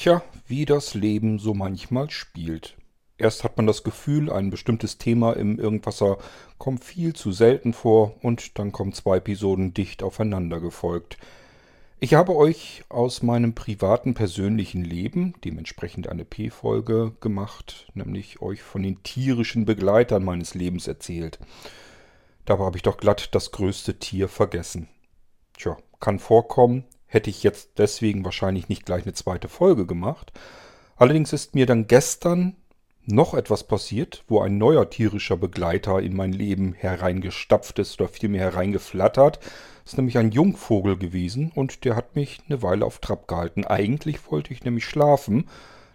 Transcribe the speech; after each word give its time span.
Tja, 0.00 0.22
wie 0.46 0.64
das 0.64 0.94
Leben 0.94 1.38
so 1.38 1.52
manchmal 1.52 2.08
spielt. 2.08 2.74
Erst 3.18 3.44
hat 3.44 3.58
man 3.58 3.66
das 3.66 3.82
Gefühl, 3.82 4.32
ein 4.32 4.48
bestimmtes 4.48 4.96
Thema 4.96 5.34
im 5.34 5.58
Irgendwasser 5.58 6.16
kommt 6.56 6.82
viel 6.84 7.12
zu 7.12 7.32
selten 7.32 7.74
vor 7.74 8.14
und 8.22 8.58
dann 8.58 8.72
kommen 8.72 8.94
zwei 8.94 9.18
Episoden 9.18 9.74
dicht 9.74 10.02
aufeinander 10.02 10.58
gefolgt. 10.58 11.18
Ich 11.98 12.14
habe 12.14 12.34
euch 12.34 12.82
aus 12.88 13.22
meinem 13.22 13.54
privaten 13.54 14.14
persönlichen 14.14 14.86
Leben 14.86 15.34
dementsprechend 15.44 16.08
eine 16.08 16.24
P-Folge 16.24 17.12
gemacht, 17.20 17.88
nämlich 17.92 18.40
euch 18.40 18.62
von 18.62 18.82
den 18.82 19.02
tierischen 19.02 19.66
Begleitern 19.66 20.24
meines 20.24 20.54
Lebens 20.54 20.88
erzählt. 20.88 21.38
Dabei 22.46 22.64
habe 22.64 22.78
ich 22.78 22.82
doch 22.82 22.96
glatt 22.96 23.34
das 23.34 23.52
größte 23.52 23.98
Tier 23.98 24.28
vergessen. 24.28 24.88
Tja, 25.58 25.76
kann 25.98 26.18
vorkommen, 26.18 26.86
hätte 27.10 27.28
ich 27.28 27.42
jetzt 27.42 27.72
deswegen 27.76 28.24
wahrscheinlich 28.24 28.68
nicht 28.68 28.86
gleich 28.86 29.02
eine 29.02 29.12
zweite 29.12 29.48
Folge 29.48 29.84
gemacht. 29.84 30.32
Allerdings 30.96 31.32
ist 31.32 31.54
mir 31.54 31.66
dann 31.66 31.86
gestern 31.86 32.56
noch 33.04 33.34
etwas 33.34 33.66
passiert, 33.66 34.24
wo 34.28 34.40
ein 34.40 34.58
neuer 34.58 34.88
tierischer 34.88 35.36
Begleiter 35.36 36.00
in 36.00 36.14
mein 36.14 36.32
Leben 36.32 36.74
hereingestapft 36.74 37.78
ist 37.78 38.00
oder 38.00 38.08
vielmehr 38.08 38.42
hereingeflattert. 38.52 39.38
Das 39.38 39.94
ist 39.94 39.96
nämlich 39.96 40.18
ein 40.18 40.30
Jungvogel 40.30 40.96
gewesen 40.96 41.50
und 41.54 41.84
der 41.84 41.96
hat 41.96 42.14
mich 42.14 42.40
eine 42.48 42.62
Weile 42.62 42.86
auf 42.86 43.00
Trab 43.00 43.26
gehalten. 43.26 43.64
Eigentlich 43.64 44.30
wollte 44.30 44.52
ich 44.52 44.64
nämlich 44.64 44.84
schlafen, 44.84 45.48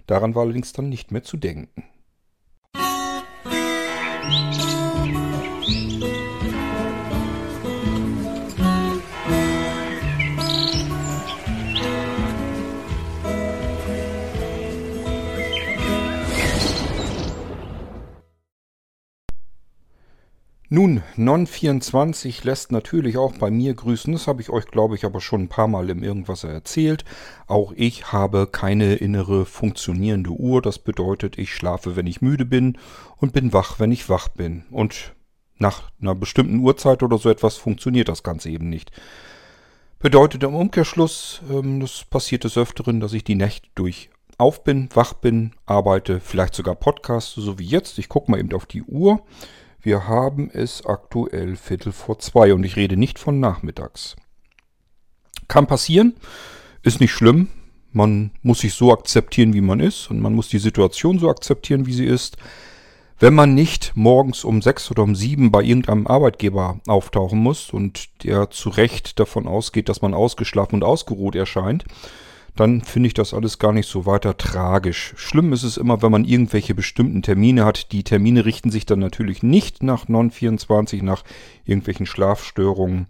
daran 0.07 0.35
war 0.35 0.43
allerdings 0.43 0.73
dann 0.73 0.89
nicht 0.89 1.11
mehr 1.11 1.23
zu 1.23 1.37
denken. 1.37 1.83
Nun, 20.69 21.03
Non24 21.15 22.43
lässt 22.43 22.71
natürlich 22.71 23.17
auch 23.17 23.33
bei 23.33 23.51
mir 23.51 23.75
grüßen. 23.75 24.13
Das 24.13 24.27
habe 24.27 24.41
ich 24.41 24.49
euch, 24.49 24.65
glaube 24.65 24.95
ich, 24.95 25.05
aber 25.05 25.21
schon 25.21 25.43
ein 25.43 25.47
paar 25.47 25.67
Mal 25.67 25.91
im 25.91 26.01
Irgendwas 26.01 26.43
erzählt. 26.43 27.05
Auch 27.45 27.71
ich 27.75 28.11
habe 28.11 28.47
keine 28.47 28.95
innere 28.95 29.45
funktionierende 29.45 30.31
Uhr. 30.31 30.63
Das 30.63 30.79
bedeutet, 30.79 31.37
ich 31.37 31.53
schlafe, 31.53 31.95
wenn 31.95 32.07
ich 32.07 32.21
müde 32.21 32.45
bin 32.45 32.79
und 33.17 33.31
bin 33.31 33.53
wach, 33.53 33.79
wenn 33.79 33.91
ich 33.91 34.09
wach 34.09 34.27
bin. 34.27 34.65
Und 34.71 35.13
nach 35.59 35.91
einer 36.01 36.15
bestimmten 36.15 36.59
Uhrzeit 36.59 37.03
oder 37.03 37.19
so 37.19 37.29
etwas 37.29 37.57
funktioniert 37.57 38.09
das 38.09 38.23
Ganze 38.23 38.49
eben 38.49 38.67
nicht. 38.67 38.91
Bedeutet 39.99 40.43
im 40.43 40.55
Umkehrschluss, 40.55 41.41
ähm, 41.49 41.79
das 41.79 42.05
passiert 42.05 42.43
des 42.43 42.57
Öfteren, 42.57 42.99
dass 42.99 43.13
ich 43.13 43.23
die 43.23 43.35
Nächte 43.35 43.69
durch 43.75 44.09
auf 44.37 44.63
bin, 44.63 44.89
wach 44.93 45.13
bin, 45.13 45.53
arbeite, 45.65 46.19
vielleicht 46.19 46.55
sogar 46.55 46.75
podcaste, 46.75 47.39
so 47.39 47.59
wie 47.59 47.65
jetzt. 47.65 47.99
Ich 47.99 48.09
gucke 48.09 48.29
mal 48.29 48.39
eben 48.39 48.51
auf 48.53 48.65
die 48.65 48.83
Uhr. 48.83 49.21
Wir 49.85 50.07
haben 50.07 50.49
es 50.51 50.83
aktuell 50.83 51.55
Viertel 51.55 51.91
vor 51.91 52.17
zwei 52.17 52.55
und 52.55 52.63
ich 52.63 52.75
rede 52.75 52.97
nicht 52.97 53.19
von 53.19 53.39
nachmittags. 53.39 54.15
Kann 55.47 55.67
passieren, 55.67 56.15
ist 56.81 56.99
nicht 56.99 57.11
schlimm. 57.11 57.49
Man 57.91 58.31
muss 58.41 58.61
sich 58.61 58.73
so 58.73 58.91
akzeptieren, 58.91 59.53
wie 59.53 59.61
man 59.61 59.79
ist 59.79 60.09
und 60.09 60.21
man 60.21 60.33
muss 60.33 60.49
die 60.49 60.57
Situation 60.57 61.19
so 61.19 61.29
akzeptieren, 61.29 61.85
wie 61.85 61.93
sie 61.93 62.07
ist. 62.07 62.37
Wenn 63.19 63.35
man 63.35 63.53
nicht 63.53 63.91
morgens 63.93 64.43
um 64.43 64.63
sechs 64.63 64.89
oder 64.89 65.03
um 65.03 65.15
sieben 65.15 65.51
bei 65.51 65.61
irgendeinem 65.61 66.07
Arbeitgeber 66.07 66.79
auftauchen 66.87 67.37
muss 67.37 67.69
und 67.69 68.23
der 68.23 68.49
zu 68.49 68.69
Recht 68.69 69.19
davon 69.19 69.45
ausgeht, 69.45 69.87
dass 69.87 70.01
man 70.01 70.15
ausgeschlafen 70.15 70.77
und 70.77 70.83
ausgeruht 70.83 71.35
erscheint, 71.35 71.85
dann 72.55 72.81
finde 72.81 73.07
ich 73.07 73.13
das 73.13 73.33
alles 73.33 73.59
gar 73.59 73.73
nicht 73.73 73.89
so 73.89 74.05
weiter 74.05 74.37
tragisch. 74.37 75.13
Schlimm 75.17 75.51
ist 75.51 75.63
es 75.63 75.77
immer, 75.77 76.01
wenn 76.01 76.11
man 76.11 76.25
irgendwelche 76.25 76.73
bestimmten 76.73 77.21
Termine 77.21 77.65
hat. 77.65 77.91
Die 77.91 78.03
Termine 78.03 78.45
richten 78.45 78.71
sich 78.71 78.85
dann 78.85 78.99
natürlich 78.99 79.43
nicht 79.43 79.83
nach 79.83 80.05
Non24, 80.05 81.03
nach 81.03 81.23
irgendwelchen 81.65 82.05
Schlafstörungen. 82.05 83.07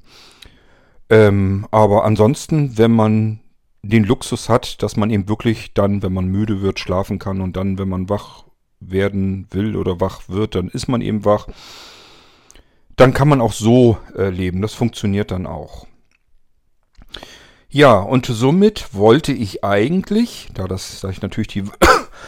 Ähm, 1.09 1.67
aber 1.69 2.05
ansonsten, 2.05 2.77
wenn 2.77 2.91
man 2.91 3.39
den 3.83 4.03
Luxus 4.03 4.49
hat, 4.49 4.81
dass 4.81 4.95
man 4.97 5.11
eben 5.11 5.29
wirklich 5.29 5.73
dann, 5.75 6.01
wenn 6.01 6.13
man 6.13 6.25
müde 6.25 6.61
wird, 6.61 6.79
schlafen 6.79 7.19
kann 7.19 7.41
und 7.41 7.55
dann, 7.55 7.77
wenn 7.77 7.89
man 7.89 8.09
wach 8.09 8.45
werden 8.79 9.47
will 9.51 9.75
oder 9.75 10.01
wach 10.01 10.27
wird, 10.27 10.55
dann 10.55 10.69
ist 10.69 10.87
man 10.87 11.01
eben 11.01 11.23
wach. 11.23 11.47
Dann 12.95 13.13
kann 13.13 13.27
man 13.27 13.41
auch 13.41 13.53
so 13.53 13.97
äh, 14.17 14.29
leben. 14.29 14.61
Das 14.61 14.73
funktioniert 14.73 15.29
dann 15.31 15.45
auch. 15.45 15.85
Ja, 17.75 17.99
und 17.99 18.25
somit 18.25 18.93
wollte 18.93 19.33
ich 19.33 19.65
eigentlich, 19.65 20.47
da, 20.53 20.65
das, 20.65 21.01
da 21.01 21.09
ich 21.09 21.21
natürlich 21.21 21.49
die, 21.49 21.65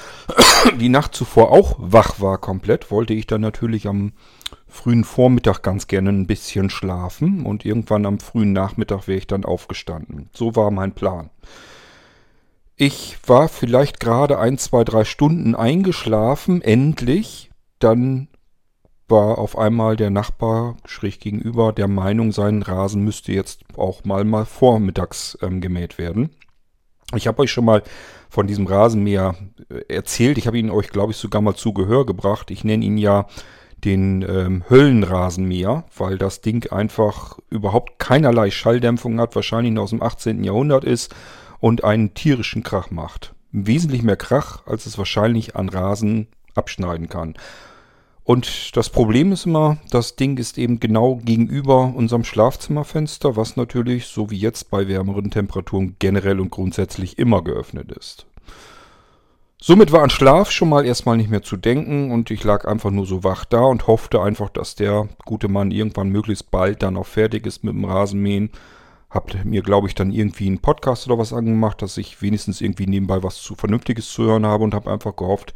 die 0.78 0.90
Nacht 0.90 1.16
zuvor 1.16 1.52
auch 1.52 1.78
wach 1.80 2.20
war 2.20 2.38
komplett, 2.38 2.92
wollte 2.92 3.14
ich 3.14 3.28
dann 3.28 3.40
natürlich 3.40 3.88
am 3.88 4.12
frühen 4.68 5.06
Vormittag 5.06 5.64
ganz 5.64 5.88
gerne 5.88 6.10
ein 6.10 6.28
bisschen 6.28 6.70
schlafen 6.70 7.46
und 7.46 7.64
irgendwann 7.64 8.06
am 8.06 8.20
frühen 8.20 8.52
Nachmittag 8.52 9.08
wäre 9.08 9.20
ich 9.20 9.28
dann 9.28 9.46
aufgestanden. 9.46 10.30
So 10.34 10.58
war 10.58 10.70
mein 10.70 10.92
Plan. 10.92 11.30
Ich 12.76 13.18
war 13.26 13.48
vielleicht 13.48 14.02
gerade 14.02 14.40
ein, 14.40 14.58
zwei, 14.58 14.84
drei 14.84 15.06
Stunden 15.06 15.56
eingeschlafen, 15.56 16.62
endlich. 16.62 17.52
Dann 17.80 18.28
war 19.10 19.38
auf 19.38 19.58
einmal 19.58 19.96
der 19.96 20.10
Nachbar 20.10 20.76
schräg 20.86 21.20
gegenüber 21.20 21.72
der 21.72 21.88
Meinung, 21.88 22.32
sein 22.32 22.62
Rasen 22.62 23.04
müsste 23.04 23.32
jetzt 23.32 23.62
auch 23.78 24.04
mal 24.04 24.26
mal 24.26 24.46
vormittags 24.46 25.38
ähm, 25.42 25.62
gemäht 25.62 25.98
werden. 25.98 26.30
Ich 27.16 27.28
habe 27.28 27.42
euch 27.44 27.52
schon 27.52 27.66
mal 27.66 27.84
von 28.30 28.48
diesem 28.48 28.68
Rasenmäher 28.68 29.36
äh, 29.70 29.94
erzählt. 29.94 30.38
Ich 30.38 30.48
habe 30.48 30.58
ihn 30.58 30.70
euch, 30.70 30.90
glaube 30.90 31.14
ich, 31.14 31.18
sogar 31.18 31.42
mal 31.42 31.56
zu 31.56 31.74
Gehör 31.74 32.06
gebracht. 32.06 32.52
Ich 32.52 32.64
nenne 32.64 32.84
ihn 32.84 32.98
ja 32.98 33.28
den 33.84 34.24
ähm, 34.28 34.64
Höllenrasenmäher, 34.70 35.86
weil 35.96 36.18
das 36.18 36.42
Ding 36.42 36.70
einfach 36.72 37.38
überhaupt 37.50 38.00
keinerlei 38.00 38.52
Schalldämpfung 38.52 39.20
hat, 39.20 39.36
wahrscheinlich 39.36 39.72
noch 39.72 39.84
aus 39.84 39.92
dem 39.92 40.02
18. 40.02 40.44
Jahrhundert 40.44 40.84
ist 40.84 41.16
und 41.60 41.84
einen 41.84 42.14
tierischen 42.14 42.64
Krach 42.64 42.92
macht. 42.92 43.34
Wesentlich 43.52 44.04
mehr 44.04 44.18
Krach, 44.18 44.66
als 44.66 44.86
es 44.86 44.98
wahrscheinlich 44.98 45.56
an 45.56 45.70
Rasen 45.70 46.28
abschneiden 46.56 47.08
kann. 47.08 47.36
Und 48.28 48.76
das 48.76 48.90
Problem 48.90 49.32
ist 49.32 49.46
immer, 49.46 49.78
das 49.90 50.18
Ding 50.18 50.38
ist 50.38 50.58
eben 50.58 50.82
genau 50.82 51.16
gegenüber 51.24 51.94
unserem 51.96 52.26
Schlafzimmerfenster, 52.26 53.38
was 53.38 53.56
natürlich, 53.56 54.08
so 54.08 54.30
wie 54.30 54.38
jetzt 54.38 54.70
bei 54.70 54.90
wärmeren 54.90 55.32
Temperaturen, 55.32 55.96
generell 55.98 56.42
und 56.42 56.50
grundsätzlich 56.50 57.20
immer 57.20 57.42
geöffnet 57.42 57.90
ist. 57.94 58.26
Somit 59.62 59.94
war 59.94 60.04
an 60.04 60.10
Schlaf 60.10 60.52
schon 60.52 60.68
mal 60.68 60.86
erstmal 60.86 61.16
nicht 61.16 61.30
mehr 61.30 61.42
zu 61.42 61.56
denken 61.56 62.12
und 62.12 62.30
ich 62.30 62.44
lag 62.44 62.66
einfach 62.66 62.92
nur 62.92 63.06
so 63.06 63.24
wach 63.24 63.46
da 63.46 63.62
und 63.62 63.88
hoffte 63.88 64.22
einfach, 64.22 64.50
dass 64.50 64.76
der 64.76 65.08
gute 65.24 65.48
Mann 65.48 65.72
irgendwann 65.72 66.10
möglichst 66.10 66.52
bald 66.52 66.84
dann 66.84 66.98
auch 66.98 67.08
fertig 67.08 67.46
ist 67.46 67.64
mit 67.64 67.76
dem 67.76 67.86
Rasenmähen. 67.86 68.50
Habt 69.10 69.46
mir, 69.46 69.62
glaube 69.62 69.88
ich, 69.88 69.96
dann 69.96 70.12
irgendwie 70.12 70.48
einen 70.48 70.60
Podcast 70.60 71.08
oder 71.08 71.18
was 71.18 71.32
angemacht, 71.32 71.82
dass 71.82 71.98
ich 71.98 72.22
wenigstens 72.22 72.60
irgendwie 72.60 72.88
nebenbei 72.88 73.24
was 73.24 73.42
zu 73.42 73.56
Vernünftiges 73.56 74.12
zu 74.12 74.24
hören 74.24 74.46
habe 74.46 74.66
und 74.66 74.74
habe 74.74 74.92
einfach 74.92 75.16
gehofft, 75.16 75.54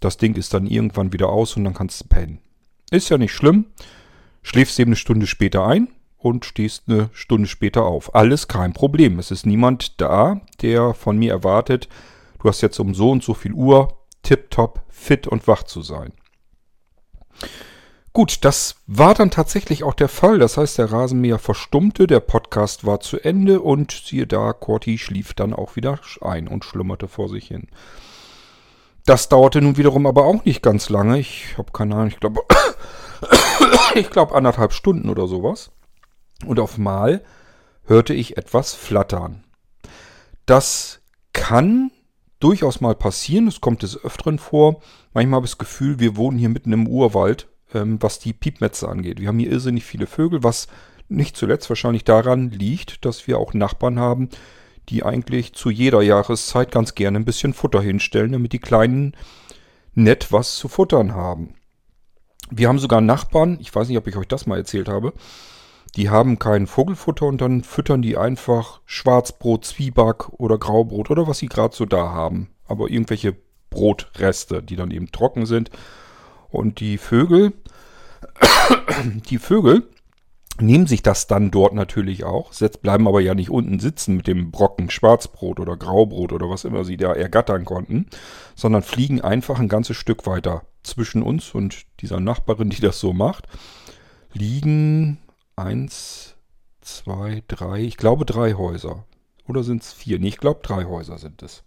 das 0.00 0.16
Ding 0.16 0.34
ist 0.36 0.54
dann 0.54 0.66
irgendwann 0.66 1.12
wieder 1.12 1.28
aus 1.28 1.56
und 1.56 1.64
dann 1.64 1.74
kannst 1.74 2.02
du 2.02 2.08
pennen. 2.08 2.40
Ist 2.90 3.08
ja 3.10 3.18
nicht 3.18 3.32
schlimm. 3.32 3.66
Schläfst 4.42 4.78
eben 4.80 4.90
eine 4.90 4.96
Stunde 4.96 5.26
später 5.26 5.66
ein 5.66 5.88
und 6.18 6.44
stehst 6.44 6.84
eine 6.88 7.10
Stunde 7.12 7.48
später 7.48 7.84
auf. 7.84 8.14
Alles 8.14 8.48
kein 8.48 8.72
Problem. 8.72 9.18
Es 9.18 9.30
ist 9.30 9.46
niemand 9.46 10.00
da, 10.00 10.40
der 10.62 10.94
von 10.94 11.18
mir 11.18 11.32
erwartet, 11.32 11.88
du 12.42 12.48
hast 12.48 12.60
jetzt 12.60 12.78
um 12.78 12.94
so 12.94 13.10
und 13.10 13.22
so 13.22 13.34
viel 13.34 13.52
Uhr 13.52 13.98
tipptopp 14.22 14.82
fit 14.88 15.26
und 15.26 15.46
wach 15.46 15.62
zu 15.62 15.82
sein. 15.82 16.12
Gut, 18.12 18.44
das 18.44 18.76
war 18.86 19.14
dann 19.14 19.30
tatsächlich 19.30 19.84
auch 19.84 19.94
der 19.94 20.08
Fall. 20.08 20.38
Das 20.38 20.56
heißt, 20.56 20.78
der 20.78 20.90
Rasenmäher 20.90 21.38
verstummte, 21.38 22.08
der 22.08 22.20
Podcast 22.20 22.84
war 22.84 23.00
zu 23.00 23.20
Ende 23.20 23.60
und 23.60 23.92
siehe 23.92 24.26
da, 24.26 24.52
Corti 24.52 24.98
schlief 24.98 25.32
dann 25.32 25.54
auch 25.54 25.76
wieder 25.76 26.00
ein 26.20 26.48
und 26.48 26.64
schlummerte 26.64 27.06
vor 27.06 27.28
sich 27.28 27.46
hin. 27.46 27.68
Das 29.06 29.28
dauerte 29.28 29.60
nun 29.60 29.76
wiederum 29.76 30.06
aber 30.06 30.24
auch 30.24 30.44
nicht 30.44 30.62
ganz 30.62 30.88
lange. 30.88 31.18
Ich 31.18 31.56
habe 31.58 31.72
keine 31.72 31.94
Ahnung, 31.94 32.08
ich 32.08 32.20
glaube, 32.20 32.42
ich 33.94 34.10
glaube 34.10 34.34
anderthalb 34.34 34.72
Stunden 34.72 35.08
oder 35.08 35.26
sowas. 35.26 35.70
Und 36.44 36.58
auf 36.58 36.78
Mal 36.78 37.22
hörte 37.84 38.14
ich 38.14 38.36
etwas 38.36 38.74
flattern. 38.74 39.44
Das 40.46 41.00
kann 41.32 41.90
durchaus 42.40 42.80
mal 42.80 42.94
passieren. 42.94 43.46
Es 43.46 43.60
kommt 43.60 43.82
des 43.82 44.02
Öfteren 44.02 44.38
vor. 44.38 44.80
Manchmal 45.12 45.36
habe 45.38 45.46
ich 45.46 45.52
das 45.52 45.58
Gefühl, 45.58 46.00
wir 46.00 46.16
wohnen 46.16 46.38
hier 46.38 46.48
mitten 46.48 46.72
im 46.72 46.88
Urwald, 46.88 47.48
ähm, 47.74 47.98
was 48.00 48.18
die 48.18 48.32
Piepmetze 48.32 48.88
angeht. 48.88 49.20
Wir 49.20 49.28
haben 49.28 49.38
hier 49.38 49.50
irrsinnig 49.50 49.84
viele 49.84 50.06
Vögel, 50.06 50.42
was 50.42 50.68
nicht 51.08 51.36
zuletzt 51.36 51.68
wahrscheinlich 51.68 52.04
daran 52.04 52.50
liegt, 52.50 53.04
dass 53.04 53.26
wir 53.26 53.38
auch 53.38 53.52
Nachbarn 53.52 53.98
haben, 53.98 54.30
die 54.90 55.04
eigentlich 55.04 55.54
zu 55.54 55.70
jeder 55.70 56.02
Jahreszeit 56.02 56.72
ganz 56.72 56.94
gerne 56.94 57.18
ein 57.18 57.24
bisschen 57.24 57.54
Futter 57.54 57.80
hinstellen, 57.80 58.32
damit 58.32 58.52
die 58.52 58.58
Kleinen 58.58 59.16
nett 59.94 60.32
was 60.32 60.56
zu 60.56 60.68
futtern 60.68 61.14
haben. 61.14 61.54
Wir 62.50 62.68
haben 62.68 62.78
sogar 62.78 63.00
Nachbarn, 63.00 63.58
ich 63.60 63.74
weiß 63.74 63.88
nicht, 63.88 63.98
ob 63.98 64.08
ich 64.08 64.16
euch 64.16 64.26
das 64.26 64.46
mal 64.46 64.58
erzählt 64.58 64.88
habe, 64.88 65.12
die 65.96 66.10
haben 66.10 66.38
kein 66.38 66.66
Vogelfutter 66.66 67.26
und 67.26 67.40
dann 67.40 67.62
füttern 67.62 68.02
die 68.02 68.16
einfach 68.16 68.80
Schwarzbrot, 68.84 69.64
Zwieback 69.64 70.28
oder 70.30 70.58
Graubrot 70.58 71.10
oder 71.10 71.26
was 71.26 71.38
sie 71.38 71.48
gerade 71.48 71.74
so 71.74 71.84
da 71.84 72.10
haben. 72.10 72.50
Aber 72.66 72.90
irgendwelche 72.90 73.36
Brotreste, 73.70 74.62
die 74.62 74.76
dann 74.76 74.90
eben 74.90 75.10
trocken 75.10 75.46
sind. 75.46 75.70
Und 76.48 76.80
die 76.80 76.98
Vögel, 76.98 77.52
die 79.30 79.38
Vögel 79.38 79.88
nehmen 80.60 80.86
sich 80.86 81.02
das 81.02 81.26
dann 81.26 81.50
dort 81.50 81.74
natürlich 81.74 82.24
auch, 82.24 82.52
bleiben 82.82 83.06
aber 83.06 83.20
ja 83.20 83.34
nicht 83.34 83.50
unten 83.50 83.80
sitzen 83.80 84.16
mit 84.16 84.26
dem 84.26 84.50
Brocken 84.50 84.90
Schwarzbrot 84.90 85.60
oder 85.60 85.76
Graubrot 85.76 86.32
oder 86.32 86.48
was 86.48 86.64
immer 86.64 86.84
sie 86.84 86.96
da 86.96 87.12
ergattern 87.12 87.64
konnten, 87.64 88.06
sondern 88.54 88.82
fliegen 88.82 89.20
einfach 89.20 89.58
ein 89.58 89.68
ganzes 89.68 89.96
Stück 89.96 90.26
weiter 90.26 90.62
zwischen 90.82 91.22
uns 91.22 91.54
und 91.54 91.86
dieser 92.00 92.20
Nachbarin, 92.20 92.70
die 92.70 92.80
das 92.80 93.00
so 93.00 93.12
macht, 93.12 93.46
liegen 94.32 95.18
eins, 95.56 96.36
zwei, 96.80 97.42
drei, 97.48 97.80
ich 97.80 97.96
glaube 97.96 98.24
drei 98.24 98.54
Häuser. 98.54 99.04
Oder 99.46 99.64
sind 99.64 99.82
es 99.82 99.92
vier? 99.92 100.18
Nee, 100.18 100.28
ich 100.28 100.38
glaube 100.38 100.60
drei 100.62 100.84
Häuser 100.84 101.18
sind 101.18 101.42
es. 101.42 101.64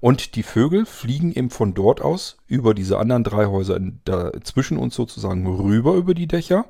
Und 0.00 0.36
die 0.36 0.42
Vögel 0.42 0.86
fliegen 0.86 1.32
eben 1.32 1.50
von 1.50 1.74
dort 1.74 2.00
aus 2.00 2.36
über 2.46 2.74
diese 2.74 2.98
anderen 2.98 3.24
drei 3.24 3.46
Häuser 3.46 3.80
da, 4.04 4.32
zwischen 4.42 4.78
uns 4.78 4.94
sozusagen 4.94 5.46
rüber 5.46 5.94
über 5.94 6.14
die 6.14 6.28
Dächer 6.28 6.66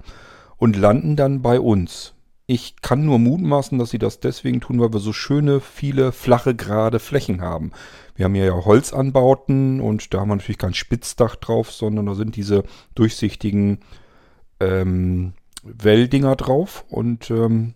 und 0.59 0.77
landen 0.77 1.17
dann 1.17 1.41
bei 1.41 1.59
uns. 1.61 2.15
Ich 2.47 2.77
kann 2.81 3.05
nur 3.05 3.19
mutmaßen, 3.19 3.79
dass 3.79 3.91
sie 3.91 3.99
das 3.99 4.21
deswegen 4.21 4.61
tun, 4.61 4.81
weil 4.81 4.93
wir 4.93 5.01
so 5.01 5.13
schöne, 5.13 5.61
viele 5.61 6.13
flache, 6.13 6.55
gerade 6.55 6.99
Flächen 6.99 7.43
haben. 7.43 7.73
Wir 8.15 8.25
haben 8.25 8.35
hier 8.35 8.47
ja 8.47 8.65
Holzanbauten 8.65 9.81
und 9.81 10.13
da 10.13 10.21
haben 10.21 10.29
wir 10.29 10.37
natürlich 10.37 10.59
kein 10.59 10.75
Spitzdach 10.75 11.37
drauf, 11.37 11.71
sondern 11.71 12.07
da 12.07 12.15
sind 12.15 12.37
diese 12.37 12.65
durchsichtigen 12.95 13.81
ähm, 14.61 15.35
Welldinger 15.63 16.37
drauf 16.37 16.85
und 16.89 17.31
ähm, 17.31 17.75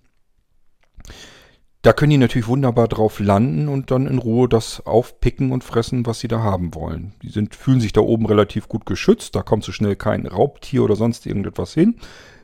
da 1.83 1.93
können 1.93 2.11
die 2.11 2.19
natürlich 2.19 2.47
wunderbar 2.47 2.87
drauf 2.87 3.19
landen 3.19 3.69
und 3.69 3.91
dann 3.91 4.07
in 4.07 4.19
Ruhe 4.19 4.49
das 4.49 4.87
aufpicken 4.87 5.51
und 5.51 5.65
fressen, 5.65 6.07
was 6.07 6.21
sie 6.21 6.29
da 6.29 6.41
haben 6.43 6.75
wollen. 6.75 7.13
Die 7.23 7.29
sind, 7.29 7.57
fühlen 7.57 7.81
sich 7.81 7.93
da 7.93 8.01
oben 8.01 8.25
relativ 8.25 8.69
gut 8.69 8.87
geschützt, 8.87 9.35
da 9.35 9.43
kommt 9.43 9.65
so 9.65 9.73
schnell 9.73 9.97
kein 9.97 10.27
Raubtier 10.27 10.85
oder 10.85 10.97
sonst 10.97 11.27
irgendetwas 11.27 11.75
hin. 11.75 11.97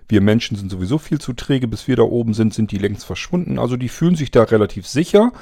Wir 0.09 0.21
Menschen 0.21 0.57
sind 0.57 0.71
sowieso 0.71 0.99
viel 0.99 1.21
zu 1.21 1.35
träge, 1.35 1.69
bis 1.69 1.87
wir 1.87 1.97
da 1.97 2.03
oben 2.03 2.33
sind, 2.33 2.55
sind 2.55 2.73
die 2.73 2.79
längst 2.79 3.05
verschwunden. 3.05 3.59
Also 3.59 3.77
die 3.77 3.89
fühlen 3.89 4.17
sich 4.17 4.31
da 4.31 4.43
relativ 4.45 4.87
sicher. 4.87 5.33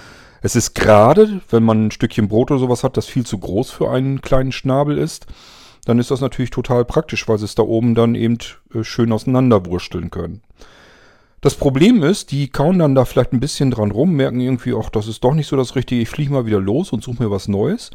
Es 0.43 0.57
ist 0.57 0.75
gerade, 0.75 1.41
wenn 1.51 1.63
man 1.63 1.87
ein 1.87 1.91
Stückchen 1.91 2.29
Brot 2.29 2.51
oder 2.51 2.61
sowas 2.61 2.85
hat, 2.85 2.97
das 2.97 3.07
viel 3.07 3.25
zu 3.25 3.39
groß 3.39 3.71
für 3.71 3.91
einen 3.91 4.21
kleinen 4.21 4.53
Schnabel 4.53 4.99
ist, 4.99 5.27
dann 5.85 6.01
ist 6.01 6.11
das 6.11 6.21
natürlich 6.21 6.51
total 6.51 6.85
praktisch, 6.85 7.27
weil 7.29 7.39
sie 7.39 7.45
es 7.45 7.55
da 7.55 7.63
oben 7.63 7.95
dann 7.95 8.15
eben 8.15 8.39
äh, 8.75 8.83
schön 8.83 9.13
auseinanderwursteln 9.13 10.11
können. 10.11 10.43
Das 11.41 11.55
Problem 11.55 12.03
ist, 12.03 12.33
die 12.33 12.49
kauen 12.49 12.81
dann 12.81 12.97
da 12.97 13.05
vielleicht 13.05 13.33
ein 13.33 13.41
bisschen 13.41 13.71
dran 13.71 13.93
rum, 13.93 14.15
merken 14.15 14.41
irgendwie, 14.41 14.75
ach, 14.75 14.91
das 14.91 15.07
ist 15.07 15.23
doch 15.23 15.35
nicht 15.35 15.47
so 15.47 15.57
das 15.57 15.77
Richtige, 15.77 16.03
ich 16.03 16.09
fliege 16.09 16.33
mal 16.33 16.47
wieder 16.47 16.61
los 16.61 16.93
und 16.93 17.05
suche 17.05 17.23
mir 17.23 17.31
was 17.31 17.47
Neues. 17.47 17.91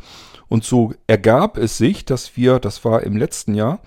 Und 0.48 0.64
so 0.64 0.94
ergab 1.08 1.58
es 1.58 1.78
sich, 1.78 2.06
dass 2.06 2.38
wir, 2.38 2.60
das 2.60 2.86
war 2.86 3.04
im 3.04 3.18
letzten 3.18 3.56
Jahr, 3.56 3.80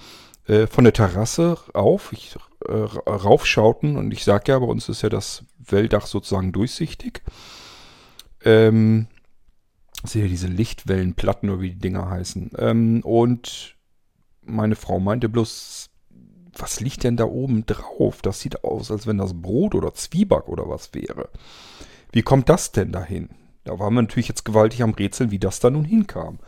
äh, 0.47 0.67
von 0.67 0.85
der 0.85 0.93
Terrasse 0.93 1.57
auf, 1.73 2.13
ich, 2.13 2.37
äh, 2.69 3.11
raufschauten 3.11 3.97
und 3.97 4.13
ich 4.13 4.25
sage 4.25 4.53
ja, 4.53 4.59
bei 4.59 4.67
uns 4.67 4.89
ist 4.89 5.03
ja 5.03 5.09
das 5.09 5.45
Welldach 5.59 6.07
sozusagen 6.07 6.53
durchsichtig. 6.53 7.23
Ähm, 8.45 9.07
sehe 10.05 10.29
diese 10.29 10.49
Lichtwellenplatten 10.49 11.49
oder 11.51 11.61
wie 11.61 11.71
die 11.71 11.79
Dinger 11.79 12.11
heißen. 12.11 12.53
Ähm, 12.59 13.01
und 13.05 13.77
meine 14.43 14.77
Frau 14.77 15.01
meinte 15.01 15.29
bloß, 15.29 15.91
was 16.57 16.81
liegt 16.81 17.05
denn 17.05 17.17
da 17.17 17.25
oben 17.25 17.67
drauf? 17.67 18.23
Das 18.23 18.41
sieht 18.41 18.65
aus, 18.65 18.91
als 18.91 19.07
wenn 19.07 19.19
das 19.19 19.41
Brot 19.41 19.75
oder 19.75 19.95
Zwieback 19.95 20.49
oder 20.49 20.69
was 20.69 20.95
wäre. 20.95 21.31
Wie 22.13 22.23
kommt 22.23 22.49
das 22.49 22.73
denn 22.73 22.93
dahin? 22.93 23.31
Da 23.65 23.79
waren 23.79 23.95
wir 23.95 24.03
natürlich 24.03 24.29
jetzt 24.29 24.45
gewaltig 24.45 24.83
am 24.83 24.95
Rätseln, 24.95 25.31
wie 25.31 25.39
das 25.39 25.59
da 25.59 25.71
nun 25.71 25.85
hinkam. 25.85 26.39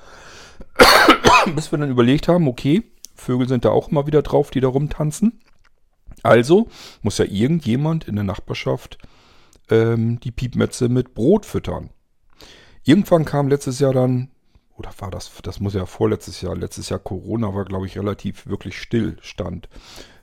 Bis 1.55 1.73
wir 1.73 1.79
dann 1.79 1.91
überlegt 1.91 2.29
haben, 2.29 2.47
okay, 2.47 2.85
Vögel 3.15 3.49
sind 3.49 3.65
da 3.65 3.71
auch 3.71 3.89
immer 3.89 4.07
wieder 4.07 4.23
drauf, 4.23 4.51
die 4.51 4.61
da 4.61 4.69
rumtanzen. 4.69 5.41
Also 6.27 6.69
muss 7.03 7.19
ja 7.19 7.25
irgendjemand 7.25 8.09
in 8.09 8.17
der 8.17 8.25
Nachbarschaft 8.25 8.99
ähm, 9.71 10.21
die 10.21 10.33
Piepmetze 10.33 10.89
mit 10.89 11.15
Brot 11.15 11.47
füttern. 11.47 11.91
Irgendwann 12.85 13.25
kam 13.25 13.49
letztes 13.49 13.81
Jahr 13.81 13.93
dann 13.93 14.31
oder 14.77 14.91
war 14.99 15.11
das, 15.11 15.31
das 15.43 15.61
muss 15.61 15.75
ja 15.75 15.87
vorletztes 15.87 16.41
Jahr, 16.43 16.55
letztes 16.55 16.89
Jahr 16.89 16.99
Corona 16.99 17.55
war, 17.55 17.65
glaube 17.65 17.87
ich, 17.87 17.99
relativ 17.99 18.47
wirklich 18.47 18.79
Stillstand, 18.79 19.69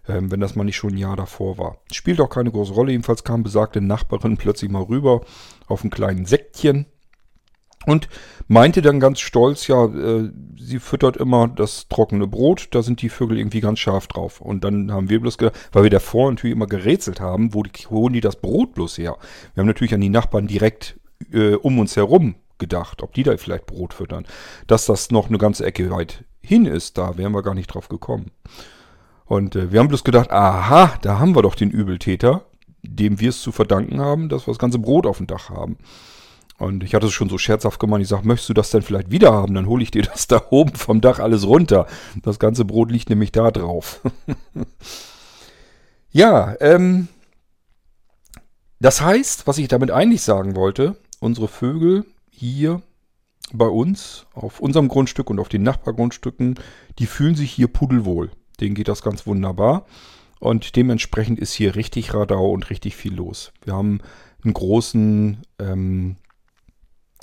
ähm, 0.07 0.31
wenn 0.31 0.39
das 0.39 0.55
mal 0.55 0.63
nicht 0.63 0.77
schon 0.77 0.94
ein 0.94 0.97
Jahr 0.97 1.15
davor 1.15 1.57
war. 1.57 1.77
Spielt 1.91 2.21
auch 2.21 2.29
keine 2.29 2.51
große 2.51 2.73
Rolle, 2.73 2.91
jedenfalls 2.91 3.23
kam 3.23 3.44
besagte 3.44 3.81
Nachbarin 3.81 4.38
plötzlich 4.38 4.69
mal 4.69 4.83
rüber 4.83 5.21
auf 5.67 5.83
ein 5.83 5.89
kleinen 5.89 6.25
Säckchen 6.25 6.85
und 7.85 8.09
meinte 8.47 8.81
dann 8.81 9.00
ganz 9.00 9.19
stolz, 9.19 9.68
ja, 9.68 9.85
äh, 9.85 10.30
sie 10.59 10.80
füttert 10.80 11.18
immer 11.18 11.47
das 11.47 11.88
trockene 11.88 12.27
Brot, 12.27 12.69
da 12.71 12.81
sind 12.81 13.01
die 13.01 13.09
Vögel 13.09 13.38
irgendwie 13.38 13.62
ganz 13.62 13.80
scharf 13.80 14.07
drauf. 14.07 14.41
Und 14.41 14.63
dann 14.63 14.91
haben 14.91 15.09
wir 15.09 15.19
bloß 15.19 15.38
gedacht, 15.38 15.56
weil 15.71 15.83
wir 15.83 15.89
davor 15.89 16.30
natürlich 16.30 16.56
immer 16.56 16.68
gerätselt 16.68 17.19
haben, 17.19 17.53
wo 17.53 17.63
die, 17.63 17.71
holen 17.89 18.13
die 18.13 18.21
das 18.21 18.38
Brot 18.38 18.74
bloß 18.74 18.97
her? 18.97 19.18
Wir 19.53 19.62
haben 19.62 19.68
natürlich 19.68 19.94
an 19.94 20.01
die 20.01 20.09
Nachbarn 20.09 20.47
direkt 20.47 21.00
äh, 21.31 21.56
um 21.56 21.80
uns 21.80 21.95
herum 21.95 22.35
gedacht, 22.57 23.01
ob 23.01 23.13
die 23.13 23.24
da 23.24 23.35
vielleicht 23.38 23.65
Brot 23.65 23.94
füttern. 23.94 24.25
Dass 24.68 24.86
das 24.86 25.12
noch 25.12 25.29
eine 25.29 25.38
ganze 25.38 25.65
Ecke 25.65 25.89
weit 25.91 26.24
hin 26.41 26.65
ist, 26.65 26.97
da 26.97 27.18
wären 27.18 27.33
wir 27.33 27.44
gar 27.44 27.56
nicht 27.56 27.68
drauf 27.68 27.89
gekommen. 27.89 28.31
Und 29.25 29.56
äh, 29.56 29.71
wir 29.71 29.79
haben 29.79 29.88
bloß 29.88 30.03
gedacht, 30.03 30.31
aha, 30.31 30.94
da 31.01 31.19
haben 31.19 31.36
wir 31.36 31.41
doch 31.41 31.56
den 31.56 31.71
Übeltäter, 31.71 32.45
dem 32.81 33.19
wir 33.19 33.29
es 33.29 33.41
zu 33.41 33.51
verdanken 33.51 34.00
haben, 34.00 34.29
dass 34.29 34.47
wir 34.47 34.51
das 34.53 34.59
ganze 34.59 34.79
Brot 34.79 35.06
auf 35.06 35.18
dem 35.18 35.27
Dach 35.27 35.50
haben. 35.50 35.77
Und 36.63 36.83
ich 36.83 36.95
hatte 36.95 37.07
es 37.07 37.13
schon 37.13 37.30
so 37.30 37.38
scherzhaft 37.38 37.80
gemeint, 37.80 38.04
ich 38.04 38.10
sage, 38.10 38.27
möchtest 38.27 38.50
du 38.50 38.54
das 38.54 38.71
denn 38.71 38.81
vielleicht 38.81 39.12
wieder 39.12 39.31
haben? 39.33 39.54
Dann 39.54 39.68
hole 39.68 39.83
ich 39.83 39.92
dir 39.92 40.04
das 40.13 40.27
da 40.27 40.42
oben 40.50 40.75
vom 40.75 41.01
Dach 41.01 41.19
alles 41.19 41.45
runter. 41.45 41.88
Das 42.21 42.39
ganze 42.39 42.65
Brot 42.65 42.92
liegt 42.92 43.10
nämlich 43.10 43.31
da 43.31 43.51
drauf. 43.51 44.01
ja, 46.12 46.56
ähm, 46.60 47.07
das 48.80 49.01
heißt, 49.01 49.48
was 49.48 49.57
ich 49.57 49.68
damit 49.68 49.92
eigentlich 49.92 50.21
sagen 50.21 50.56
wollte, 50.56 50.98
unsere 51.19 51.48
Vögel 51.48 52.06
hier 52.30 52.81
bei 53.54 53.68
uns, 53.68 54.25
auf 54.33 54.60
unserem 54.60 54.88
Grundstück 54.88 55.30
und 55.30 55.39
auf 55.39 55.50
den 55.50 55.63
Nachbargrundstücken, 55.63 56.56
die 57.00 57.06
fühlen 57.06 57.36
sich 57.36 57.51
hier 57.51 57.68
pudelwohl. 57.68 58.31
Denen 58.60 58.75
geht 58.75 58.88
das 58.88 59.04
ganz 59.04 59.27
wunderbar. 59.27 59.86
Und 60.39 60.75
dementsprechend 60.75 61.39
ist 61.39 61.54
hier 61.54 61.75
richtig 61.75 62.13
Radau 62.13 62.51
und 62.51 62.69
richtig 62.69 62.95
viel 62.95 63.13
los. 63.13 63.54
Wir 63.63 63.74
haben 63.74 64.01
einen 64.44 64.54
großen 64.54 65.38
ähm, 65.60 66.18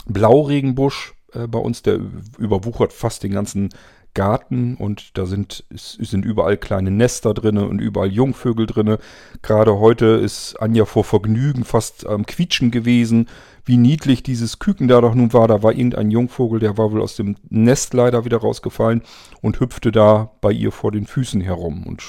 Blauregenbusch 0.07 1.15
äh, 1.33 1.47
bei 1.47 1.59
uns, 1.59 1.83
der 1.83 2.01
überwuchert 2.39 2.93
fast 2.93 3.23
den 3.23 3.33
ganzen 3.33 3.71
Garten 4.15 4.75
und 4.75 5.17
da 5.17 5.25
sind, 5.25 5.65
sind 5.71 6.25
überall 6.25 6.57
kleine 6.57 6.91
Nester 6.91 7.33
drin 7.33 7.59
und 7.59 7.79
überall 7.79 8.11
Jungvögel 8.11 8.67
drin. 8.67 8.97
Gerade 9.43 9.79
heute 9.79 10.07
ist 10.07 10.57
Anja 10.61 10.85
vor 10.85 11.05
Vergnügen 11.05 11.65
fast 11.65 12.07
am 12.07 12.27
Quietschen 12.27 12.73
gewesen, 12.73 13.29
wie 13.65 13.77
niedlich 13.77 14.25
dieses 14.25 14.59
Küken 14.59 14.89
da 14.89 15.01
doch 15.01 15.15
nun 15.15 15.33
war. 15.33 15.47
Da 15.47 15.63
war 15.63 15.73
irgendein 15.73 16.11
Jungvogel, 16.11 16.59
der 16.59 16.77
war 16.77 16.91
wohl 16.91 17.03
aus 17.03 17.15
dem 17.15 17.37
Nest 17.51 17.95
leider 17.95 18.25
wieder 18.25 18.39
rausgefallen 18.39 19.03
und 19.43 19.61
hüpfte 19.61 19.93
da 19.93 20.33
bei 20.41 20.51
ihr 20.51 20.73
vor 20.73 20.91
den 20.91 21.07
Füßen 21.07 21.41
herum 21.41 21.87
und 21.87 22.03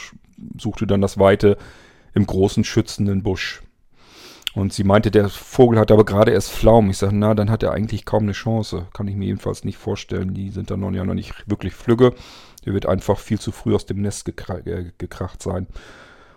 suchte 0.58 0.88
dann 0.88 1.02
das 1.02 1.20
Weite 1.20 1.58
im 2.16 2.26
großen 2.26 2.64
schützenden 2.64 3.22
Busch. 3.22 3.62
Und 4.54 4.74
sie 4.74 4.84
meinte, 4.84 5.12
der 5.12 5.30
Vogel 5.30 5.80
hat 5.80 5.92
aber 5.92 6.04
gerade 6.04 6.32
erst 6.32 6.52
Pflaumen. 6.52 6.92
Ich 6.92 6.98
sage, 6.98 7.16
na, 7.16 7.34
dann 7.34 7.50
hat 7.50 7.64
er 7.64 7.72
eigentlich 7.72 8.06
kaum 8.06 8.24
eine 8.24 8.34
Chance. 8.34 8.88
Kann 8.94 9.08
ich 9.08 9.16
mir 9.16 9.26
jedenfalls 9.26 9.64
nicht 9.64 9.78
vorstellen. 9.78 10.34
Die 10.34 10.50
sind 10.50 10.72
dann 10.72 10.82
noch, 10.82 10.92
ja 10.92 11.06
noch 11.06 11.14
nicht 11.14 11.50
wirklich 11.50 11.74
flügge. 11.74 12.14
Der 12.66 12.74
wird 12.74 12.86
einfach 12.86 13.18
viel 13.18 13.40
zu 13.40 13.52
früh 13.52 13.74
aus 13.74 13.86
dem 13.86 14.02
Nest 14.02 14.26
gekra 14.26 14.58
äh, 14.60 14.92
gekracht 14.98 15.42
sein. 15.42 15.68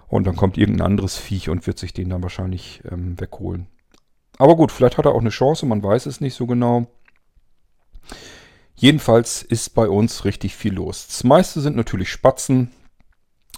Und 0.07 0.27
dann 0.27 0.37
kommt 0.37 0.59
irgendein 0.59 0.87
anderes 0.87 1.17
Viech 1.17 1.49
und 1.49 1.67
wird 1.67 1.79
sich 1.79 1.93
den 1.93 2.11
dann 2.11 2.23
wahrscheinlich 2.23 2.83
ähm, 2.91 3.21
wegholen. 3.21 3.67
Aber 4.39 4.57
gut, 4.57 4.71
vielleicht 4.71 4.99
hat 4.99 5.07
er 5.07 5.13
auch 5.13 5.21
eine 5.21 5.31
Chance, 5.31 5.67
man 5.67 5.83
weiß 5.83 6.07
es 6.07 6.21
nicht 6.21 6.35
so 6.35 6.47
genau. 6.47 6.87
Jedenfalls 8.77 9.43
ist 9.43 9.75
bei 9.75 9.89
uns 9.89 10.25
richtig 10.25 10.57
viel 10.57 10.75
los. 10.75 11.07
Das 11.07 11.25
meiste 11.25 11.61
sind 11.61 11.77
natürlich 11.77 12.11
Spatzen. 12.11 12.71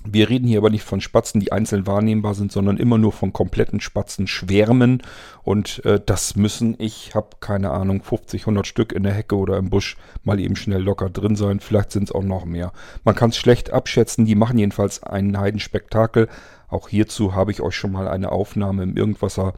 Wir 0.05 0.29
reden 0.29 0.47
hier 0.47 0.59
aber 0.59 0.71
nicht 0.71 0.85
von 0.85 1.01
Spatzen, 1.01 1.41
die 1.41 1.53
einzeln 1.53 1.87
wahrnehmbar 1.87 2.35
sind, 2.35 2.53
sondern 2.53 2.77
immer 2.77 2.99
nur 2.99 3.13
von 3.13 3.33
kompletten 3.33 3.81
Spatzenschwärmen. 3.81 5.03
Und 5.43 5.85
äh, 5.85 6.01
das 6.05 6.37
müssen, 6.37 6.77
ich 6.79 7.15
habe 7.15 7.31
keine 7.41 7.71
Ahnung, 7.71 8.03
50, 8.03 8.43
100 8.43 8.67
Stück 8.67 8.93
in 8.93 9.03
der 9.03 9.15
Hecke 9.15 9.37
oder 9.37 9.57
im 9.57 9.71
Busch 9.71 9.97
mal 10.23 10.39
eben 10.39 10.57
schnell 10.57 10.83
locker 10.83 11.11
drin 11.11 11.35
sein. 11.35 11.61
Vielleicht 11.61 11.93
sind 11.93 12.05
es 12.05 12.13
auch 12.13 12.23
noch 12.23 12.45
mehr. 12.45 12.73
Man 13.05 13.15
kann 13.15 13.31
es 13.31 13.37
schlecht 13.37 13.71
abschätzen. 13.71 14.27
Die 14.27 14.35
machen 14.35 14.59
jedenfalls 14.59 15.03
einen 15.03 15.39
Heidenspektakel. 15.39 16.29
Auch 16.69 16.89
hierzu 16.89 17.35
habe 17.35 17.51
ich 17.51 17.61
euch 17.61 17.75
schon 17.75 17.93
mal 17.93 18.09
eine 18.09 18.33
Aufnahme 18.33 18.83
im 18.83 18.97
Irgendwasser 18.97 19.55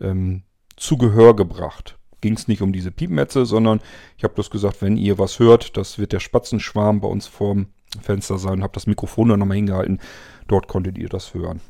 ähm, 0.00 0.44
zu 0.76 0.96
Gehör 0.98 1.36
gebracht. 1.36 1.98
Ging 2.20 2.34
es 2.34 2.48
nicht 2.48 2.62
um 2.62 2.72
diese 2.72 2.90
Piepmetze, 2.90 3.46
sondern 3.46 3.80
ich 4.16 4.24
habe 4.24 4.34
bloß 4.34 4.50
gesagt, 4.50 4.82
wenn 4.82 4.96
ihr 4.96 5.18
was 5.18 5.38
hört, 5.38 5.76
das 5.76 5.98
wird 5.98 6.12
der 6.12 6.20
Spatzenschwarm 6.20 7.00
bei 7.00 7.08
uns 7.08 7.26
vorm 7.26 7.68
Fenster 8.00 8.38
sein, 8.38 8.62
habe 8.62 8.74
das 8.74 8.86
Mikrofon 8.86 9.28
dann 9.28 9.40
nochmal 9.40 9.56
hingehalten. 9.56 10.00
Dort 10.46 10.68
konntet 10.68 10.98
ihr 10.98 11.08
das 11.08 11.34
hören. 11.34 11.60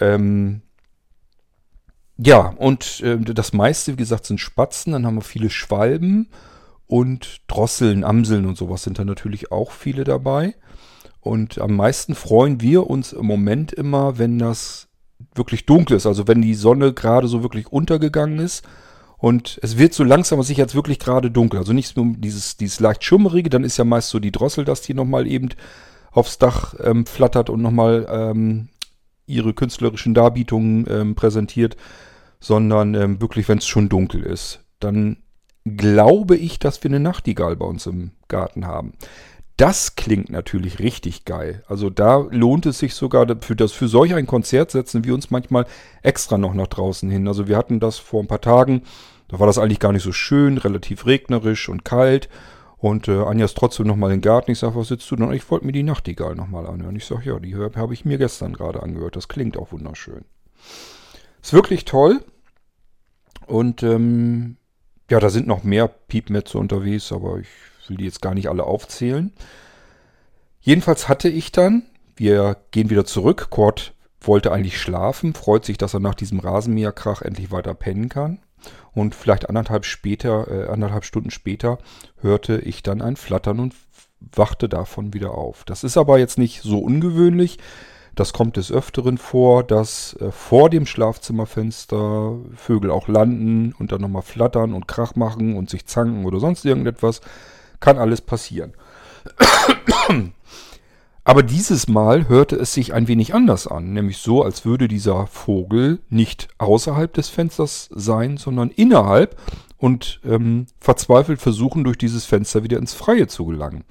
Ähm, 0.00 0.62
ja, 2.16 2.54
und 2.56 3.00
äh, 3.00 3.18
das 3.18 3.52
meiste, 3.52 3.92
wie 3.92 3.96
gesagt, 3.96 4.26
sind 4.26 4.40
Spatzen. 4.40 4.92
Dann 4.92 5.06
haben 5.06 5.16
wir 5.16 5.22
viele 5.22 5.50
Schwalben 5.50 6.28
und 6.86 7.42
Drosseln, 7.46 8.02
Amseln 8.02 8.46
und 8.46 8.56
sowas 8.56 8.82
sind 8.82 8.98
da 8.98 9.04
natürlich 9.04 9.52
auch 9.52 9.70
viele 9.70 10.04
dabei. 10.04 10.54
Und 11.20 11.58
am 11.58 11.76
meisten 11.76 12.14
freuen 12.14 12.60
wir 12.60 12.88
uns 12.88 13.12
im 13.12 13.26
Moment 13.26 13.72
immer, 13.72 14.18
wenn 14.18 14.38
das 14.38 14.88
wirklich 15.34 15.66
dunkel 15.66 15.96
ist. 15.96 16.06
Also 16.06 16.26
wenn 16.26 16.42
die 16.42 16.54
Sonne 16.54 16.92
gerade 16.92 17.28
so 17.28 17.42
wirklich 17.42 17.68
untergegangen 17.70 18.38
ist. 18.38 18.66
Und 19.18 19.58
es 19.62 19.78
wird 19.78 19.94
so 19.94 20.04
langsam 20.04 20.42
sich 20.42 20.56
jetzt 20.56 20.74
wirklich 20.74 20.98
gerade 20.98 21.30
dunkel. 21.30 21.58
Also 21.58 21.72
nicht 21.72 21.96
nur 21.96 22.14
dieses, 22.16 22.56
dieses 22.56 22.80
leicht 22.80 23.04
schummerige, 23.04 23.50
dann 23.50 23.64
ist 23.64 23.76
ja 23.76 23.84
meist 23.84 24.10
so 24.10 24.20
die 24.20 24.32
Drossel, 24.32 24.64
dass 24.64 24.80
die 24.80 24.94
nochmal 24.94 25.26
eben 25.26 25.48
aufs 26.12 26.38
Dach 26.38 26.74
ähm, 26.82 27.04
flattert 27.04 27.50
und 27.50 27.60
nochmal 27.60 28.06
ähm, 28.08 28.68
ihre 29.26 29.52
künstlerischen 29.54 30.14
Darbietungen 30.14 30.86
ähm, 30.88 31.14
präsentiert, 31.14 31.76
sondern 32.40 32.94
ähm, 32.94 33.20
wirklich, 33.20 33.48
wenn 33.48 33.58
es 33.58 33.66
schon 33.66 33.88
dunkel 33.88 34.22
ist. 34.22 34.60
Dann 34.78 35.18
glaube 35.64 36.36
ich, 36.36 36.58
dass 36.58 36.82
wir 36.82 36.90
eine 36.90 37.00
Nachtigall 37.00 37.56
bei 37.56 37.66
uns 37.66 37.86
im 37.86 38.12
Garten 38.28 38.66
haben. 38.66 38.94
Das 39.58 39.96
klingt 39.96 40.30
natürlich 40.30 40.78
richtig 40.78 41.24
geil. 41.24 41.64
Also 41.66 41.90
da 41.90 42.18
lohnt 42.30 42.64
es 42.64 42.78
sich 42.78 42.94
sogar, 42.94 43.26
für, 43.40 43.56
das, 43.56 43.72
für 43.72 43.88
solch 43.88 44.14
ein 44.14 44.28
Konzert 44.28 44.70
setzen 44.70 45.04
wir 45.04 45.12
uns 45.12 45.32
manchmal 45.32 45.66
extra 46.00 46.38
noch 46.38 46.54
nach 46.54 46.68
draußen 46.68 47.10
hin. 47.10 47.26
Also 47.26 47.48
wir 47.48 47.56
hatten 47.56 47.80
das 47.80 47.98
vor 47.98 48.22
ein 48.22 48.28
paar 48.28 48.40
Tagen, 48.40 48.82
da 49.26 49.40
war 49.40 49.48
das 49.48 49.58
eigentlich 49.58 49.80
gar 49.80 49.92
nicht 49.92 50.04
so 50.04 50.12
schön, 50.12 50.58
relativ 50.58 51.06
regnerisch 51.06 51.68
und 51.68 51.84
kalt. 51.84 52.28
Und 52.76 53.08
äh, 53.08 53.18
Anja 53.24 53.46
ist 53.46 53.56
trotzdem 53.56 53.88
nochmal 53.88 54.12
im 54.12 54.20
Garten. 54.20 54.52
Ich 54.52 54.60
sage, 54.60 54.76
was 54.76 54.86
sitzt 54.86 55.10
du 55.10 55.16
denn? 55.16 55.32
Ich 55.32 55.50
wollte 55.50 55.66
mir 55.66 55.72
die 55.72 55.82
Nachtigall 55.82 56.36
nochmal 56.36 56.68
anhören. 56.68 56.94
Ich 56.94 57.06
sage, 57.06 57.28
ja, 57.28 57.40
die 57.40 57.56
habe 57.56 57.94
ich 57.94 58.04
mir 58.04 58.18
gestern 58.18 58.52
gerade 58.52 58.80
angehört. 58.80 59.16
Das 59.16 59.26
klingt 59.26 59.56
auch 59.56 59.72
wunderschön. 59.72 60.24
Ist 61.42 61.52
wirklich 61.52 61.84
toll. 61.84 62.20
Und 63.48 63.82
ähm, 63.82 64.56
ja, 65.10 65.18
da 65.18 65.30
sind 65.30 65.48
noch 65.48 65.64
mehr 65.64 65.88
Piepmetze 65.88 66.58
unterwegs, 66.58 67.10
aber 67.10 67.40
ich 67.40 67.48
will 67.88 67.96
die 67.96 68.04
jetzt 68.04 68.22
gar 68.22 68.34
nicht 68.34 68.48
alle 68.48 68.64
aufzählen. 68.64 69.32
Jedenfalls 70.60 71.08
hatte 71.08 71.28
ich 71.28 71.52
dann, 71.52 71.84
wir 72.16 72.56
gehen 72.70 72.90
wieder 72.90 73.04
zurück, 73.04 73.48
Kurt 73.50 73.94
wollte 74.20 74.52
eigentlich 74.52 74.80
schlafen, 74.80 75.34
freut 75.34 75.64
sich, 75.64 75.78
dass 75.78 75.94
er 75.94 76.00
nach 76.00 76.14
diesem 76.14 76.40
Rasenmäherkrach 76.40 77.22
endlich 77.22 77.50
weiter 77.50 77.74
pennen 77.74 78.08
kann. 78.08 78.40
Und 78.92 79.14
vielleicht 79.14 79.48
anderthalb, 79.48 79.84
später, 79.84 80.48
äh, 80.48 80.68
anderthalb 80.68 81.04
Stunden 81.04 81.30
später 81.30 81.78
hörte 82.20 82.58
ich 82.58 82.82
dann 82.82 83.00
ein 83.00 83.16
Flattern 83.16 83.60
und 83.60 83.74
wachte 84.20 84.68
davon 84.68 85.14
wieder 85.14 85.32
auf. 85.32 85.64
Das 85.64 85.84
ist 85.84 85.96
aber 85.96 86.18
jetzt 86.18 86.38
nicht 86.38 86.62
so 86.62 86.78
ungewöhnlich. 86.80 87.58
Das 88.16 88.32
kommt 88.32 88.56
des 88.56 88.72
Öfteren 88.72 89.16
vor, 89.16 89.62
dass 89.62 90.14
äh, 90.14 90.32
vor 90.32 90.70
dem 90.70 90.86
Schlafzimmerfenster 90.86 92.36
Vögel 92.56 92.90
auch 92.90 93.06
landen 93.06 93.72
und 93.78 93.92
dann 93.92 94.00
nochmal 94.00 94.22
flattern 94.22 94.74
und 94.74 94.88
Krach 94.88 95.14
machen 95.14 95.56
und 95.56 95.70
sich 95.70 95.86
zanken 95.86 96.26
oder 96.26 96.40
sonst 96.40 96.64
irgendetwas. 96.64 97.20
Kann 97.80 97.98
alles 97.98 98.20
passieren. 98.20 98.74
Aber 101.24 101.42
dieses 101.42 101.88
Mal 101.88 102.28
hörte 102.28 102.56
es 102.56 102.72
sich 102.72 102.94
ein 102.94 103.06
wenig 103.06 103.34
anders 103.34 103.66
an, 103.66 103.92
nämlich 103.92 104.16
so, 104.16 104.42
als 104.42 104.64
würde 104.64 104.88
dieser 104.88 105.26
Vogel 105.26 106.00
nicht 106.08 106.48
außerhalb 106.56 107.12
des 107.12 107.28
Fensters 107.28 107.90
sein, 107.92 108.38
sondern 108.38 108.70
innerhalb 108.70 109.38
und 109.76 110.20
ähm, 110.24 110.64
verzweifelt 110.80 111.40
versuchen, 111.40 111.84
durch 111.84 111.98
dieses 111.98 112.24
Fenster 112.24 112.64
wieder 112.64 112.78
ins 112.78 112.94
Freie 112.94 113.26
zu 113.26 113.44
gelangen. 113.44 113.84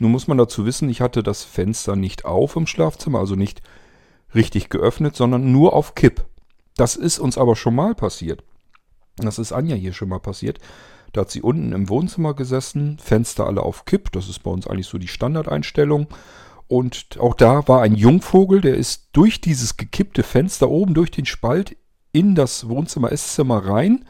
Nun 0.00 0.10
muss 0.10 0.26
man 0.26 0.36
dazu 0.36 0.66
wissen, 0.66 0.88
ich 0.88 1.00
hatte 1.00 1.22
das 1.22 1.44
Fenster 1.44 1.94
nicht 1.94 2.24
auf 2.24 2.56
im 2.56 2.66
Schlafzimmer, 2.66 3.20
also 3.20 3.36
nicht 3.36 3.62
richtig 4.34 4.68
geöffnet, 4.68 5.14
sondern 5.14 5.52
nur 5.52 5.74
auf 5.74 5.94
Kipp. 5.94 6.24
Das 6.76 6.96
ist 6.96 7.18
uns 7.18 7.38
aber 7.38 7.54
schon 7.54 7.74
mal 7.74 7.94
passiert. 7.94 8.42
Das 9.16 9.38
ist 9.38 9.52
Anja 9.52 9.76
hier 9.76 9.92
schon 9.92 10.08
mal 10.08 10.18
passiert. 10.18 10.58
Da 11.12 11.22
hat 11.22 11.30
sie 11.30 11.42
unten 11.42 11.72
im 11.72 11.88
Wohnzimmer 11.88 12.34
gesessen, 12.34 12.98
Fenster 12.98 13.46
alle 13.46 13.62
auf 13.62 13.84
Kipp. 13.84 14.12
Das 14.12 14.28
ist 14.28 14.42
bei 14.42 14.50
uns 14.50 14.66
eigentlich 14.66 14.86
so 14.86 14.98
die 14.98 15.08
Standardeinstellung. 15.08 16.06
Und 16.68 17.18
auch 17.18 17.34
da 17.34 17.66
war 17.66 17.82
ein 17.82 17.96
Jungvogel, 17.96 18.60
der 18.60 18.76
ist 18.76 19.08
durch 19.12 19.40
dieses 19.40 19.76
gekippte 19.76 20.22
Fenster 20.22 20.70
oben, 20.70 20.94
durch 20.94 21.10
den 21.10 21.26
Spalt 21.26 21.76
in 22.12 22.34
das 22.34 22.68
Wohnzimmer-Esszimmer 22.68 23.66
rein. 23.66 24.04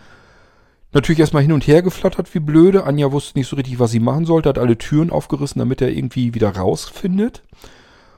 Natürlich 0.92 1.21
erstmal 1.21 1.42
hin 1.42 1.52
und 1.52 1.66
her 1.66 1.83
geflattert 1.83 2.35
wie 2.35 2.40
blöde. 2.40 2.85
Anja 2.85 3.12
wusste 3.12 3.38
nicht 3.38 3.49
so 3.49 3.57
richtig, 3.57 3.78
was 3.78 3.92
sie 3.92 4.00
machen 4.00 4.26
sollte, 4.26 4.49
hat 4.49 4.59
alle 4.59 4.76
Türen 4.76 5.11
aufgerissen, 5.11 5.61
damit 5.61 5.80
er 5.80 5.90
irgendwie 5.90 6.35
wieder 6.35 6.54
rausfindet. 6.54 7.42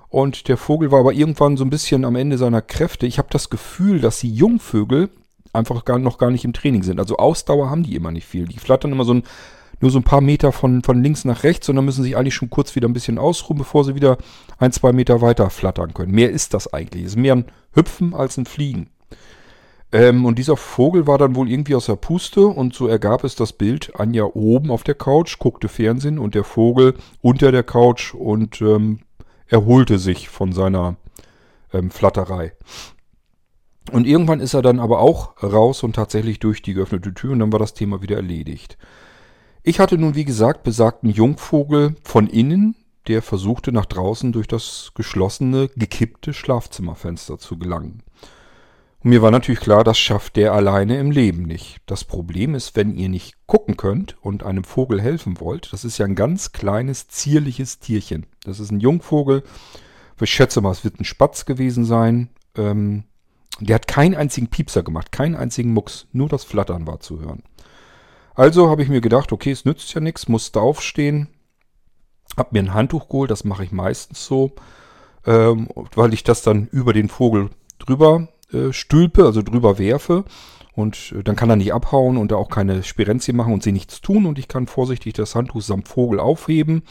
Und 0.08 0.48
der 0.48 0.56
Vogel 0.56 0.90
war 0.90 1.00
aber 1.00 1.12
irgendwann 1.12 1.56
so 1.56 1.64
ein 1.64 1.70
bisschen 1.70 2.04
am 2.04 2.16
Ende 2.16 2.36
seiner 2.36 2.62
Kräfte. 2.62 3.06
Ich 3.06 3.18
habe 3.18 3.28
das 3.30 3.48
Gefühl, 3.48 4.00
dass 4.00 4.20
die 4.20 4.34
Jungvögel 4.34 5.10
einfach 5.52 5.85
gar, 5.85 5.99
noch 5.99 6.18
gar 6.18 6.30
nicht 6.30 6.44
im 6.44 6.52
Training 6.52 6.82
sind. 6.82 6.99
Also 6.99 7.16
Ausdauer 7.16 7.71
haben 7.71 7.82
die 7.82 7.94
immer 7.94 8.11
nicht 8.11 8.26
viel. 8.26 8.47
Die 8.47 8.59
flattern 8.59 8.92
immer 8.92 9.04
so 9.04 9.14
ein, 9.14 9.23
nur 9.80 9.90
so 9.90 9.99
ein 9.99 10.04
paar 10.04 10.21
Meter 10.21 10.52
von, 10.52 10.82
von 10.82 11.02
links 11.02 11.25
nach 11.25 11.42
rechts 11.42 11.68
und 11.68 11.76
dann 11.76 11.85
müssen 11.85 12.02
sich 12.02 12.16
eigentlich 12.16 12.35
schon 12.35 12.50
kurz 12.50 12.75
wieder 12.76 12.88
ein 12.88 12.92
bisschen 12.92 13.18
ausruhen, 13.18 13.59
bevor 13.59 13.85
sie 13.85 13.94
wieder 13.94 14.16
ein, 14.59 14.73
zwei 14.73 14.92
Meter 14.92 15.21
weiter 15.21 15.50
flattern 15.50 15.92
können. 15.94 16.12
Mehr 16.12 16.30
ist 16.30 16.54
das 16.54 16.73
eigentlich. 16.73 17.04
Es 17.04 17.11
ist 17.11 17.16
mehr 17.16 17.37
ein 17.37 17.44
Hüpfen 17.75 18.14
als 18.14 18.37
ein 18.37 18.47
Fliegen. 18.47 18.88
Ähm, 19.92 20.25
und 20.25 20.38
dieser 20.38 20.56
Vogel 20.56 21.06
war 21.06 21.18
dann 21.18 21.37
wohl 21.37 21.50
irgendwie 21.50 21.75
aus 21.75 21.87
der 21.87 21.97
Puste 21.97 22.47
und 22.47 22.75
so 22.75 22.87
ergab 22.87 23.25
es 23.25 23.37
das 23.37 23.52
Bild 23.52 23.92
Anja 23.99 24.25
oben 24.25 24.71
auf 24.71 24.85
der 24.85 24.94
Couch, 24.94 25.38
guckte 25.38 25.68
Fernsehen 25.68 26.18
und 26.18 26.35
der 26.35 26.44
Vogel 26.44 26.94
unter 27.21 27.52
der 27.52 27.62
Couch 27.62 28.14
und 28.14 28.62
ähm, 28.62 29.00
erholte 29.49 29.99
sich 29.99 30.30
von 30.30 30.52
seiner 30.52 30.97
ähm, 31.75 31.90
Flatterei. 31.90 32.52
Und 33.90 34.06
irgendwann 34.06 34.40
ist 34.40 34.54
er 34.54 34.62
dann 34.62 34.78
aber 34.78 35.00
auch 35.00 35.42
raus 35.42 35.82
und 35.82 35.96
tatsächlich 35.96 36.38
durch 36.38 36.62
die 36.62 36.74
geöffnete 36.74 37.14
Tür 37.14 37.32
und 37.32 37.40
dann 37.40 37.52
war 37.52 37.58
das 37.58 37.74
Thema 37.74 38.00
wieder 38.00 38.16
erledigt. 38.16 38.78
Ich 39.64 39.80
hatte 39.80 39.98
nun, 39.98 40.14
wie 40.14 40.24
gesagt, 40.24 40.62
besagten 40.62 41.10
Jungvogel 41.10 41.96
von 42.04 42.26
innen, 42.26 42.76
der 43.08 43.22
versuchte 43.22 43.72
nach 43.72 43.86
draußen 43.86 44.32
durch 44.32 44.46
das 44.46 44.92
geschlossene, 44.94 45.68
gekippte 45.76 46.32
Schlafzimmerfenster 46.32 47.38
zu 47.38 47.58
gelangen. 47.58 48.02
Und 49.02 49.10
mir 49.10 49.22
war 49.22 49.32
natürlich 49.32 49.60
klar, 49.60 49.82
das 49.82 49.98
schafft 49.98 50.36
der 50.36 50.52
alleine 50.52 50.98
im 50.98 51.10
Leben 51.10 51.42
nicht. 51.42 51.78
Das 51.86 52.04
Problem 52.04 52.54
ist, 52.54 52.76
wenn 52.76 52.94
ihr 52.94 53.08
nicht 53.08 53.34
gucken 53.46 53.76
könnt 53.76 54.16
und 54.20 54.44
einem 54.44 54.62
Vogel 54.62 55.00
helfen 55.00 55.40
wollt, 55.40 55.72
das 55.72 55.84
ist 55.84 55.98
ja 55.98 56.06
ein 56.06 56.14
ganz 56.14 56.52
kleines, 56.52 57.08
zierliches 57.08 57.80
Tierchen. 57.80 58.26
Das 58.44 58.60
ist 58.60 58.70
ein 58.70 58.80
Jungvogel. 58.80 59.42
Ich 60.20 60.30
schätze 60.30 60.60
mal, 60.60 60.70
es 60.70 60.84
wird 60.84 61.00
ein 61.00 61.04
Spatz 61.04 61.46
gewesen 61.46 61.84
sein. 61.84 62.28
Ähm, 62.56 63.02
der 63.66 63.76
hat 63.76 63.87
keinen 63.87 64.14
einzigen 64.14 64.49
Piepser 64.49 64.83
gemacht, 64.83 65.12
keinen 65.12 65.37
einzigen 65.37 65.73
Mucks, 65.73 66.07
nur 66.12 66.28
das 66.28 66.45
Flattern 66.45 66.87
war 66.87 67.00
zu 67.00 67.21
hören. 67.21 67.42
Also 68.35 68.71
habe 68.71 68.83
ich 68.83 68.88
mir 68.88 69.00
gedacht, 69.00 69.33
okay, 69.33 69.50
es 69.50 69.64
nützt 69.64 69.92
ja 69.95 70.00
nichts, 70.00 70.28
musste 70.28 70.61
aufstehen, 70.61 71.28
hab 72.37 72.52
mir 72.52 72.61
ein 72.61 72.75
Handtuch 72.75 73.09
geholt, 73.09 73.31
das 73.31 73.45
mache 73.45 73.64
ich 73.64 73.73
meistens 73.73 74.25
so, 74.25 74.52
ähm, 75.26 75.69
weil 75.95 76.14
ich 76.14 76.25
das 76.25 76.42
dann 76.42 76.66
über 76.69 76.92
den 76.92 77.09
Vogel 77.09 77.50
drüber 77.78 78.28
äh, 78.52 78.73
stülpe, 78.73 79.25
also 79.25 79.42
drüber 79.42 79.78
werfe. 79.78 80.25
Und 80.75 81.12
äh, 81.16 81.23
dann 81.23 81.37
kann 81.37 81.50
er 81.50 81.57
nicht 81.57 81.75
abhauen 81.75 82.16
und 82.16 82.33
da 82.33 82.37
auch 82.37 82.49
keine 82.49 82.83
Spirenzien 82.83 83.37
machen 83.37 83.52
und 83.52 83.62
sie 83.62 83.73
nichts 83.73 84.00
tun. 84.00 84.25
Und 84.25 84.38
ich 84.38 84.49
kann 84.49 84.66
vorsichtig 84.66 85.12
das 85.12 85.35
Handtuch 85.35 85.61
samt 85.61 85.88
Vogel 85.88 86.19
aufheben 86.19 86.83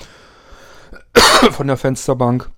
von 1.51 1.67
der 1.67 1.77
Fensterbank 1.77 2.51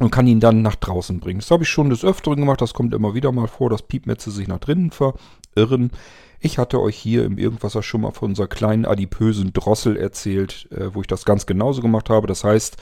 und 0.00 0.10
kann 0.10 0.26
ihn 0.26 0.40
dann 0.40 0.62
nach 0.62 0.76
draußen 0.76 1.20
bringen. 1.20 1.40
Das 1.40 1.50
habe 1.50 1.62
ich 1.62 1.68
schon 1.68 1.90
des 1.90 2.04
Öfteren 2.04 2.40
gemacht, 2.40 2.60
das 2.60 2.74
kommt 2.74 2.94
immer 2.94 3.14
wieder 3.14 3.30
mal 3.32 3.46
vor, 3.46 3.68
dass 3.70 3.82
Piepmetze 3.82 4.30
sich 4.30 4.48
nach 4.48 4.58
drinnen 4.58 4.90
verirren. 4.90 5.92
Ich 6.40 6.56
hatte 6.56 6.80
euch 6.80 6.96
hier 6.96 7.26
im 7.26 7.36
Irgendwasser 7.36 7.82
schon 7.82 8.00
mal 8.00 8.12
von 8.12 8.30
unserer 8.30 8.48
kleinen 8.48 8.86
adipösen 8.86 9.52
Drossel 9.52 9.98
erzählt, 9.98 10.68
äh, 10.72 10.94
wo 10.94 11.02
ich 11.02 11.06
das 11.06 11.26
ganz 11.26 11.44
genauso 11.44 11.82
gemacht 11.82 12.08
habe. 12.08 12.26
Das 12.26 12.44
heißt, 12.44 12.78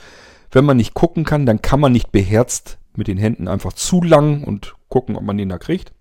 wenn 0.51 0.63
man 0.63 0.77
nicht 0.77 0.93
gucken 0.93 1.25
kann, 1.25 1.45
dann 1.45 1.61
kann 1.61 1.81
man 1.81 1.91
nicht 1.91 2.11
beherzt 2.11 2.77
mit 2.95 3.07
den 3.07 3.17
Händen 3.17 3.49
einfach 3.49 3.73
zu 3.73 4.01
lang 4.01 4.45
und 4.45 4.75
gucken, 4.87 5.17
ob 5.17 5.23
man 5.23 5.37
den 5.37 5.49
da 5.49 5.57
kriegt. 5.57 5.91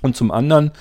Und 0.00 0.16
zum 0.16 0.30
anderen 0.30 0.72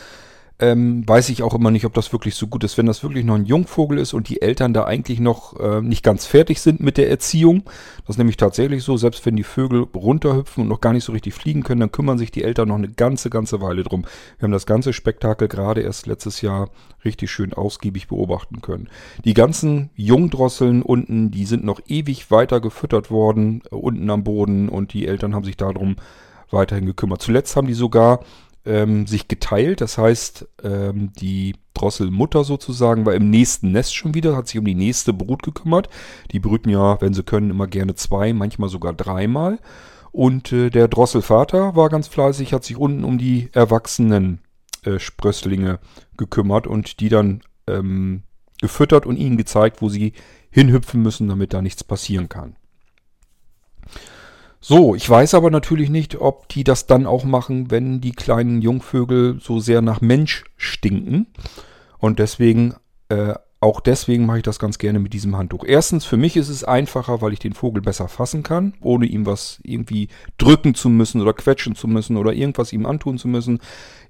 ähm, 0.61 1.07
weiß 1.07 1.29
ich 1.29 1.41
auch 1.41 1.55
immer 1.55 1.71
nicht, 1.71 1.85
ob 1.85 1.93
das 1.95 2.13
wirklich 2.13 2.35
so 2.35 2.45
gut 2.45 2.63
ist. 2.63 2.77
Wenn 2.77 2.85
das 2.85 3.01
wirklich 3.01 3.25
noch 3.25 3.35
ein 3.35 3.45
Jungvogel 3.45 3.97
ist 3.97 4.13
und 4.13 4.29
die 4.29 4.41
Eltern 4.41 4.73
da 4.73 4.85
eigentlich 4.85 5.19
noch 5.19 5.59
äh, 5.59 5.81
nicht 5.81 6.03
ganz 6.03 6.27
fertig 6.27 6.61
sind 6.61 6.79
mit 6.79 6.97
der 6.97 7.09
Erziehung, 7.09 7.63
das 8.05 8.15
ist 8.15 8.17
nämlich 8.19 8.37
tatsächlich 8.37 8.83
so, 8.83 8.95
selbst 8.95 9.25
wenn 9.25 9.35
die 9.35 9.43
Vögel 9.43 9.87
runterhüpfen 9.95 10.61
und 10.61 10.69
noch 10.69 10.79
gar 10.79 10.93
nicht 10.93 11.03
so 11.03 11.11
richtig 11.11 11.33
fliegen 11.33 11.63
können, 11.63 11.81
dann 11.81 11.91
kümmern 11.91 12.19
sich 12.19 12.29
die 12.29 12.43
Eltern 12.43 12.67
noch 12.67 12.75
eine 12.75 12.89
ganze, 12.89 13.31
ganze 13.31 13.59
Weile 13.59 13.83
drum. 13.83 14.03
Wir 14.37 14.43
haben 14.43 14.51
das 14.51 14.67
ganze 14.67 14.93
Spektakel 14.93 15.47
gerade 15.47 15.81
erst 15.81 16.05
letztes 16.05 16.41
Jahr 16.41 16.69
richtig 17.03 17.31
schön 17.31 17.53
ausgiebig 17.53 18.07
beobachten 18.07 18.61
können. 18.61 18.87
Die 19.25 19.33
ganzen 19.33 19.89
Jungdrosseln 19.95 20.83
unten, 20.83 21.31
die 21.31 21.45
sind 21.45 21.63
noch 21.63 21.81
ewig 21.87 22.29
weiter 22.29 22.61
gefüttert 22.61 23.09
worden, 23.09 23.63
äh, 23.71 23.75
unten 23.75 24.09
am 24.11 24.23
Boden 24.23 24.69
und 24.69 24.93
die 24.93 25.07
Eltern 25.07 25.33
haben 25.33 25.43
sich 25.43 25.57
darum 25.57 25.95
weiterhin 26.51 26.85
gekümmert. 26.85 27.21
Zuletzt 27.21 27.55
haben 27.55 27.67
die 27.67 27.73
sogar 27.73 28.19
ähm, 28.65 29.07
sich 29.07 29.27
geteilt. 29.27 29.81
Das 29.81 29.97
heißt, 29.97 30.47
ähm, 30.63 31.11
die 31.13 31.55
Drosselmutter 31.73 32.43
sozusagen 32.43 33.05
war 33.05 33.15
im 33.15 33.29
nächsten 33.29 33.71
Nest 33.71 33.95
schon 33.95 34.13
wieder, 34.13 34.35
hat 34.35 34.47
sich 34.47 34.59
um 34.59 34.65
die 34.65 34.75
nächste 34.75 35.13
Brut 35.13 35.43
gekümmert. 35.43 35.89
Die 36.31 36.39
brüten 36.39 36.69
ja, 36.69 37.01
wenn 37.01 37.13
sie 37.13 37.23
können, 37.23 37.49
immer 37.49 37.67
gerne 37.67 37.95
zwei, 37.95 38.33
manchmal 38.33 38.69
sogar 38.69 38.93
dreimal. 38.93 39.59
Und 40.11 40.51
äh, 40.51 40.69
der 40.69 40.87
Drosselvater 40.87 41.75
war 41.75 41.89
ganz 41.89 42.07
fleißig, 42.07 42.53
hat 42.53 42.63
sich 42.63 42.77
unten 42.77 43.03
um 43.03 43.17
die 43.17 43.49
erwachsenen 43.53 44.41
äh, 44.83 44.99
Sprösslinge 44.99 45.79
gekümmert 46.17 46.67
und 46.67 46.99
die 46.99 47.09
dann 47.09 47.41
ähm, 47.67 48.23
gefüttert 48.59 49.05
und 49.05 49.17
ihnen 49.17 49.37
gezeigt, 49.37 49.81
wo 49.81 49.89
sie 49.89 50.13
hinhüpfen 50.51 51.01
müssen, 51.01 51.29
damit 51.29 51.53
da 51.53 51.61
nichts 51.61 51.83
passieren 51.83 52.29
kann. 52.29 52.55
So, 54.63 54.93
ich 54.93 55.09
weiß 55.09 55.33
aber 55.33 55.49
natürlich 55.49 55.89
nicht, 55.89 56.21
ob 56.21 56.47
die 56.47 56.63
das 56.63 56.85
dann 56.85 57.07
auch 57.07 57.23
machen, 57.23 57.71
wenn 57.71 57.99
die 57.99 58.11
kleinen 58.11 58.61
Jungvögel 58.61 59.39
so 59.41 59.59
sehr 59.59 59.81
nach 59.81 60.01
Mensch 60.01 60.43
stinken. 60.55 61.25
Und 61.97 62.19
deswegen, 62.19 62.75
äh, 63.09 63.33
auch 63.59 63.81
deswegen 63.81 64.27
mache 64.27 64.37
ich 64.37 64.43
das 64.43 64.59
ganz 64.59 64.77
gerne 64.77 64.99
mit 64.99 65.13
diesem 65.13 65.35
Handtuch. 65.35 65.63
Erstens, 65.65 66.05
für 66.05 66.17
mich 66.17 66.37
ist 66.37 66.49
es 66.49 66.63
einfacher, 66.63 67.21
weil 67.21 67.33
ich 67.33 67.39
den 67.39 67.53
Vogel 67.53 67.81
besser 67.81 68.07
fassen 68.07 68.43
kann, 68.43 68.75
ohne 68.81 69.07
ihm 69.07 69.25
was 69.25 69.59
irgendwie 69.63 70.09
drücken 70.37 70.75
zu 70.75 70.89
müssen 70.89 71.21
oder 71.21 71.33
quetschen 71.33 71.75
zu 71.75 71.87
müssen 71.87 72.15
oder 72.15 72.31
irgendwas 72.31 72.71
ihm 72.71 72.85
antun 72.85 73.17
zu 73.17 73.27
müssen. 73.27 73.59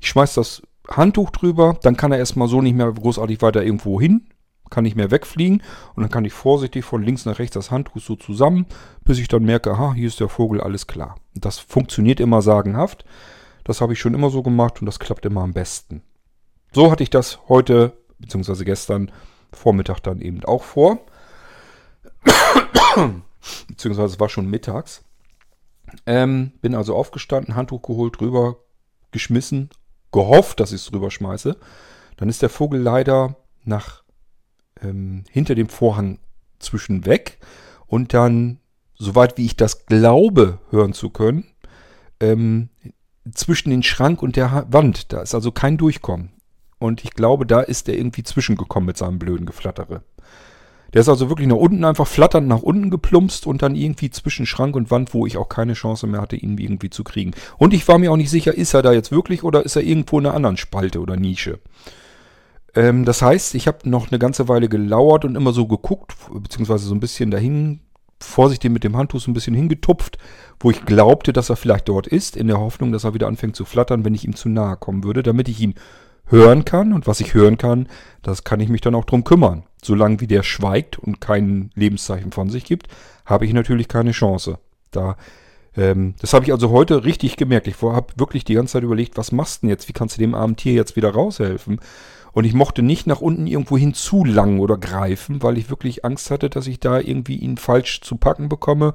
Ich 0.02 0.10
schmeiß 0.10 0.34
das 0.34 0.64
Handtuch 0.86 1.30
drüber, 1.30 1.78
dann 1.82 1.96
kann 1.96 2.12
er 2.12 2.18
erstmal 2.18 2.50
so 2.50 2.62
nicht 2.62 2.76
mehr 2.76 2.92
großartig 2.92 3.42
weiter 3.42 3.64
irgendwo 3.64 4.02
hin 4.02 4.28
kann 4.72 4.84
nicht 4.84 4.96
mehr 4.96 5.12
wegfliegen 5.12 5.62
und 5.96 6.02
dann 6.02 6.10
kann 6.10 6.26
ich 6.26 6.34
vorsichtig 6.34 6.84
von 6.84 7.04
links 7.04 7.26
nach 7.26 7.38
rechts 7.38 7.54
das 7.54 7.70
Handtuch 7.70 8.02
so 8.02 8.16
zusammen, 8.16 8.66
bis 9.04 9.20
ich 9.20 9.28
dann 9.28 9.44
merke, 9.44 9.72
aha, 9.72 9.94
hier 9.94 10.08
ist 10.08 10.20
der 10.20 10.30
Vogel, 10.30 10.62
alles 10.62 10.88
klar. 10.88 11.16
Das 11.36 11.60
funktioniert 11.60 12.20
immer 12.20 12.42
sagenhaft. 12.42 13.06
Das 13.64 13.82
habe 13.82 13.94
ich 13.94 14.00
schon 14.00 14.16
immer 14.16 14.32
so 14.32 14.42
gemacht 14.42 14.82
und 14.82 14.88
das 14.88 14.98
klappt 14.98 15.26
immer 15.26 15.42
am 15.42 15.54
besten. 15.54 16.02
So 16.72 16.90
hatte 16.90 17.04
ich 17.04 17.10
das 17.12 17.40
heute, 17.48 17.94
beziehungsweise 18.18 18.66
gestern 18.66 19.12
Vormittag 19.54 20.00
dann 20.00 20.22
eben 20.22 20.44
auch 20.46 20.64
vor. 20.64 21.00
beziehungsweise 23.68 24.14
es 24.14 24.20
war 24.20 24.30
schon 24.30 24.50
mittags. 24.50 25.04
Ähm, 26.06 26.54
bin 26.62 26.74
also 26.74 26.96
aufgestanden, 26.96 27.56
Handtuch 27.56 27.82
geholt, 27.82 28.20
drüber 28.20 28.58
geschmissen, 29.12 29.70
gehofft, 30.12 30.60
dass 30.62 30.72
ich 30.72 30.82
es 30.82 30.90
drüber 30.90 31.12
schmeiße. 31.12 31.58
Dann 32.18 32.30
ist 32.30 32.42
der 32.42 32.50
Vogel 32.50 32.80
leider 32.80 33.36
nach 33.64 34.04
ähm, 34.82 35.24
hinter 35.30 35.56
dem 35.56 35.70
Vorhang 35.70 36.20
zwischen 36.60 37.06
weg 37.06 37.40
und 37.88 38.14
dann, 38.14 38.60
soweit 38.96 39.38
wie 39.38 39.46
ich 39.46 39.58
das 39.58 39.86
glaube, 39.86 40.60
hören 40.70 40.94
zu 40.94 41.10
können, 41.10 41.46
ähm, 42.20 42.70
zwischen 43.34 43.70
den 43.70 43.84
Schrank 43.84 44.22
und 44.22 44.36
der 44.36 44.68
Wand. 44.70 45.12
Da 45.14 45.22
ist 45.22 45.36
also 45.36 45.52
kein 45.52 45.78
Durchkommen. 45.78 46.32
Und 46.80 47.04
ich 47.04 47.12
glaube, 47.12 47.46
da 47.46 47.62
ist 47.62 47.88
er 47.88 47.96
irgendwie 47.96 48.24
zwischengekommen 48.24 48.88
mit 48.88 48.98
seinem 48.98 49.20
blöden 49.20 49.46
Geflattere. 49.46 50.02
Der 50.94 51.02
ist 51.02 51.10
also 51.10 51.30
wirklich 51.30 51.48
nach 51.48 51.58
unten 51.58 51.86
einfach 51.86 52.08
flatternd 52.08 52.48
nach 52.48 52.64
unten 52.64 52.90
geplumpst 52.90 53.48
und 53.48 53.62
dann 53.62 53.76
irgendwie 53.76 54.10
zwischen 54.10 54.46
Schrank 54.46 54.76
und 54.76 54.92
Wand, 54.92 55.14
wo 55.14 55.26
ich 55.26 55.38
auch 55.38 55.48
keine 55.48 55.74
Chance 55.74 56.06
mehr 56.08 56.22
hatte, 56.22 56.36
ihn 56.36 56.58
irgendwie 56.58 56.90
zu 56.90 57.04
kriegen. 57.04 57.32
Und 57.58 57.74
ich 57.74 57.88
war 57.88 57.98
mir 57.98 58.12
auch 58.12 58.18
nicht 58.18 58.30
sicher, 58.30 58.54
ist 58.54 58.74
er 58.74 58.82
da 58.82 58.92
jetzt 58.92 59.12
wirklich 59.12 59.44
oder 59.44 59.64
ist 59.64 59.76
er 59.76 59.84
irgendwo 59.84 60.20
in 60.20 60.26
einer 60.26 60.36
anderen 60.36 60.58
Spalte 60.58 61.00
oder 61.00 61.16
Nische. 61.16 61.60
Ähm, 62.76 63.06
das 63.06 63.22
heißt, 63.22 63.56
ich 63.56 63.68
habe 63.68 63.90
noch 63.90 64.12
eine 64.12 64.20
ganze 64.20 64.48
Weile 64.48 64.70
gelauert 64.70 65.26
und 65.26 65.36
immer 65.36 65.54
so 65.54 65.68
geguckt, 65.68 66.16
beziehungsweise 66.34 66.86
so 66.86 66.96
ein 66.96 67.00
bisschen 67.00 67.32
dahin, 67.32 67.82
vorsichtig 68.20 68.72
mit 68.72 68.84
dem 68.84 68.96
Handtuch 68.96 69.20
so 69.20 69.32
ein 69.32 69.34
bisschen 69.34 69.56
hingetupft, 69.56 70.18
wo 70.60 70.72
ich 70.72 70.86
glaubte, 70.86 71.34
dass 71.34 71.50
er 71.50 71.56
vielleicht 71.56 71.90
dort 71.90 72.08
ist, 72.08 72.38
in 72.38 72.48
der 72.48 72.60
Hoffnung, 72.60 72.92
dass 72.92 73.04
er 73.04 73.14
wieder 73.14 73.28
anfängt 73.28 73.56
zu 73.56 73.66
flattern, 73.66 74.06
wenn 74.06 74.14
ich 74.14 74.26
ihm 74.26 74.36
zu 74.36 74.48
nahe 74.48 74.78
kommen 74.78 75.04
würde, 75.04 75.24
damit 75.24 75.50
ich 75.50 75.60
ihn 75.60 75.76
hören 76.28 76.64
kann. 76.66 76.94
Und 76.94 77.08
was 77.08 77.20
ich 77.20 77.34
hören 77.34 77.58
kann, 77.58 77.88
das 78.22 78.44
kann 78.44 78.60
ich 78.60 78.70
mich 78.70 78.82
dann 78.82 78.96
auch 78.96 79.06
drum 79.06 79.24
kümmern. 79.24 79.64
Solange 79.84 80.20
wie 80.20 80.28
der 80.28 80.44
schweigt 80.44 81.00
und 81.00 81.20
kein 81.20 81.72
Lebenszeichen 81.74 82.32
von 82.32 82.50
sich 82.50 82.66
gibt, 82.66 82.88
habe 83.26 83.46
ich 83.46 83.54
natürlich 83.54 83.88
keine 83.88 84.12
Chance. 84.12 84.60
Da 84.92 85.18
ähm, 85.76 86.16
das 86.20 86.34
habe 86.34 86.46
ich 86.46 86.52
also 86.52 86.70
heute 86.70 87.06
richtig 87.06 87.38
gemerkt. 87.38 87.68
Ich 87.68 87.82
habe 87.82 88.14
wirklich 88.18 88.44
die 88.44 88.56
ganze 88.56 88.74
Zeit 88.74 88.84
überlegt, 88.84 89.18
was 89.18 89.32
machst 89.32 89.58
du 89.58 89.62
denn 89.62 89.70
jetzt? 89.70 89.88
Wie 89.88 89.94
kannst 89.94 90.18
du 90.18 90.22
dem 90.22 90.36
armen 90.36 90.56
Tier 90.56 90.74
jetzt 90.74 90.96
wieder 90.96 91.12
raushelfen? 91.12 91.80
Und 92.34 92.46
ich 92.46 92.54
mochte 92.54 92.82
nicht 92.82 93.08
nach 93.08 93.22
unten 93.22 93.48
irgendwo 93.48 93.78
hin 93.78 93.94
zu 93.94 94.22
oder 94.22 94.78
greifen, 94.78 95.44
weil 95.44 95.58
ich 95.58 95.70
wirklich 95.70 96.06
Angst 96.06 96.32
hatte, 96.32 96.50
dass 96.50 96.68
ich 96.68 96.80
da 96.80 97.00
irgendwie 97.00 97.36
ihn 97.36 97.58
falsch 97.58 98.02
zu 98.02 98.16
packen 98.16 98.50
bekomme. 98.50 98.94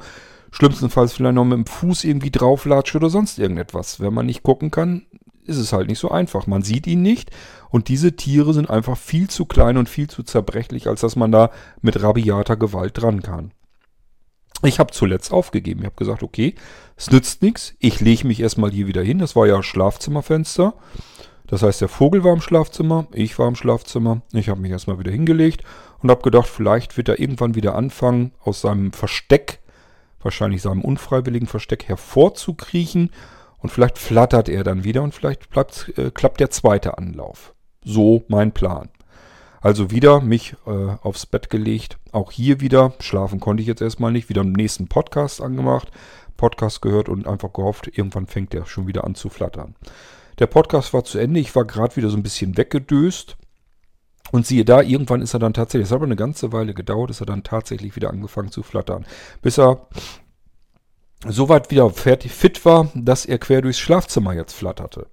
Schlimmstenfalls 0.51 1.12
vielleicht 1.12 1.35
noch 1.35 1.44
mit 1.44 1.59
dem 1.59 1.66
Fuß 1.66 2.05
irgendwie 2.05 2.31
drauflatsche 2.31 2.99
oder 2.99 3.11
sonst 3.11 3.38
irgendetwas. 3.38 4.01
Wenn 4.01 4.14
man 4.14 4.27
nicht 4.27 4.42
gucken 4.42 4.70
kann, 4.70 5.03
ist 5.44 5.59
es 5.59 5.72
halt 5.72 5.88
nicht 5.88 5.99
so 5.99 6.11
einfach. 6.11 6.46
Man 6.46 6.62
sieht 6.62 6.87
ihn 6.87 7.03
nicht 7.03 7.31
und 7.70 7.88
diese 7.88 8.16
Tiere 8.16 8.55
sind 8.55 8.70
einfach 8.70 8.96
viel 8.96 9.29
zu 9.29 9.44
klein 9.44 9.77
und 9.77 9.88
viel 9.88 10.09
zu 10.09 10.22
zerbrechlich, 10.22 10.87
als 10.87 11.03
dass 11.03 11.16
man 11.16 11.33
da 11.33 11.51
mit 11.83 12.03
rabiater 12.03 12.57
Gewalt 12.57 13.01
dran 13.01 13.22
kann. 13.22 13.53
Ich 14.62 14.79
habe 14.79 14.92
zuletzt 14.92 15.33
aufgegeben. 15.33 15.81
Ich 15.81 15.87
habe 15.87 15.96
gesagt, 15.96 16.22
okay, 16.22 16.55
es 16.96 17.11
nützt 17.11 17.42
nichts. 17.42 17.75
Ich 17.79 18.01
lege 18.01 18.27
mich 18.27 18.40
erstmal 18.40 18.70
hier 18.70 18.87
wieder 18.87 19.03
hin. 19.03 19.18
Das 19.18 19.37
war 19.37 19.46
ja 19.46 19.62
Schlafzimmerfenster. 19.62 20.75
Das 21.46 21.62
heißt, 21.62 21.80
der 21.80 21.88
Vogel 21.88 22.24
war 22.24 22.32
im 22.32 22.40
Schlafzimmer, 22.40 23.06
ich 23.12 23.38
war 23.38 23.46
im 23.46 23.54
Schlafzimmer. 23.54 24.22
Ich 24.32 24.48
habe 24.48 24.61
mich 24.61 24.72
erstmal 24.72 24.98
wieder 24.98 25.12
hingelegt 25.12 25.62
und 26.02 26.11
habe 26.11 26.22
gedacht, 26.22 26.48
vielleicht 26.48 26.96
wird 26.96 27.09
er 27.09 27.20
irgendwann 27.20 27.54
wieder 27.54 27.74
anfangen, 27.74 28.32
aus 28.42 28.61
seinem 28.61 28.92
Versteck, 28.92 29.61
wahrscheinlich 30.20 30.62
seinem 30.62 30.82
unfreiwilligen 30.82 31.46
Versteck, 31.46 31.88
hervorzukriechen. 31.88 33.11
Und 33.59 33.70
vielleicht 33.70 33.98
flattert 33.98 34.48
er 34.48 34.64
dann 34.64 34.85
wieder 34.85 35.02
und 35.02 35.14
vielleicht 35.14 35.50
bleibt, 35.50 35.92
äh, 35.96 36.11
klappt 36.11 36.40
der 36.40 36.50
zweite 36.50 36.98
Anlauf. 36.98 37.54
So 37.85 38.24
mein 38.28 38.52
Plan. 38.52 38.88
Also 39.61 39.90
wieder 39.90 40.20
mich 40.20 40.54
äh, 40.66 40.70
aufs 41.02 41.26
Bett 41.26 41.50
gelegt. 41.50 41.98
Auch 42.12 42.30
hier 42.32 42.61
wieder, 42.61 42.92
schlafen 43.00 43.40
konnte 43.40 43.62
ich 43.62 43.66
jetzt 43.66 43.82
erstmal 43.82 44.12
nicht, 44.12 44.28
wieder 44.28 44.42
im 44.42 44.52
nächsten 44.52 44.88
Podcast 44.88 45.40
angemacht, 45.40 45.90
Podcast 46.37 46.82
gehört 46.82 47.09
und 47.09 47.26
einfach 47.26 47.52
gehofft, 47.52 47.88
irgendwann 47.92 48.26
fängt 48.26 48.54
er 48.54 48.66
schon 48.66 48.87
wieder 48.87 49.04
an 49.04 49.14
zu 49.14 49.28
flattern. 49.28 49.74
Der 50.38 50.46
Podcast 50.46 50.92
war 50.92 51.05
zu 51.05 51.18
Ende. 51.18 51.40
Ich 51.40 51.55
war 51.55 51.64
gerade 51.64 51.96
wieder 51.96 52.11
so 52.11 52.16
ein 52.16 52.22
bisschen 52.22 52.57
weggedöst. 52.57 53.37
Und 54.33 54.46
siehe 54.46 54.64
da, 54.64 54.83
irgendwann 54.83 55.22
ist 55.22 55.35
er 55.35 55.40
dann 55.40 55.55
tatsächlich, 55.55 55.87
es 55.87 55.92
hat 55.92 55.96
aber 55.96 56.07
eine 56.07 56.16
ganze 56.16 56.53
Weile 56.53 56.75
gedauert, 56.75 57.11
ist 57.11 57.20
er 57.20 57.27
dann 57.27 57.44
tatsächlich 57.44 57.94
wieder 57.94 58.11
angefangen 58.11 58.51
zu 58.51 58.64
flattern. 58.64 59.07
Bis 59.40 59.57
er 59.57 59.87
soweit 61.27 61.70
wieder 61.70 61.88
fertig 61.90 62.33
fit 62.33 62.64
war, 62.64 62.90
dass 62.94 63.25
er 63.25 63.38
quer 63.38 63.62
durchs 63.62 63.79
Schlafzimmer 63.79 64.35
jetzt 64.35 64.55
flatterte. 64.55 65.07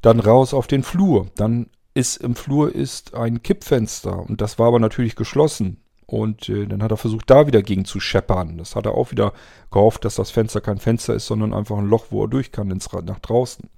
Dann 0.00 0.20
raus 0.20 0.54
auf 0.54 0.66
den 0.66 0.82
Flur. 0.82 1.26
Dann 1.36 1.68
ist 1.92 2.16
im 2.16 2.34
Flur 2.34 2.74
ist 2.74 3.14
ein 3.14 3.42
Kippfenster 3.42 4.18
und 4.18 4.40
das 4.40 4.58
war 4.58 4.68
aber 4.68 4.78
natürlich 4.78 5.16
geschlossen. 5.16 5.82
Und 6.06 6.48
äh, 6.48 6.66
dann 6.66 6.82
hat 6.82 6.90
er 6.90 6.96
versucht, 6.96 7.30
da 7.30 7.46
wieder 7.46 7.62
gegen 7.62 7.84
zu 7.84 8.00
scheppern. 8.00 8.58
Das 8.58 8.74
hat 8.74 8.86
er 8.86 8.94
auch 8.94 9.12
wieder 9.12 9.32
gehofft, 9.70 10.04
dass 10.04 10.16
das 10.16 10.30
Fenster 10.30 10.60
kein 10.60 10.78
Fenster 10.78 11.14
ist, 11.14 11.26
sondern 11.26 11.54
einfach 11.54 11.78
ein 11.78 11.86
Loch, 11.86 12.06
wo 12.10 12.24
er 12.24 12.28
durch 12.28 12.50
kann 12.50 12.70
ins, 12.70 12.90
nach 12.92 13.20
draußen. 13.20 13.68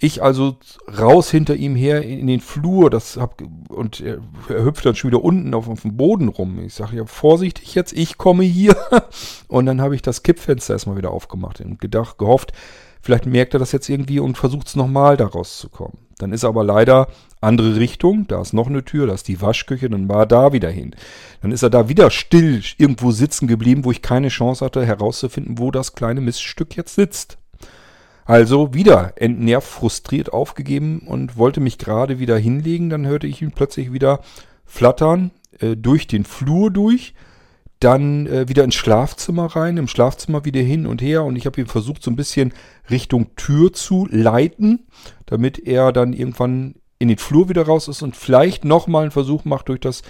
Ich 0.00 0.22
also 0.22 0.56
raus 0.96 1.28
hinter 1.28 1.56
ihm 1.56 1.74
her 1.74 2.02
in 2.02 2.28
den 2.28 2.40
Flur, 2.40 2.88
das 2.88 3.16
hab, 3.16 3.42
und 3.68 4.00
er, 4.00 4.18
er 4.48 4.64
hüpft 4.64 4.86
dann 4.86 4.94
schon 4.94 5.10
wieder 5.10 5.24
unten 5.24 5.54
auf, 5.54 5.68
auf 5.68 5.82
dem 5.82 5.96
Boden 5.96 6.28
rum. 6.28 6.60
Ich 6.64 6.74
sage 6.74 6.96
ja, 6.96 7.04
vorsichtig 7.04 7.74
jetzt, 7.74 7.92
ich 7.92 8.16
komme 8.16 8.44
hier. 8.44 8.76
Und 9.48 9.66
dann 9.66 9.80
habe 9.80 9.96
ich 9.96 10.02
das 10.02 10.22
Kippfenster 10.22 10.74
erstmal 10.74 10.98
wieder 10.98 11.10
aufgemacht 11.10 11.60
und 11.62 11.80
gedacht, 11.80 12.18
gehofft, 12.18 12.52
vielleicht 13.00 13.26
merkt 13.26 13.54
er 13.54 13.60
das 13.60 13.72
jetzt 13.72 13.88
irgendwie 13.88 14.20
und 14.20 14.36
versucht 14.36 14.68
es 14.68 14.76
nochmal 14.76 15.16
da 15.16 15.26
rauszukommen. 15.26 15.96
Dann 16.18 16.32
ist 16.32 16.44
aber 16.44 16.64
leider 16.64 17.08
andere 17.40 17.76
Richtung, 17.76 18.26
da 18.26 18.42
ist 18.42 18.52
noch 18.52 18.66
eine 18.66 18.84
Tür, 18.84 19.06
da 19.06 19.14
ist 19.14 19.28
die 19.28 19.40
Waschküche, 19.40 19.88
dann 19.88 20.08
war 20.08 20.20
er 20.20 20.26
da 20.26 20.52
wieder 20.52 20.70
hin. 20.70 20.94
Dann 21.40 21.52
ist 21.52 21.62
er 21.62 21.70
da 21.70 21.88
wieder 21.88 22.10
still 22.10 22.62
irgendwo 22.76 23.10
sitzen 23.10 23.46
geblieben, 23.46 23.84
wo 23.84 23.90
ich 23.90 24.02
keine 24.02 24.28
Chance 24.28 24.64
hatte 24.64 24.84
herauszufinden, 24.84 25.58
wo 25.58 25.70
das 25.70 25.94
kleine 25.94 26.20
Miststück 26.20 26.76
jetzt 26.76 26.96
sitzt. 26.96 27.37
Also 28.28 28.74
wieder 28.74 29.14
entnervt, 29.16 29.66
frustriert 29.66 30.34
aufgegeben 30.34 30.98
und 31.06 31.38
wollte 31.38 31.60
mich 31.60 31.78
gerade 31.78 32.18
wieder 32.18 32.36
hinlegen. 32.36 32.90
Dann 32.90 33.06
hörte 33.06 33.26
ich 33.26 33.40
ihn 33.40 33.52
plötzlich 33.52 33.90
wieder 33.90 34.20
flattern 34.66 35.30
äh, 35.60 35.76
durch 35.76 36.06
den 36.06 36.26
Flur 36.26 36.70
durch, 36.70 37.14
dann 37.80 38.26
äh, 38.26 38.46
wieder 38.46 38.64
ins 38.64 38.74
Schlafzimmer 38.74 39.46
rein, 39.46 39.78
im 39.78 39.88
Schlafzimmer 39.88 40.44
wieder 40.44 40.60
hin 40.60 40.86
und 40.86 41.00
her 41.00 41.24
und 41.24 41.36
ich 41.36 41.46
habe 41.46 41.58
ihn 41.58 41.68
versucht 41.68 42.02
so 42.02 42.10
ein 42.10 42.16
bisschen 42.16 42.52
Richtung 42.90 43.34
Tür 43.34 43.72
zu 43.72 44.06
leiten, 44.10 44.86
damit 45.24 45.58
er 45.66 45.90
dann 45.90 46.12
irgendwann 46.12 46.74
in 46.98 47.08
den 47.08 47.16
Flur 47.16 47.48
wieder 47.48 47.62
raus 47.62 47.88
ist 47.88 48.02
und 48.02 48.14
vielleicht 48.14 48.62
nochmal 48.62 49.04
einen 49.04 49.10
Versuch 49.10 49.46
macht, 49.46 49.70
durch 49.70 49.80
das 49.80 50.02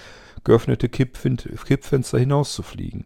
geöffnete 0.42 0.88
Kippfenster 0.88 2.18
hinauszufliegen. 2.18 3.04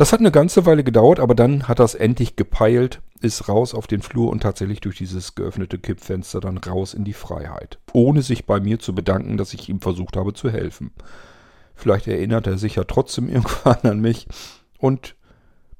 Das 0.00 0.14
hat 0.14 0.20
eine 0.20 0.30
ganze 0.30 0.64
Weile 0.64 0.82
gedauert, 0.82 1.20
aber 1.20 1.34
dann 1.34 1.68
hat 1.68 1.78
es 1.78 1.94
endlich 1.94 2.34
gepeilt, 2.34 3.02
ist 3.20 3.50
raus 3.50 3.74
auf 3.74 3.86
den 3.86 4.00
Flur 4.00 4.30
und 4.30 4.42
tatsächlich 4.42 4.80
durch 4.80 4.96
dieses 4.96 5.34
geöffnete 5.34 5.78
Kippfenster 5.78 6.40
dann 6.40 6.56
raus 6.56 6.94
in 6.94 7.04
die 7.04 7.12
Freiheit. 7.12 7.78
Ohne 7.92 8.22
sich 8.22 8.46
bei 8.46 8.60
mir 8.60 8.78
zu 8.78 8.94
bedanken, 8.94 9.36
dass 9.36 9.52
ich 9.52 9.68
ihm 9.68 9.82
versucht 9.82 10.16
habe 10.16 10.32
zu 10.32 10.48
helfen. 10.48 10.92
Vielleicht 11.74 12.08
erinnert 12.08 12.46
er 12.46 12.56
sich 12.56 12.76
ja 12.76 12.84
trotzdem 12.84 13.28
irgendwann 13.28 13.82
an 13.82 14.00
mich 14.00 14.26
und 14.78 15.16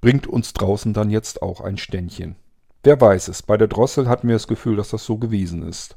bringt 0.02 0.26
uns 0.26 0.52
draußen 0.52 0.92
dann 0.92 1.08
jetzt 1.08 1.40
auch 1.40 1.62
ein 1.62 1.78
Ständchen. 1.78 2.36
Wer 2.82 3.00
weiß 3.00 3.28
es, 3.28 3.42
bei 3.42 3.56
der 3.56 3.68
Drossel 3.68 4.06
hatten 4.06 4.28
wir 4.28 4.34
das 4.34 4.48
Gefühl, 4.48 4.76
dass 4.76 4.90
das 4.90 5.02
so 5.02 5.16
gewesen 5.16 5.66
ist. 5.66 5.96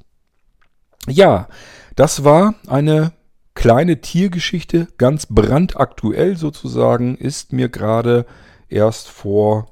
Ja, 1.09 1.49
das 1.97 2.23
war 2.23 2.55
eine 2.67 3.11
kleine 3.55 4.01
Tiergeschichte, 4.01 4.87
ganz 4.97 5.27
brandaktuell 5.27 6.37
sozusagen, 6.37 7.15
ist 7.17 7.53
mir 7.53 7.69
gerade 7.69 8.25
erst 8.69 9.09
vor 9.09 9.67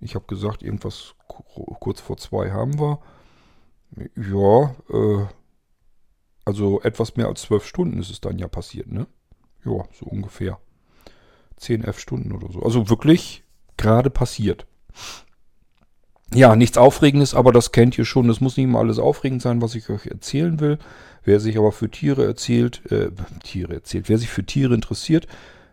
Ich 0.00 0.14
habe 0.14 0.26
gesagt, 0.26 0.62
irgendwas 0.62 1.14
kurz 1.28 2.00
vor 2.00 2.16
zwei 2.16 2.50
haben 2.50 2.78
wir. 2.78 3.00
Ja, 4.16 4.74
äh, 4.90 5.26
also 6.44 6.80
etwas 6.82 7.16
mehr 7.16 7.28
als 7.28 7.42
zwölf 7.42 7.66
Stunden 7.66 7.98
ist 7.98 8.10
es 8.10 8.20
dann 8.20 8.38
ja 8.38 8.48
passiert, 8.48 8.90
ne? 8.90 9.06
Ja, 9.64 9.84
so 9.98 10.06
ungefähr. 10.06 10.58
Zehn, 11.56 11.84
elf 11.84 11.98
Stunden 11.98 12.32
oder 12.32 12.52
so. 12.52 12.62
Also 12.62 12.90
wirklich 12.90 13.44
gerade 13.76 14.10
passiert. 14.10 14.66
Ja, 16.32 16.56
nichts 16.56 16.78
Aufregendes, 16.78 17.34
aber 17.34 17.52
das 17.52 17.72
kennt 17.72 17.98
ihr 17.98 18.04
schon. 18.04 18.28
Das 18.28 18.40
muss 18.40 18.56
nicht 18.56 18.66
mal 18.66 18.80
alles 18.80 18.98
aufregend 18.98 19.42
sein, 19.42 19.60
was 19.60 19.74
ich 19.74 19.88
euch 19.90 20.06
erzählen 20.06 20.58
will. 20.60 20.78
Wer 21.24 21.40
sich 21.40 21.56
aber 21.58 21.72
für 21.72 21.90
Tiere 21.90 22.24
erzählt, 22.24 22.82
äh, 22.90 23.10
Tiere 23.42 23.74
erzählt, 23.74 24.08
wer 24.08 24.18
sich 24.18 24.30
für 24.30 24.44
Tiere 24.44 24.74
interessiert, 24.74 25.26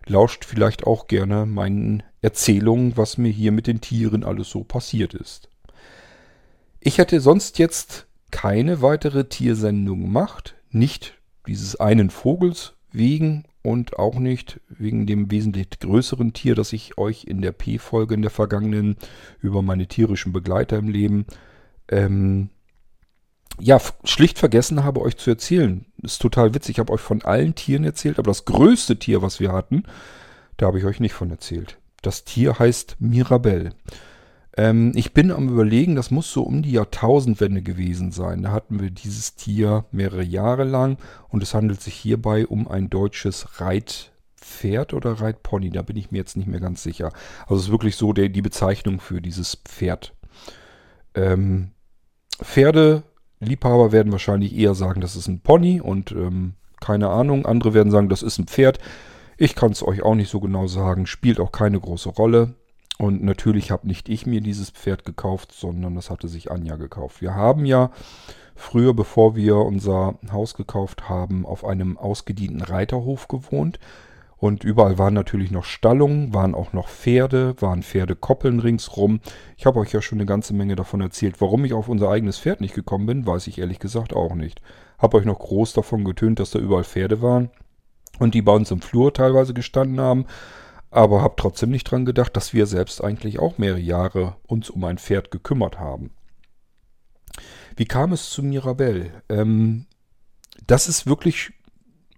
lauscht 0.06 0.46
vielleicht 0.46 0.86
auch 0.86 1.08
gerne 1.08 1.46
meinen 1.46 2.04
Erzählungen, 2.22 2.96
was 2.96 3.18
mir 3.18 3.32
hier 3.32 3.52
mit 3.52 3.68
den 3.68 3.82
Tieren 3.82 4.24
alles 4.24 4.50
so 4.50 4.64
passiert 4.64 5.14
ist. 5.14 5.50
Ich 6.80 6.98
hätte 6.98 7.20
sonst 7.20 7.60
jetzt 7.60 8.08
keine 8.32 8.82
weitere 8.82 9.26
Tiersendung 9.26 10.02
gemacht, 10.02 10.56
nicht 10.70 11.16
dieses 11.48 11.76
einen 11.80 12.10
Vogels 12.10 12.74
wegen 12.92 13.44
und 13.64 14.00
auch 14.00 14.16
nicht 14.16 14.60
wegen 14.70 15.06
dem 15.06 15.30
wesentlich 15.30 15.68
größeren 15.80 16.34
Tier, 16.34 16.56
das 16.56 16.74
ich 16.74 16.98
euch 16.98 17.26
in 17.26 17.42
der 17.42 17.52
P-Folge 17.52 18.16
in 18.16 18.22
der 18.22 18.32
vergangenen 18.32 18.98
über 19.40 19.62
meine 19.62 19.88
tierischen 19.88 20.34
Begleiter 20.34 20.78
im 20.78 20.90
Leben 20.90 21.26
ähm, 21.90 22.50
ja, 23.60 23.80
schlicht 24.04 24.40
vergessen 24.40 24.84
habe, 24.84 25.02
euch 25.02 25.18
zu 25.18 25.30
erzählen. 25.30 25.86
Ist 26.02 26.22
total 26.22 26.54
witzig. 26.54 26.76
Ich 26.76 26.80
habe 26.80 26.94
euch 26.94 27.02
von 27.02 27.22
allen 27.22 27.54
Tieren 27.54 27.84
erzählt, 27.84 28.18
aber 28.18 28.32
das 28.32 28.46
größte 28.46 28.98
Tier, 28.98 29.22
was 29.22 29.40
wir 29.40 29.52
hatten, 29.52 29.84
da 30.58 30.68
habe 30.68 30.80
ich 30.80 30.86
euch 30.86 31.00
nicht 31.00 31.14
von 31.14 31.30
erzählt. 31.30 31.78
Das 32.02 32.24
Tier 32.24 32.58
heißt 32.58 32.98
Mirabelle. 33.00 33.74
Ähm, 34.58 34.92
ich 34.96 35.14
bin 35.14 35.32
am 35.32 35.50
überlegen, 35.50 35.96
das 35.96 36.12
muss 36.12 36.32
so 36.32 36.44
um 36.44 36.62
die 36.62 36.72
Jahrtausendwende 36.72 37.62
gewesen 37.62 38.12
sein. 38.12 38.44
Da 38.44 38.52
hatten 38.52 38.82
wir 38.82 38.92
dieses 38.92 39.36
Tier 39.36 39.86
mehrere 39.92 40.24
Jahre 40.24 40.64
lang 40.64 40.98
und 41.30 41.42
es 41.42 41.54
handelt 41.54 41.82
sich 41.82 41.96
hierbei 41.96 42.46
um 42.46 42.68
ein 42.68 42.90
deutsches 42.90 43.62
Reitpferd 43.62 44.94
oder 44.94 45.14
Reitpony. 45.14 45.70
Da 45.70 45.82
bin 45.82 45.96
ich 45.96 46.12
mir 46.12 46.18
jetzt 46.18 46.36
nicht 46.36 46.48
mehr 46.48 46.60
ganz 46.60 46.84
sicher. 46.84 47.12
Also 47.44 47.56
es 47.56 47.64
ist 47.64 47.72
wirklich 47.72 47.96
so 47.96 48.14
der, 48.14 48.30
die 48.30 48.42
Bezeichnung 48.42 49.00
für 49.00 49.22
dieses 49.22 49.56
Pferd. 49.56 50.14
Ähm, 51.16 51.72
Pferdeliebhaber 52.42 53.92
werden 53.92 54.12
wahrscheinlich 54.12 54.56
eher 54.56 54.76
sagen, 54.76 55.02
das 55.02 55.16
ist 55.16 55.28
ein 55.28 55.42
Pony 55.42 55.80
und 55.80 56.12
ähm, 56.12 56.54
keine 56.82 57.10
Ahnung. 57.10 57.46
Andere 57.46 57.74
werden 57.74 57.92
sagen, 57.92 58.10
das 58.10 58.24
ist 58.24 58.40
ein 58.40 58.48
Pferd. 58.48 58.80
Ich 59.38 59.56
kann 59.56 59.72
es 59.72 59.84
euch 59.84 60.02
auch 60.02 60.16
nicht 60.16 60.30
so 60.30 60.40
genau 60.40 60.68
sagen. 60.68 61.06
Spielt 61.06 61.40
auch 61.40 61.52
keine 61.52 61.80
große 61.80 62.10
Rolle. 62.10 62.56
Und 63.02 63.24
natürlich 63.24 63.72
habe 63.72 63.88
nicht 63.88 64.10
ich 64.10 64.28
mir 64.28 64.42
dieses 64.42 64.70
Pferd 64.70 65.06
gekauft, 65.06 65.54
sondern 65.54 65.96
das 65.96 66.12
hatte 66.12 66.28
sich 66.28 66.52
Anja 66.52 66.76
gekauft. 66.76 67.20
Wir 67.20 67.34
haben 67.34 67.66
ja 67.66 67.90
früher, 68.54 68.94
bevor 68.94 69.36
wir 69.36 69.56
unser 69.56 70.20
Haus 70.32 70.54
gekauft 70.54 71.10
haben, 71.10 71.44
auf 71.48 71.66
einem 71.66 71.98
ausgedienten 71.98 72.62
Reiterhof 72.62 73.28
gewohnt. 73.28 73.80
Und 74.38 74.64
überall 74.64 75.00
waren 75.00 75.16
natürlich 75.16 75.50
noch 75.50 75.64
Stallungen, 75.64 76.36
waren 76.36 76.54
auch 76.54 76.74
noch 76.74 76.90
Pferde, 76.90 77.56
waren 77.60 77.82
Pferdekoppeln 77.82 78.60
ringsrum. 78.60 79.20
Ich 79.58 79.66
habe 79.66 79.80
euch 79.80 79.92
ja 79.92 80.04
schon 80.04 80.20
eine 80.20 80.28
ganze 80.28 80.54
Menge 80.54 80.76
davon 80.76 81.02
erzählt. 81.02 81.42
Warum 81.42 81.66
ich 81.66 81.74
auf 81.74 81.90
unser 81.90 82.12
eigenes 82.12 82.38
Pferd 82.38 82.62
nicht 82.62 82.76
gekommen 82.76 83.08
bin, 83.08 83.26
weiß 83.26 83.48
ich 83.48 83.58
ehrlich 83.58 83.80
gesagt 83.80 84.14
auch 84.14 84.36
nicht. 84.36 84.62
Habe 85.00 85.18
euch 85.18 85.26
noch 85.26 85.40
groß 85.40 85.74
davon 85.74 86.06
getönt, 86.06 86.40
dass 86.40 86.52
da 86.52 86.60
überall 86.60 86.84
Pferde 86.84 87.24
waren 87.24 87.50
und 88.20 88.36
die 88.36 88.44
bei 88.44 88.54
uns 88.54 88.70
im 88.70 88.82
Flur 88.82 89.12
teilweise 89.12 89.56
gestanden 89.56 90.00
haben 90.00 90.28
aber 90.92 91.22
habe 91.22 91.36
trotzdem 91.38 91.72
nicht 91.72 91.86
dran 91.86 92.06
gedacht, 92.06 92.36
dass 92.36 92.54
wir 92.54 92.68
selbst 92.68 93.04
eigentlich 93.04 93.40
auch 93.40 93.58
mehrere 93.58 93.80
Jahre 93.80 94.36
uns 94.46 94.70
um 94.70 94.84
ein 94.84 94.98
Pferd 94.98 95.32
gekümmert 95.32 95.80
haben. 95.80 96.12
Wie 97.78 97.86
kam 97.86 98.12
es 98.12 98.30
zu 98.30 98.44
Mirabelle? 98.44 99.24
Ähm, 99.30 99.86
das 100.68 100.90
ist 100.90 101.08
wirklich 101.08 101.54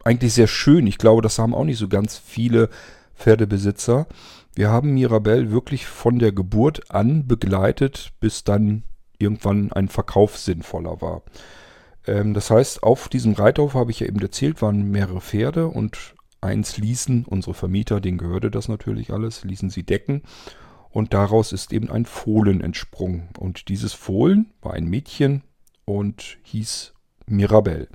eigentlich 0.03 0.33
sehr 0.33 0.47
schön. 0.47 0.87
Ich 0.87 0.97
glaube, 0.97 1.21
das 1.21 1.37
haben 1.39 1.53
auch 1.53 1.63
nicht 1.63 1.77
so 1.77 1.87
ganz 1.87 2.17
viele 2.17 2.69
Pferdebesitzer. 3.15 4.07
Wir 4.55 4.69
haben 4.69 4.93
Mirabelle 4.93 5.51
wirklich 5.51 5.85
von 5.85 6.19
der 6.19 6.31
Geburt 6.31 6.91
an 6.91 7.27
begleitet, 7.27 8.11
bis 8.19 8.43
dann 8.43 8.83
irgendwann 9.17 9.71
ein 9.71 9.87
Verkauf 9.87 10.37
sinnvoller 10.37 10.99
war. 10.99 11.21
Ähm, 12.05 12.33
das 12.33 12.49
heißt, 12.49 12.83
auf 12.83 13.07
diesem 13.07 13.33
Reithof, 13.33 13.75
habe 13.75 13.91
ich 13.91 13.99
ja 13.99 14.07
eben 14.07 14.19
erzählt, 14.19 14.61
waren 14.61 14.89
mehrere 14.89 15.21
Pferde 15.21 15.67
und 15.67 16.12
eins 16.43 16.77
ließen, 16.77 17.25
unsere 17.25 17.53
Vermieter, 17.53 18.01
denen 18.01 18.17
gehörte 18.17 18.51
das 18.51 18.67
natürlich 18.67 19.11
alles, 19.11 19.43
ließen 19.43 19.69
sie 19.69 19.83
decken. 19.83 20.23
Und 20.89 21.13
daraus 21.13 21.53
ist 21.53 21.73
eben 21.73 21.89
ein 21.89 22.05
Fohlen 22.05 22.61
entsprungen. 22.61 23.29
Und 23.39 23.69
dieses 23.69 23.93
Fohlen 23.93 24.51
war 24.61 24.73
ein 24.73 24.85
Mädchen 24.85 25.41
und 25.85 26.37
hieß 26.43 26.93
Mirabelle. 27.25 27.87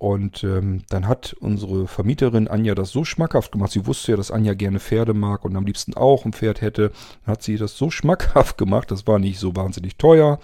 Und 0.00 0.42
ähm, 0.44 0.82
dann 0.88 1.06
hat 1.06 1.36
unsere 1.40 1.86
Vermieterin 1.86 2.48
Anja 2.48 2.74
das 2.74 2.90
so 2.90 3.04
schmackhaft 3.04 3.52
gemacht. 3.52 3.70
Sie 3.70 3.86
wusste 3.86 4.12
ja, 4.12 4.16
dass 4.16 4.30
Anja 4.30 4.54
gerne 4.54 4.80
Pferde 4.80 5.12
mag 5.12 5.44
und 5.44 5.54
am 5.56 5.66
liebsten 5.66 5.94
auch 5.94 6.24
ein 6.24 6.32
Pferd 6.32 6.62
hätte. 6.62 6.90
Dann 7.24 7.32
hat 7.32 7.42
sie 7.42 7.58
das 7.58 7.76
so 7.76 7.90
schmackhaft 7.90 8.56
gemacht. 8.56 8.90
Das 8.90 9.06
war 9.06 9.18
nicht 9.18 9.38
so 9.38 9.54
wahnsinnig 9.54 9.96
teuer. 9.96 10.40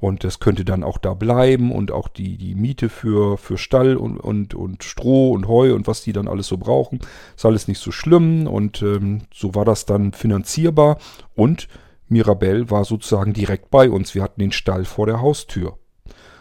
Und 0.00 0.24
das 0.24 0.40
könnte 0.40 0.64
dann 0.64 0.82
auch 0.82 0.96
da 0.96 1.12
bleiben 1.12 1.72
und 1.72 1.92
auch 1.92 2.08
die, 2.08 2.38
die 2.38 2.54
Miete 2.54 2.88
für, 2.88 3.36
für 3.36 3.58
Stall 3.58 3.96
und, 3.96 4.18
und, 4.18 4.54
und 4.54 4.82
Stroh 4.82 5.32
und 5.32 5.46
Heu 5.46 5.74
und 5.74 5.86
was 5.86 6.02
die 6.02 6.12
dann 6.12 6.26
alles 6.26 6.46
so 6.46 6.56
brauchen, 6.56 7.00
ist 7.36 7.44
alles 7.44 7.68
nicht 7.68 7.80
so 7.80 7.92
schlimm. 7.92 8.46
Und 8.46 8.80
ähm, 8.80 9.22
so 9.32 9.54
war 9.54 9.66
das 9.66 9.84
dann 9.84 10.12
finanzierbar. 10.12 10.98
Und 11.34 11.68
Mirabelle 12.08 12.70
war 12.70 12.84
sozusagen 12.84 13.34
direkt 13.34 13.70
bei 13.70 13.90
uns. 13.90 14.14
Wir 14.14 14.22
hatten 14.22 14.40
den 14.40 14.52
Stall 14.52 14.84
vor 14.84 15.06
der 15.06 15.20
Haustür. 15.20 15.78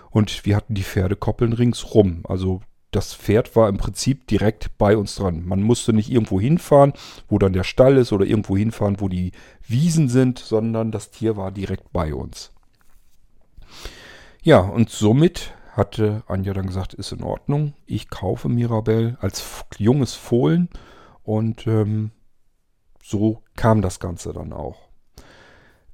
Und 0.10 0.46
wir 0.46 0.56
hatten 0.56 0.74
die 0.74 0.84
Pferdekoppeln 0.84 1.54
ringsrum. 1.54 2.22
Also 2.24 2.62
das 2.92 3.14
Pferd 3.14 3.56
war 3.56 3.70
im 3.70 3.78
Prinzip 3.78 4.26
direkt 4.28 4.78
bei 4.78 4.98
uns 4.98 5.16
dran. 5.16 5.46
Man 5.46 5.62
musste 5.62 5.94
nicht 5.94 6.10
irgendwo 6.10 6.40
hinfahren, 6.40 6.94
wo 7.28 7.38
dann 7.38 7.54
der 7.54 7.64
Stall 7.64 7.98
ist, 7.98 8.12
oder 8.12 8.26
irgendwo 8.26 8.58
hinfahren, 8.58 9.00
wo 9.00 9.10
die 9.10 9.32
Wiesen 9.68 10.10
sind, 10.10 10.40
sondern 10.40 10.92
das 10.92 11.12
Tier 11.12 11.38
war 11.38 11.52
direkt 11.52 11.94
bei 11.94 12.14
uns. 12.14 12.52
Ja, 14.42 14.60
und 14.60 14.90
somit 14.90 15.54
hatte 15.74 16.24
Anja 16.28 16.54
dann 16.54 16.68
gesagt, 16.68 16.94
ist 16.94 17.12
in 17.12 17.24
Ordnung. 17.24 17.74
Ich 17.86 18.10
kaufe 18.10 18.50
Mirabelle 18.50 19.18
als 19.22 19.66
junges 19.78 20.14
Fohlen 20.14 20.70
und 21.24 21.68
ähm, 21.68 22.12
so 23.04 23.42
kam 23.56 23.82
das 23.82 24.00
Ganze 24.00 24.34
dann 24.34 24.54
auch. 24.54 24.90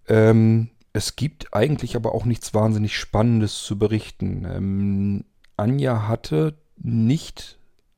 Ähm, 0.08 0.69
es 0.93 1.15
gibt 1.15 1.53
eigentlich 1.53 1.95
aber 1.95 2.13
auch 2.13 2.25
nichts 2.25 2.53
wahnsinnig 2.53 2.97
Spannendes 2.97 3.63
zu 3.63 3.77
berichten. 3.77 4.45
Ähm, 4.49 5.25
Anja 5.58 6.08
hatte 6.08 6.58
nicht 6.77 7.58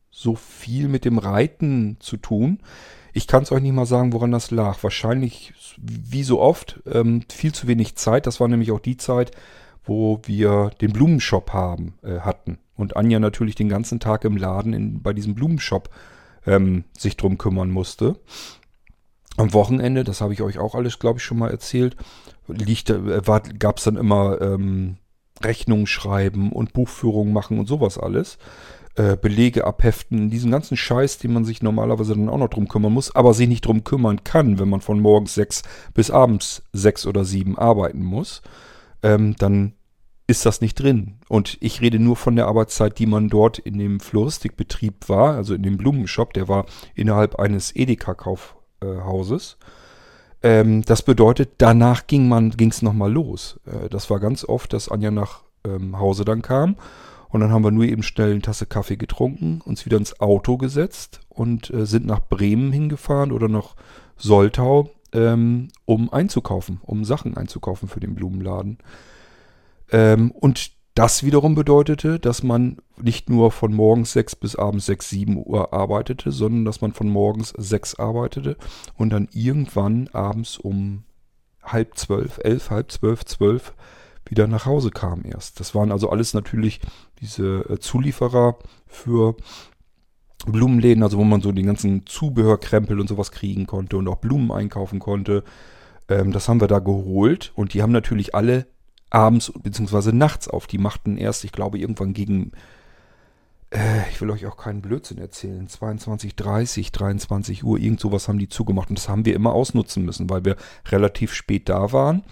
so 0.10 0.36
viel 0.36 0.88
mit 0.88 1.06
dem 1.06 1.20
Reiten 1.20 1.98
zu 2.00 2.18
tun. 2.18 2.60
Ich 3.14 3.28
kann 3.28 3.44
es 3.44 3.52
euch 3.52 3.62
nicht 3.62 3.74
mal 3.74 3.86
sagen, 3.86 4.14
woran 4.14 4.32
das 4.32 4.52
lag. 4.52 4.82
Wahrscheinlich, 4.82 5.54
wie 5.78 6.24
so 6.24 6.40
oft, 6.40 6.82
ähm, 6.86 7.24
viel 7.30 7.54
zu 7.54 7.68
wenig 7.68 7.96
Zeit. 7.96 8.26
Das 8.26 8.40
war 8.40 8.48
nämlich 8.48 8.72
auch 8.72 8.80
die 8.80 8.98
Zeit, 8.98 9.32
wo 9.88 10.22
wir 10.26 10.72
den 10.82 10.94
Blumenshop 10.94 11.54
haben, 11.54 11.96
äh, 12.04 12.20
hatten. 12.20 12.60
Und 12.76 12.96
Anja 12.96 13.20
natürlich 13.20 13.56
den 13.56 13.70
ganzen 13.70 14.00
Tag 14.00 14.24
im 14.24 14.38
Laden 14.38 14.74
in, 14.74 15.02
bei 15.02 15.14
diesem 15.14 15.34
Blumenshop 15.34 15.90
ähm, 16.46 16.84
sich 16.98 17.18
drum 17.18 17.38
kümmern 17.38 17.72
musste. 17.72 18.16
Am 19.38 19.54
Wochenende, 19.54 20.04
das 20.04 20.22
habe 20.22 20.34
ich 20.34 20.42
euch 20.42 20.60
auch 20.60 20.76
alles, 20.76 21.00
glaube 21.00 21.20
ich, 21.20 21.24
schon 21.24 21.40
mal 21.40 21.52
erzählt, 21.52 21.96
äh, 22.50 23.42
gab 23.60 23.78
es 23.78 23.84
dann 23.84 23.98
immer 23.98 24.42
ähm, 24.42 24.98
Rechnungen 25.44 25.88
schreiben 25.88 26.52
und 26.52 26.74
Buchführungen 26.74 27.34
machen 27.34 27.60
und 27.60 27.68
sowas 27.68 27.98
alles. 27.98 28.38
Äh, 28.96 29.16
Belege 29.16 29.68
abheften, 29.68 30.32
diesen 30.32 30.50
ganzen 30.50 30.76
Scheiß, 30.76 31.20
den 31.20 31.34
man 31.34 31.46
sich 31.46 31.62
normalerweise 31.62 32.16
dann 32.16 32.30
auch 32.30 32.40
noch 32.40 32.50
drum 32.50 32.68
kümmern 32.68 32.94
muss, 32.94 33.16
aber 33.16 33.36
sich 33.36 33.48
nicht 33.48 33.66
drum 33.66 33.84
kümmern 33.84 34.24
kann, 34.24 34.58
wenn 34.58 34.70
man 34.70 34.82
von 34.82 35.00
morgens 35.00 35.36
sechs 35.36 35.62
bis 35.94 36.10
abends 36.10 36.64
sechs 36.74 37.06
oder 37.06 37.24
sieben 37.24 37.60
arbeiten 37.60 38.04
muss. 38.04 38.42
Ähm, 39.04 39.36
dann 39.38 39.74
ist 40.28 40.46
das 40.46 40.60
nicht 40.60 40.76
drin. 40.76 41.16
Und 41.30 41.58
ich 41.62 41.82
rede 41.82 42.00
nur 42.00 42.18
von 42.18 42.36
der 42.36 42.48
Arbeitszeit, 42.48 43.00
die 43.00 43.06
man 43.06 43.30
dort 43.30 43.60
in 43.60 43.78
dem 43.78 44.02
Floristikbetrieb 44.02 45.08
war, 45.08 45.36
also 45.36 45.54
in 45.56 45.64
dem 45.64 45.78
Blumenshop, 45.78 46.34
der 46.34 46.50
war 46.50 46.66
innerhalb 46.96 47.40
eines 47.40 47.74
Edeka-Kaufhauses. 47.74 49.58
Ähm, 50.44 50.84
das 50.84 51.02
bedeutet, 51.02 51.54
danach 51.58 52.08
ging 52.08 52.28
man, 52.28 52.52
ging 52.52 52.70
es 52.70 52.82
nochmal 52.82 53.12
los. 53.12 53.60
Äh, 53.66 53.90
das 53.90 54.10
war 54.10 54.20
ganz 54.20 54.44
oft, 54.44 54.74
dass 54.74 54.90
Anja 54.90 55.12
nach 55.12 55.44
ähm, 55.64 55.98
Hause 55.98 56.26
dann 56.26 56.42
kam. 56.42 56.76
Und 57.30 57.42
dann 57.42 57.52
haben 57.52 57.64
wir 57.64 57.72
nur 57.72 57.86
eben 57.86 58.04
schnell 58.04 58.32
eine 58.32 58.42
Tasse 58.42 58.66
Kaffee 58.66 58.98
getrunken, 58.98 59.62
uns 59.66 59.86
wieder 59.86 59.98
ins 59.98 60.20
Auto 60.20 60.58
gesetzt 60.58 61.22
und 61.30 61.70
äh, 61.74 61.86
sind 61.86 62.06
nach 62.06 62.22
Bremen 62.22 62.72
hingefahren 62.72 63.32
oder 63.32 63.48
nach 63.48 63.76
Soltau, 64.18 64.90
ähm, 65.14 65.70
um 65.86 66.12
einzukaufen, 66.12 66.80
um 66.84 67.06
Sachen 67.06 67.38
einzukaufen 67.38 67.88
für 67.88 68.00
den 68.00 68.16
Blumenladen. 68.16 68.78
Ähm, 69.92 70.32
und 70.32 70.72
das 70.96 71.24
wiederum 71.24 71.54
bedeutete, 71.54 72.20
dass 72.20 72.42
man 72.42 72.78
nicht 73.00 73.30
nur 73.30 73.52
von 73.52 73.72
morgens 73.74 74.14
6 74.14 74.36
bis 74.38 74.56
abends 74.56 74.88
6, 74.88 75.10
7 75.10 75.38
Uhr 75.38 75.72
arbeitete, 75.72 76.32
sondern 76.32 76.66
dass 76.66 76.82
man 76.82 76.94
von 76.94 77.08
morgens 77.08 77.54
6 77.56 78.00
arbeitete 78.00 78.58
und 78.96 79.12
dann 79.12 79.28
irgendwann 79.32 80.08
abends 80.08 80.58
um 80.58 81.04
halb 81.62 81.98
zwölf, 81.98 82.40
elf, 82.44 82.72
halb 82.72 82.92
zwölf, 82.92 83.26
zwölf 83.26 83.74
wieder 84.26 84.48
nach 84.48 84.66
Hause 84.66 84.90
kam 84.90 85.24
erst. 85.24 85.60
Das 85.60 85.76
waren 85.76 85.92
also 85.92 86.10
alles 86.10 86.34
natürlich 86.34 86.80
diese 87.22 87.60
äh, 87.70 87.80
Zulieferer 87.80 88.58
für 88.88 89.36
Blumenläden, 90.48 91.04
also 91.04 91.18
wo 91.18 91.24
man 91.24 91.42
so 91.42 91.52
den 91.52 91.66
ganzen 91.66 92.06
Zubehörkrempel 92.06 93.00
und 93.00 93.08
sowas 93.08 93.32
kriegen 93.32 93.68
konnte 93.68 93.98
und 93.98 94.08
auch 94.08 94.18
Blumen 94.18 94.52
einkaufen 94.52 95.00
konnte. 95.00 95.44
Ähm, 96.10 96.32
das 96.32 96.50
haben 96.50 96.62
wir 96.62 96.68
da 96.68 96.80
geholt 96.80 97.52
und 97.56 97.74
die 97.74 97.82
haben 97.82 97.92
natürlich 97.92 98.34
alle 98.36 98.66
abends 99.10 99.52
bzw. 99.62 100.12
nachts 100.12 100.48
auf. 100.48 100.68
Die 100.68 100.78
machten 100.78 101.18
erst, 101.18 101.44
ich 101.44 101.52
glaube, 101.52 101.80
irgendwann 101.80 102.14
gegen, 102.14 102.52
äh, 103.72 104.10
ich 104.12 104.22
will 104.22 104.30
euch 104.30 104.46
auch 104.46 104.58
keinen 104.58 104.82
Blödsinn 104.82 105.18
erzählen, 105.18 105.68
22, 105.68 106.36
30, 106.36 106.92
23 106.92 107.64
Uhr, 107.64 107.80
irgend 107.80 108.00
sowas 108.00 108.28
haben 108.28 108.40
die 108.40 108.50
zugemacht. 108.50 108.90
Und 108.90 109.00
das 109.00 109.10
haben 109.10 109.26
wir 109.26 109.36
immer 109.36 109.54
ausnutzen 109.54 110.06
müssen, 110.06 110.30
weil 110.30 110.46
wir 110.46 110.56
relativ 110.90 111.34
spät 111.34 111.70
da 111.70 111.92
waren. 111.92 112.24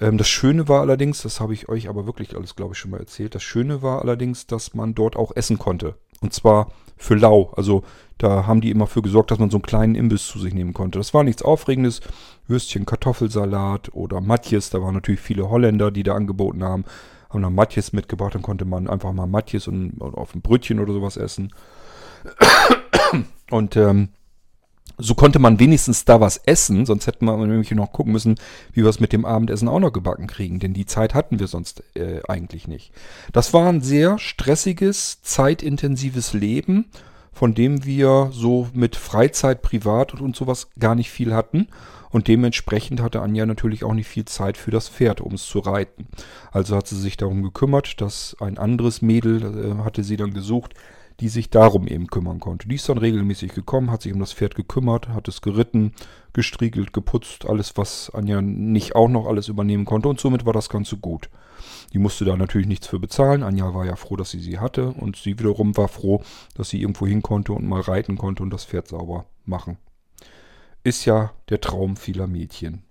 Ähm, 0.00 0.18
das 0.18 0.28
Schöne 0.28 0.68
war 0.68 0.80
allerdings, 0.80 1.22
das 1.22 1.40
habe 1.40 1.54
ich 1.54 1.68
euch 1.68 1.88
aber 1.88 2.06
wirklich 2.06 2.36
alles, 2.36 2.56
glaube 2.56 2.74
ich, 2.74 2.78
schon 2.78 2.90
mal 2.90 3.00
erzählt, 3.00 3.34
das 3.34 3.42
Schöne 3.42 3.82
war 3.82 4.02
allerdings, 4.02 4.46
dass 4.46 4.74
man 4.74 4.94
dort 4.94 5.16
auch 5.16 5.32
essen 5.34 5.58
konnte. 5.58 5.96
Und 6.20 6.32
zwar 6.32 6.72
für 6.96 7.14
lau. 7.14 7.52
Also 7.56 7.82
da 8.18 8.46
haben 8.46 8.60
die 8.60 8.70
immer 8.70 8.86
für 8.86 9.02
gesorgt, 9.02 9.30
dass 9.30 9.38
man 9.38 9.50
so 9.50 9.58
einen 9.58 9.62
kleinen 9.62 9.94
Imbiss 9.94 10.26
zu 10.26 10.38
sich 10.38 10.52
nehmen 10.52 10.74
konnte. 10.74 10.98
Das 10.98 11.14
war 11.14 11.22
nichts 11.22 11.42
Aufregendes. 11.42 12.00
Würstchen, 12.48 12.86
Kartoffelsalat 12.86 13.94
oder 13.94 14.20
Matjes. 14.20 14.70
Da 14.70 14.82
waren 14.82 14.94
natürlich 14.94 15.20
viele 15.20 15.48
Holländer, 15.48 15.90
die 15.90 16.02
da 16.02 16.14
angeboten 16.14 16.64
haben. 16.64 16.84
Haben 17.30 17.42
dann 17.42 17.54
Matjes 17.54 17.92
mitgebracht. 17.92 18.34
Dann 18.34 18.42
konnte 18.42 18.64
man 18.64 18.88
einfach 18.88 19.12
mal 19.12 19.26
Matjes 19.26 19.68
und, 19.68 20.00
und 20.00 20.14
auf 20.16 20.34
ein 20.34 20.40
Brötchen 20.40 20.80
oder 20.80 20.92
sowas 20.92 21.16
essen. 21.16 21.52
Und 23.50 23.76
ähm, 23.76 24.08
so 24.98 25.14
konnte 25.14 25.38
man 25.38 25.60
wenigstens 25.60 26.04
da 26.04 26.20
was 26.20 26.36
essen, 26.38 26.84
sonst 26.84 27.06
hätten 27.06 27.24
wir 27.24 27.36
nämlich 27.36 27.70
noch 27.70 27.92
gucken 27.92 28.12
müssen, 28.12 28.34
wie 28.72 28.82
wir 28.82 28.90
es 28.90 29.00
mit 29.00 29.12
dem 29.12 29.24
Abendessen 29.24 29.68
auch 29.68 29.78
noch 29.78 29.92
gebacken 29.92 30.26
kriegen, 30.26 30.58
denn 30.58 30.74
die 30.74 30.86
Zeit 30.86 31.14
hatten 31.14 31.38
wir 31.38 31.46
sonst 31.46 31.84
äh, 31.94 32.20
eigentlich 32.28 32.66
nicht. 32.66 32.92
Das 33.32 33.54
war 33.54 33.68
ein 33.68 33.80
sehr 33.80 34.18
stressiges, 34.18 35.22
zeitintensives 35.22 36.32
Leben, 36.32 36.86
von 37.32 37.54
dem 37.54 37.84
wir 37.84 38.30
so 38.32 38.68
mit 38.74 38.96
Freizeit, 38.96 39.62
Privat 39.62 40.12
und, 40.12 40.20
und 40.20 40.36
sowas 40.36 40.68
gar 40.78 40.96
nicht 40.96 41.10
viel 41.10 41.32
hatten. 41.32 41.68
Und 42.10 42.26
dementsprechend 42.26 43.00
hatte 43.00 43.20
Anja 43.20 43.46
natürlich 43.46 43.84
auch 43.84 43.92
nicht 43.92 44.08
viel 44.08 44.24
Zeit 44.24 44.56
für 44.56 44.70
das 44.70 44.88
Pferd, 44.88 45.20
um 45.20 45.34
es 45.34 45.46
zu 45.46 45.58
reiten. 45.58 46.08
Also 46.50 46.74
hat 46.74 46.88
sie 46.88 46.98
sich 46.98 47.16
darum 47.16 47.42
gekümmert, 47.42 48.00
dass 48.00 48.34
ein 48.40 48.58
anderes 48.58 49.02
Mädel, 49.02 49.42
äh, 49.42 49.84
hatte 49.84 50.02
sie 50.02 50.16
dann 50.16 50.32
gesucht, 50.32 50.74
die 51.20 51.28
sich 51.28 51.50
darum 51.50 51.88
eben 51.88 52.06
kümmern 52.06 52.38
konnte. 52.38 52.68
Die 52.68 52.76
ist 52.76 52.88
dann 52.88 52.98
regelmäßig 52.98 53.52
gekommen, 53.52 53.90
hat 53.90 54.02
sich 54.02 54.12
um 54.12 54.20
das 54.20 54.32
Pferd 54.32 54.54
gekümmert, 54.54 55.08
hat 55.08 55.26
es 55.26 55.42
geritten, 55.42 55.92
gestriegelt, 56.32 56.92
geputzt, 56.92 57.46
alles, 57.46 57.76
was 57.76 58.10
Anja 58.10 58.40
nicht 58.40 58.94
auch 58.94 59.08
noch 59.08 59.26
alles 59.26 59.48
übernehmen 59.48 59.84
konnte 59.84 60.08
und 60.08 60.20
somit 60.20 60.46
war 60.46 60.52
das 60.52 60.68
Ganze 60.68 60.96
gut. 60.96 61.28
Die 61.92 61.98
musste 61.98 62.24
da 62.24 62.36
natürlich 62.36 62.68
nichts 62.68 62.86
für 62.86 63.00
bezahlen. 63.00 63.42
Anja 63.42 63.74
war 63.74 63.84
ja 63.84 63.96
froh, 63.96 64.16
dass 64.16 64.30
sie 64.30 64.38
sie 64.38 64.58
hatte 64.58 64.90
und 64.90 65.16
sie 65.16 65.38
wiederum 65.38 65.76
war 65.76 65.88
froh, 65.88 66.22
dass 66.54 66.68
sie 66.68 66.80
irgendwo 66.80 67.06
hin 67.06 67.22
konnte 67.22 67.52
und 67.52 67.66
mal 67.66 67.80
reiten 67.80 68.16
konnte 68.16 68.42
und 68.42 68.50
das 68.50 68.64
Pferd 68.64 68.88
sauber 68.88 69.24
machen. 69.44 69.78
Ist 70.84 71.04
ja 71.04 71.32
der 71.48 71.60
Traum 71.60 71.96
vieler 71.96 72.28
Mädchen. 72.28 72.84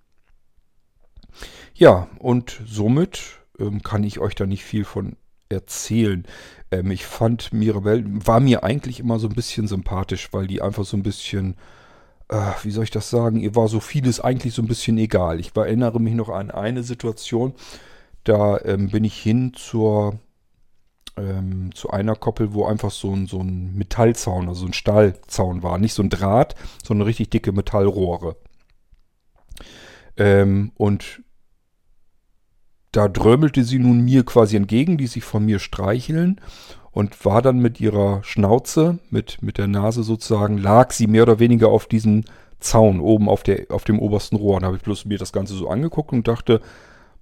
Ja, 1.74 2.08
und 2.18 2.60
somit 2.66 3.40
ähm, 3.58 3.82
kann 3.82 4.04
ich 4.04 4.18
euch 4.18 4.34
da 4.34 4.46
nicht 4.46 4.64
viel 4.64 4.84
von 4.84 5.16
erzählen. 5.48 6.24
Ähm, 6.70 6.90
ich 6.90 7.06
fand 7.06 7.52
Mirabelle, 7.52 8.04
war 8.06 8.40
mir 8.40 8.64
eigentlich 8.64 9.00
immer 9.00 9.18
so 9.18 9.28
ein 9.28 9.34
bisschen 9.34 9.66
sympathisch, 9.66 10.32
weil 10.32 10.46
die 10.46 10.62
einfach 10.62 10.84
so 10.84 10.96
ein 10.96 11.02
bisschen, 11.02 11.56
äh, 12.28 12.52
wie 12.62 12.70
soll 12.70 12.84
ich 12.84 12.90
das 12.90 13.10
sagen, 13.10 13.40
ihr 13.40 13.54
war 13.54 13.68
so 13.68 13.80
vieles 13.80 14.20
eigentlich 14.20 14.54
so 14.54 14.62
ein 14.62 14.68
bisschen 14.68 14.98
egal. 14.98 15.40
Ich 15.40 15.56
erinnere 15.56 16.00
mich 16.00 16.14
noch 16.14 16.28
an 16.28 16.50
eine 16.50 16.82
Situation, 16.82 17.54
da 18.24 18.58
ähm, 18.64 18.90
bin 18.90 19.04
ich 19.04 19.16
hin 19.18 19.52
zur, 19.54 20.18
ähm, 21.16 21.74
zu 21.74 21.90
einer 21.90 22.14
Koppel, 22.14 22.52
wo 22.52 22.66
einfach 22.66 22.90
so 22.90 23.14
ein, 23.14 23.26
so 23.26 23.40
ein 23.40 23.74
Metallzaun, 23.76 24.48
also 24.48 24.66
ein 24.66 24.74
Stahlzaun 24.74 25.62
war. 25.62 25.78
Nicht 25.78 25.94
so 25.94 26.02
ein 26.02 26.10
Draht, 26.10 26.54
sondern 26.84 27.06
richtig 27.06 27.30
dicke 27.30 27.52
Metallrohre. 27.52 28.36
Ähm, 30.18 30.72
und 30.76 31.22
da 32.98 33.06
drömelte 33.06 33.62
sie 33.62 33.78
nun 33.78 34.00
mir 34.04 34.24
quasi 34.24 34.56
entgegen, 34.56 34.98
die 34.98 35.06
sich 35.06 35.22
von 35.22 35.44
mir 35.44 35.60
streicheln 35.60 36.40
und 36.90 37.24
war 37.24 37.42
dann 37.42 37.60
mit 37.60 37.80
ihrer 37.80 38.24
Schnauze, 38.24 38.98
mit, 39.08 39.40
mit 39.40 39.56
der 39.56 39.68
Nase 39.68 40.02
sozusagen, 40.02 40.58
lag 40.58 40.90
sie 40.90 41.06
mehr 41.06 41.22
oder 41.22 41.38
weniger 41.38 41.68
auf 41.68 41.86
diesem 41.86 42.24
Zaun 42.58 42.98
oben 42.98 43.28
auf, 43.28 43.44
der, 43.44 43.66
auf 43.68 43.84
dem 43.84 44.00
obersten 44.00 44.34
Rohr. 44.34 44.58
Da 44.58 44.66
habe 44.66 44.78
ich 44.78 44.82
bloß 44.82 45.04
mir 45.04 45.16
das 45.16 45.32
Ganze 45.32 45.54
so 45.54 45.68
angeguckt 45.68 46.12
und 46.12 46.26
dachte, 46.26 46.60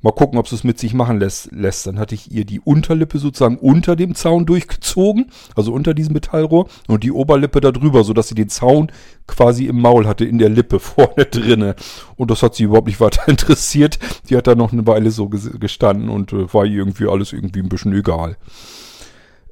Mal 0.06 0.12
gucken, 0.12 0.38
ob 0.38 0.46
es 0.46 0.52
es 0.52 0.62
mit 0.62 0.78
sich 0.78 0.94
machen 0.94 1.18
lässt, 1.18 1.50
lässt. 1.50 1.84
Dann 1.88 1.98
hatte 1.98 2.14
ich 2.14 2.30
ihr 2.30 2.44
die 2.44 2.60
Unterlippe 2.60 3.18
sozusagen 3.18 3.58
unter 3.58 3.96
dem 3.96 4.14
Zaun 4.14 4.46
durchgezogen, 4.46 5.32
also 5.56 5.72
unter 5.72 5.94
diesem 5.94 6.12
Metallrohr, 6.12 6.68
und 6.86 7.02
die 7.02 7.10
Oberlippe 7.10 7.60
da 7.60 7.72
drüber, 7.72 8.04
sodass 8.04 8.28
sie 8.28 8.36
den 8.36 8.48
Zaun 8.48 8.92
quasi 9.26 9.66
im 9.66 9.80
Maul 9.80 10.06
hatte, 10.06 10.24
in 10.24 10.38
der 10.38 10.48
Lippe 10.48 10.78
vorne 10.78 11.24
drinne. 11.24 11.74
Und 12.14 12.30
das 12.30 12.44
hat 12.44 12.54
sie 12.54 12.62
überhaupt 12.62 12.86
nicht 12.86 13.00
weiter 13.00 13.26
interessiert. 13.26 13.98
Die 14.30 14.36
hat 14.36 14.46
da 14.46 14.54
noch 14.54 14.72
eine 14.72 14.86
Weile 14.86 15.10
so 15.10 15.28
gestanden 15.28 16.08
und 16.08 16.32
äh, 16.32 16.54
war 16.54 16.66
irgendwie 16.66 17.08
alles 17.08 17.32
irgendwie 17.32 17.62
ein 17.62 17.68
bisschen 17.68 17.92
egal. 17.92 18.36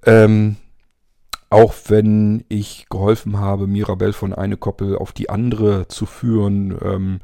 Ähm, 0.07 0.55
auch 1.51 1.75
wenn 1.89 2.45
ich 2.49 2.87
geholfen 2.91 3.41
habe, 3.41 3.67
Mirabelle 3.67 4.13
von 4.13 4.33
eine 4.33 4.57
Koppel 4.57 4.97
auf 4.97 5.11
die 5.11 5.31
andere 5.31 5.89
zu 5.89 6.07
führen, 6.07 6.79
ähm, 6.81 7.19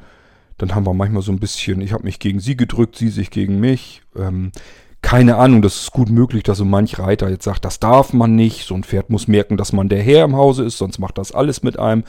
dann 0.60 0.74
haben 0.74 0.86
wir 0.86 0.92
manchmal 0.92 1.22
so 1.22 1.32
ein 1.32 1.38
bisschen, 1.38 1.80
ich 1.80 1.92
habe 1.92 2.04
mich 2.04 2.18
gegen 2.18 2.38
sie 2.38 2.54
gedrückt, 2.54 2.94
sie 2.96 3.08
sich 3.08 3.30
gegen 3.30 3.60
mich. 3.60 4.02
Ähm, 4.14 4.52
keine 5.00 5.36
Ahnung, 5.36 5.62
das 5.62 5.76
ist 5.76 5.92
gut 5.92 6.10
möglich, 6.10 6.42
dass 6.42 6.58
so 6.58 6.66
manch 6.66 6.98
Reiter 6.98 7.30
jetzt 7.30 7.44
sagt, 7.44 7.64
das 7.64 7.80
darf 7.80 8.12
man 8.12 8.36
nicht. 8.36 8.66
So 8.66 8.74
ein 8.74 8.84
Pferd 8.84 9.08
muss 9.08 9.26
merken, 9.26 9.56
dass 9.56 9.72
man 9.72 9.88
der 9.88 10.02
Herr 10.02 10.24
im 10.24 10.36
Hause 10.36 10.64
ist, 10.64 10.76
sonst 10.76 10.98
macht 10.98 11.16
das 11.16 11.32
alles 11.32 11.62
mit 11.62 11.78
einem. 11.78 12.04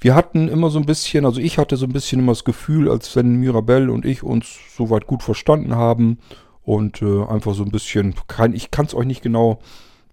Wir 0.00 0.14
hatten 0.14 0.48
immer 0.48 0.70
so 0.70 0.78
ein 0.78 0.86
bisschen, 0.86 1.26
also 1.26 1.40
ich 1.40 1.58
hatte 1.58 1.76
so 1.76 1.84
ein 1.84 1.92
bisschen 1.92 2.20
immer 2.20 2.32
das 2.32 2.44
Gefühl, 2.44 2.90
als 2.90 3.14
wenn 3.16 3.36
Mirabelle 3.36 3.92
und 3.92 4.06
ich 4.06 4.22
uns 4.22 4.56
soweit 4.74 5.06
gut 5.06 5.22
verstanden 5.22 5.76
haben 5.76 6.18
und 6.62 7.02
äh, 7.02 7.24
einfach 7.26 7.54
so 7.54 7.64
ein 7.64 7.70
bisschen, 7.70 8.14
kein, 8.28 8.54
ich 8.54 8.70
kann 8.70 8.86
es 8.86 8.94
euch 8.94 9.06
nicht 9.06 9.22
genau 9.22 9.60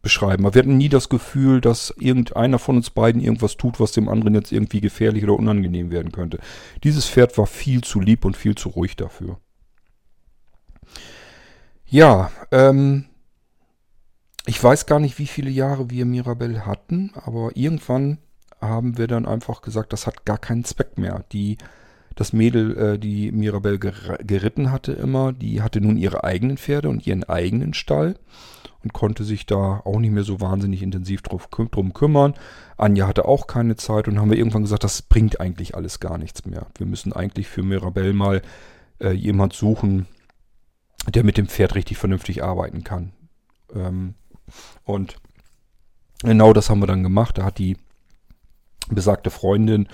beschreiben. 0.02 0.46
Aber 0.46 0.56
wir 0.56 0.64
hatten 0.64 0.78
nie 0.78 0.90
das 0.90 1.10
Gefühl, 1.10 1.62
dass 1.62 1.94
irgendeiner 1.98 2.60
von 2.60 2.78
uns 2.78 2.90
beiden 2.90 3.22
irgendwas 3.22 3.58
tut, 3.58 3.80
was 3.80 3.92
dem 3.92 4.10
anderen 4.10 4.36
jetzt 4.36 4.52
irgendwie 4.52 4.82
gefährlich 4.82 5.24
oder 5.24 5.38
unangenehm 5.38 5.92
werden 5.92 6.12
könnte. 6.12 6.40
Dieses 6.84 7.08
Pferd 7.08 7.38
war 7.38 7.48
viel 7.48 7.82
zu 7.82 8.00
lieb 8.00 8.26
und 8.26 8.38
viel 8.38 8.56
zu 8.56 8.70
ruhig 8.70 8.96
dafür. 8.96 9.40
Ja, 11.86 12.32
ähm, 12.52 13.06
ich 14.46 14.64
weiß 14.64 14.86
gar 14.86 15.00
nicht, 15.00 15.20
wie 15.20 15.28
viele 15.28 15.50
Jahre 15.50 15.90
wir 15.90 16.06
Mirabelle 16.06 16.66
hatten, 16.66 17.12
aber 17.16 17.52
irgendwann 17.56 18.18
haben 18.60 18.98
wir 18.98 19.08
dann 19.08 19.26
einfach 19.26 19.62
gesagt, 19.62 19.92
das 19.94 20.08
hat 20.08 20.26
gar 20.26 20.38
keinen 20.38 20.64
Zweck 20.64 20.98
mehr. 20.98 21.26
Die, 21.32 21.58
das 22.16 22.34
Mädel, 22.34 22.78
äh, 22.78 23.00
die 23.00 23.32
Mirabelle 23.32 23.80
ger 23.80 24.18
geritten 24.24 24.72
hatte 24.72 24.94
immer, 24.94 25.34
die 25.34 25.62
hatte 25.62 25.82
nun 25.82 25.98
ihre 25.98 26.24
eigenen 26.24 26.58
Pferde 26.58 26.90
und 26.90 27.06
ihren 27.08 27.24
eigenen 27.24 27.74
Stall 27.74 28.16
und 28.84 28.94
konnte 28.94 29.24
sich 29.24 29.46
da 29.46 29.82
auch 29.86 30.00
nicht 30.00 30.12
mehr 30.12 30.24
so 30.24 30.42
wahnsinnig 30.42 30.82
intensiv 30.82 31.22
drum 31.22 31.94
kümmern. 31.94 32.34
Anja 32.78 33.08
hatte 33.08 33.26
auch 33.26 33.48
keine 33.48 33.76
Zeit 33.76 34.08
und 34.08 34.20
haben 34.20 34.32
wir 34.32 34.38
irgendwann 34.38 34.64
gesagt, 34.64 34.84
das 34.84 35.02
bringt 35.02 35.40
eigentlich 35.40 35.76
alles 35.76 36.00
gar 36.00 36.18
nichts 36.18 36.46
mehr. 36.46 36.68
Wir 36.78 36.88
müssen 36.88 37.14
eigentlich 37.14 37.48
für 37.48 37.64
Mirabelle 37.64 38.14
mal 38.14 38.42
äh, 39.00 39.12
jemand 39.12 39.54
suchen, 39.54 40.08
der 41.08 41.24
mit 41.24 41.38
dem 41.38 41.48
Pferd 41.48 41.76
richtig 41.76 41.98
vernünftig 41.98 42.44
arbeiten 42.44 42.84
kann. 42.84 43.14
Ähm, 43.74 44.16
und 44.84 45.18
genau 46.24 46.54
das 46.54 46.70
haben 46.70 46.80
wir 46.80 46.88
dann 46.88 47.04
gemacht. 47.04 47.38
Da 47.38 47.44
hat 47.44 47.60
die 47.60 47.78
besagte 48.90 49.30
Freundin, 49.30 49.88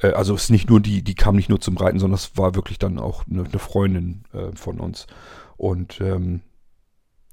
äh, 0.00 0.08
also 0.08 0.34
es 0.34 0.44
ist 0.44 0.50
nicht 0.50 0.68
nur 0.68 0.80
die, 0.80 1.02
die 1.02 1.14
kam 1.14 1.36
nicht 1.36 1.48
nur 1.48 1.60
zum 1.60 1.76
Reiten, 1.76 1.98
sondern 1.98 2.16
es 2.16 2.36
war 2.36 2.54
wirklich 2.54 2.78
dann 2.78 2.98
auch 2.98 3.24
eine, 3.26 3.44
eine 3.44 3.58
Freundin 3.58 4.24
äh, 4.32 4.54
von 4.54 4.80
uns. 4.80 5.06
Und 5.56 6.00
ähm, 6.00 6.42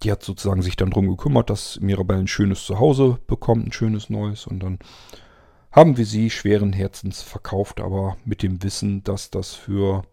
die 0.03 0.11
hat 0.11 0.23
sozusagen 0.23 0.61
sich 0.61 0.75
dann 0.75 0.89
darum 0.89 1.09
gekümmert, 1.09 1.49
dass 1.49 1.79
Mirabelle 1.79 2.21
ein 2.21 2.27
schönes 2.27 2.65
Zuhause 2.65 3.19
bekommt, 3.27 3.67
ein 3.67 3.71
schönes 3.71 4.09
neues. 4.09 4.47
Und 4.47 4.61
dann 4.61 4.79
haben 5.71 5.97
wir 5.97 6.05
sie 6.05 6.29
schweren 6.29 6.73
Herzens 6.73 7.21
verkauft, 7.21 7.79
aber 7.81 8.17
mit 8.25 8.43
dem 8.43 8.63
Wissen, 8.63 9.03
dass 9.03 9.29
das 9.29 9.53
für 9.53 10.03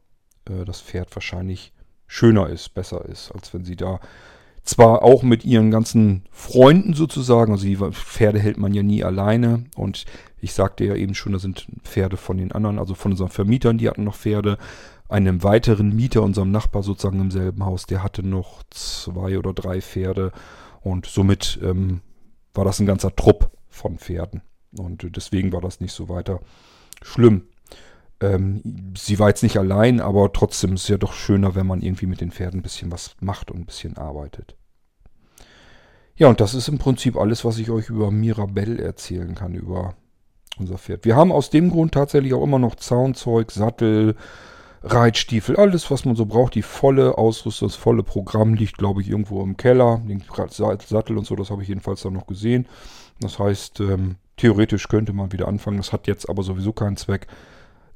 äh, 0.49 0.65
das 0.65 0.81
Pferd 0.81 1.15
wahrscheinlich 1.17 1.73
schöner 2.07 2.49
ist, 2.49 2.75
besser 2.75 3.05
ist, 3.05 3.33
als 3.33 3.53
wenn 3.53 3.65
sie 3.65 3.77
da 3.77 4.01
zwar 4.69 5.03
auch 5.03 5.23
mit 5.23 5.45
ihren 5.45 5.71
ganzen 5.71 6.25
Freunden 6.31 6.93
sozusagen, 6.93 7.53
also 7.53 7.65
die 7.65 7.77
Pferde 7.77 8.39
hält 8.39 8.59
man 8.59 8.75
ja 8.75 8.83
nie 8.83 9.03
alleine 9.03 9.65
und 9.77 10.05
ich 10.41 10.53
sagte 10.53 10.85
ja 10.85 10.95
eben 10.95 11.15
schon, 11.15 11.33
da 11.33 11.39
sind 11.39 11.67
Pferde 11.83 12.19
von 12.19 12.37
den 12.37 12.53
anderen, 12.53 12.79
also 12.79 12.95
von 12.95 13.13
unseren 13.13 13.31
Vermietern, 13.31 13.79
die 13.79 13.89
hatten 13.89 14.05
noch 14.05 14.15
Pferde, 14.15 14.59
einem 15.09 15.43
weiteren 15.43 15.97
Mieter, 15.97 16.23
unserem 16.23 16.51
Nachbar 16.51 16.83
sozusagen 16.83 17.19
im 17.19 17.31
selben 17.31 17.65
Haus, 17.65 17.87
der 17.87 18.03
hatte 18.03 18.23
noch 18.23 18.63
zwei 18.69 19.39
oder 19.39 19.55
drei 19.55 19.81
Pferde 19.81 20.33
und 20.83 21.07
somit 21.07 21.59
ähm, 21.63 22.03
war 22.53 22.67
das 22.67 22.79
ein 22.79 22.87
ganzer 22.87 23.17
Trupp 23.17 23.51
von 23.69 23.97
Pferden 23.97 24.43
und 24.77 25.17
deswegen 25.17 25.51
war 25.51 25.63
das 25.63 25.81
nicht 25.81 25.93
so 25.95 26.11
weiter 26.11 26.41
schlimm. 27.01 27.45
Ähm, 28.21 28.93
sie 28.99 29.19
war 29.19 29.29
jetzt 29.29 29.43
nicht 29.43 29.57
allein, 29.57 30.01
aber 30.01 30.31
trotzdem 30.33 30.75
ist 30.75 30.83
es 30.83 30.89
ja 30.89 30.99
doch 30.99 31.15
schöner, 31.15 31.55
wenn 31.55 31.67
man 31.67 31.81
irgendwie 31.81 32.07
mit 32.07 32.21
den 32.21 32.33
Pferden 32.33 32.61
ein 32.61 32.65
bisschen 32.65 32.93
was 32.93 33.17
macht 33.21 33.51
und 33.51 33.61
ein 33.61 33.67
bisschen 33.67 33.97
arbeitet. 33.97 34.58
Ja, 36.19 36.29
und 36.29 36.41
das 36.41 36.55
ist 36.55 36.67
im 36.67 36.79
Prinzip 36.79 37.17
alles, 37.17 37.45
was 37.45 37.59
ich 37.59 37.71
euch 37.71 37.91
über 37.91 38.11
Mirabelle 38.11 38.83
erzählen 38.83 39.37
kann, 39.37 39.55
über 39.55 39.95
unser 40.59 40.77
Pferd. 40.77 41.05
Wir 41.05 41.15
haben 41.15 41.31
aus 41.31 41.51
dem 41.51 41.71
Grund 41.71 41.95
tatsächlich 41.95 42.35
auch 42.35 42.43
immer 42.43 42.59
noch 42.59 42.75
Zaunzeug, 42.75 43.53
Sattel, 43.53 44.17
Reitstiefel, 44.83 45.57
alles, 45.57 45.91
was 45.93 46.05
man 46.05 46.17
so 46.17 46.27
braucht. 46.27 46.57
Die 46.57 46.63
volle 46.63 47.17
Ausrüstung, 47.19 47.69
das 47.69 47.77
volle 47.77 48.03
Programm 48.03 48.55
liegt, 48.55 48.79
glaube 48.79 49.01
ich, 49.01 49.09
irgendwo 49.09 49.45
im 49.45 49.57
Keller. 49.57 50.03
Den 50.09 50.23
Sattel 50.51 51.19
und 51.19 51.25
so, 51.25 51.37
das 51.37 51.51
habe 51.51 51.63
ich 51.63 51.69
jedenfalls 51.69 52.03
dann 52.03 52.15
noch 52.15 52.27
gesehen. 52.27 52.67
Das 53.21 53.39
heißt, 53.39 53.79
ähm, 53.81 54.17
theoretisch 54.37 54.89
könnte 54.89 55.13
man 55.13 55.33
wieder 55.33 55.47
anfangen. 55.47 55.77
Das 55.77 55.93
hat 55.93 56.09
jetzt 56.09 56.29
aber 56.29 56.43
sowieso 56.43 56.73
keinen 56.73 56.97
Zweck. 56.97 57.29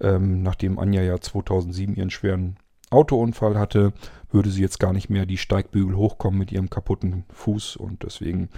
Ähm, 0.01 0.43
nachdem 0.43 0.79
Anja 0.79 1.03
ja 1.03 1.21
2007 1.21 1.97
ihren 1.97 2.11
schweren 2.11 2.57
Autounfall 2.92 3.59
hatte, 3.59 3.92
würde 4.31 4.50
sie 4.50 4.62
jetzt 4.62 4.81
gar 4.81 4.92
nicht 4.92 5.11
mehr 5.11 5.26
die 5.26 5.38
Steigbügel 5.38 5.96
hochkommen 5.96 6.38
mit 6.38 6.52
ihrem 6.52 6.70
kaputten 6.70 7.24
Fuß 7.33 7.76
und 7.76 8.02
deswegen 8.02 8.48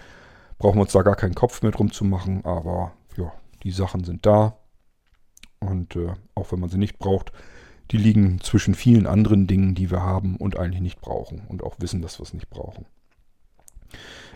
brauchen 0.58 0.76
wir 0.76 0.82
uns 0.82 0.92
da 0.92 1.02
gar 1.02 1.16
keinen 1.16 1.34
Kopf 1.34 1.62
mehr 1.62 1.72
drum 1.72 1.90
zu 1.92 2.04
machen, 2.04 2.44
aber 2.44 2.92
ja, 3.16 3.32
die 3.62 3.70
Sachen 3.70 4.04
sind 4.04 4.26
da 4.26 4.56
und 5.60 5.96
äh, 5.96 6.12
auch 6.34 6.52
wenn 6.52 6.60
man 6.60 6.70
sie 6.70 6.78
nicht 6.78 6.98
braucht, 6.98 7.32
die 7.90 7.98
liegen 7.98 8.40
zwischen 8.40 8.74
vielen 8.74 9.06
anderen 9.06 9.46
Dingen, 9.46 9.74
die 9.74 9.90
wir 9.90 10.02
haben 10.02 10.36
und 10.36 10.58
eigentlich 10.58 10.80
nicht 10.80 11.00
brauchen 11.00 11.42
und 11.48 11.62
auch 11.62 11.76
wissen, 11.78 12.02
dass 12.02 12.18
wir 12.18 12.24
es 12.24 12.34
nicht 12.34 12.48
brauchen. 12.48 12.86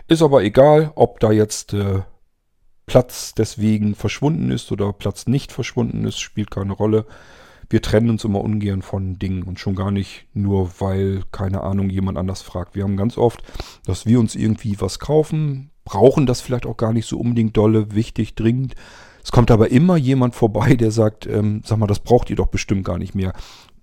Ist 0.07 0.21
aber 0.21 0.43
egal, 0.43 0.91
ob 0.95 1.19
da 1.19 1.31
jetzt 1.31 1.73
äh, 1.73 2.01
Platz 2.85 3.33
deswegen 3.35 3.95
verschwunden 3.95 4.51
ist 4.51 4.71
oder 4.71 4.91
Platz 4.93 5.27
nicht 5.27 5.51
verschwunden 5.51 6.05
ist, 6.05 6.19
spielt 6.19 6.51
keine 6.51 6.73
Rolle 6.73 7.05
wir 7.69 7.81
trennen 7.81 8.09
uns 8.09 8.23
immer 8.23 8.41
ungern 8.41 8.81
von 8.81 9.19
Dingen 9.19 9.43
und 9.43 9.59
schon 9.59 9.75
gar 9.75 9.91
nicht 9.91 10.25
nur, 10.33 10.71
weil, 10.79 11.23
keine 11.31 11.61
Ahnung, 11.61 11.89
jemand 11.89 12.17
anders 12.17 12.41
fragt. 12.41 12.75
Wir 12.75 12.83
haben 12.83 12.97
ganz 12.97 13.17
oft, 13.17 13.43
dass 13.85 14.05
wir 14.05 14.19
uns 14.19 14.35
irgendwie 14.35 14.81
was 14.81 14.99
kaufen, 14.99 15.69
brauchen 15.85 16.25
das 16.25 16.41
vielleicht 16.41 16.65
auch 16.65 16.77
gar 16.77 16.93
nicht 16.93 17.07
so 17.07 17.19
unbedingt 17.19 17.55
dolle, 17.55 17.93
wichtig, 17.93 18.35
dringend. 18.35 18.75
Es 19.23 19.31
kommt 19.31 19.51
aber 19.51 19.69
immer 19.69 19.97
jemand 19.97 20.33
vorbei, 20.33 20.75
der 20.75 20.91
sagt, 20.91 21.27
ähm, 21.27 21.61
sag 21.63 21.77
mal, 21.77 21.87
das 21.87 21.99
braucht 21.99 22.29
ihr 22.29 22.35
doch 22.35 22.47
bestimmt 22.47 22.85
gar 22.85 22.97
nicht 22.97 23.13
mehr. 23.13 23.33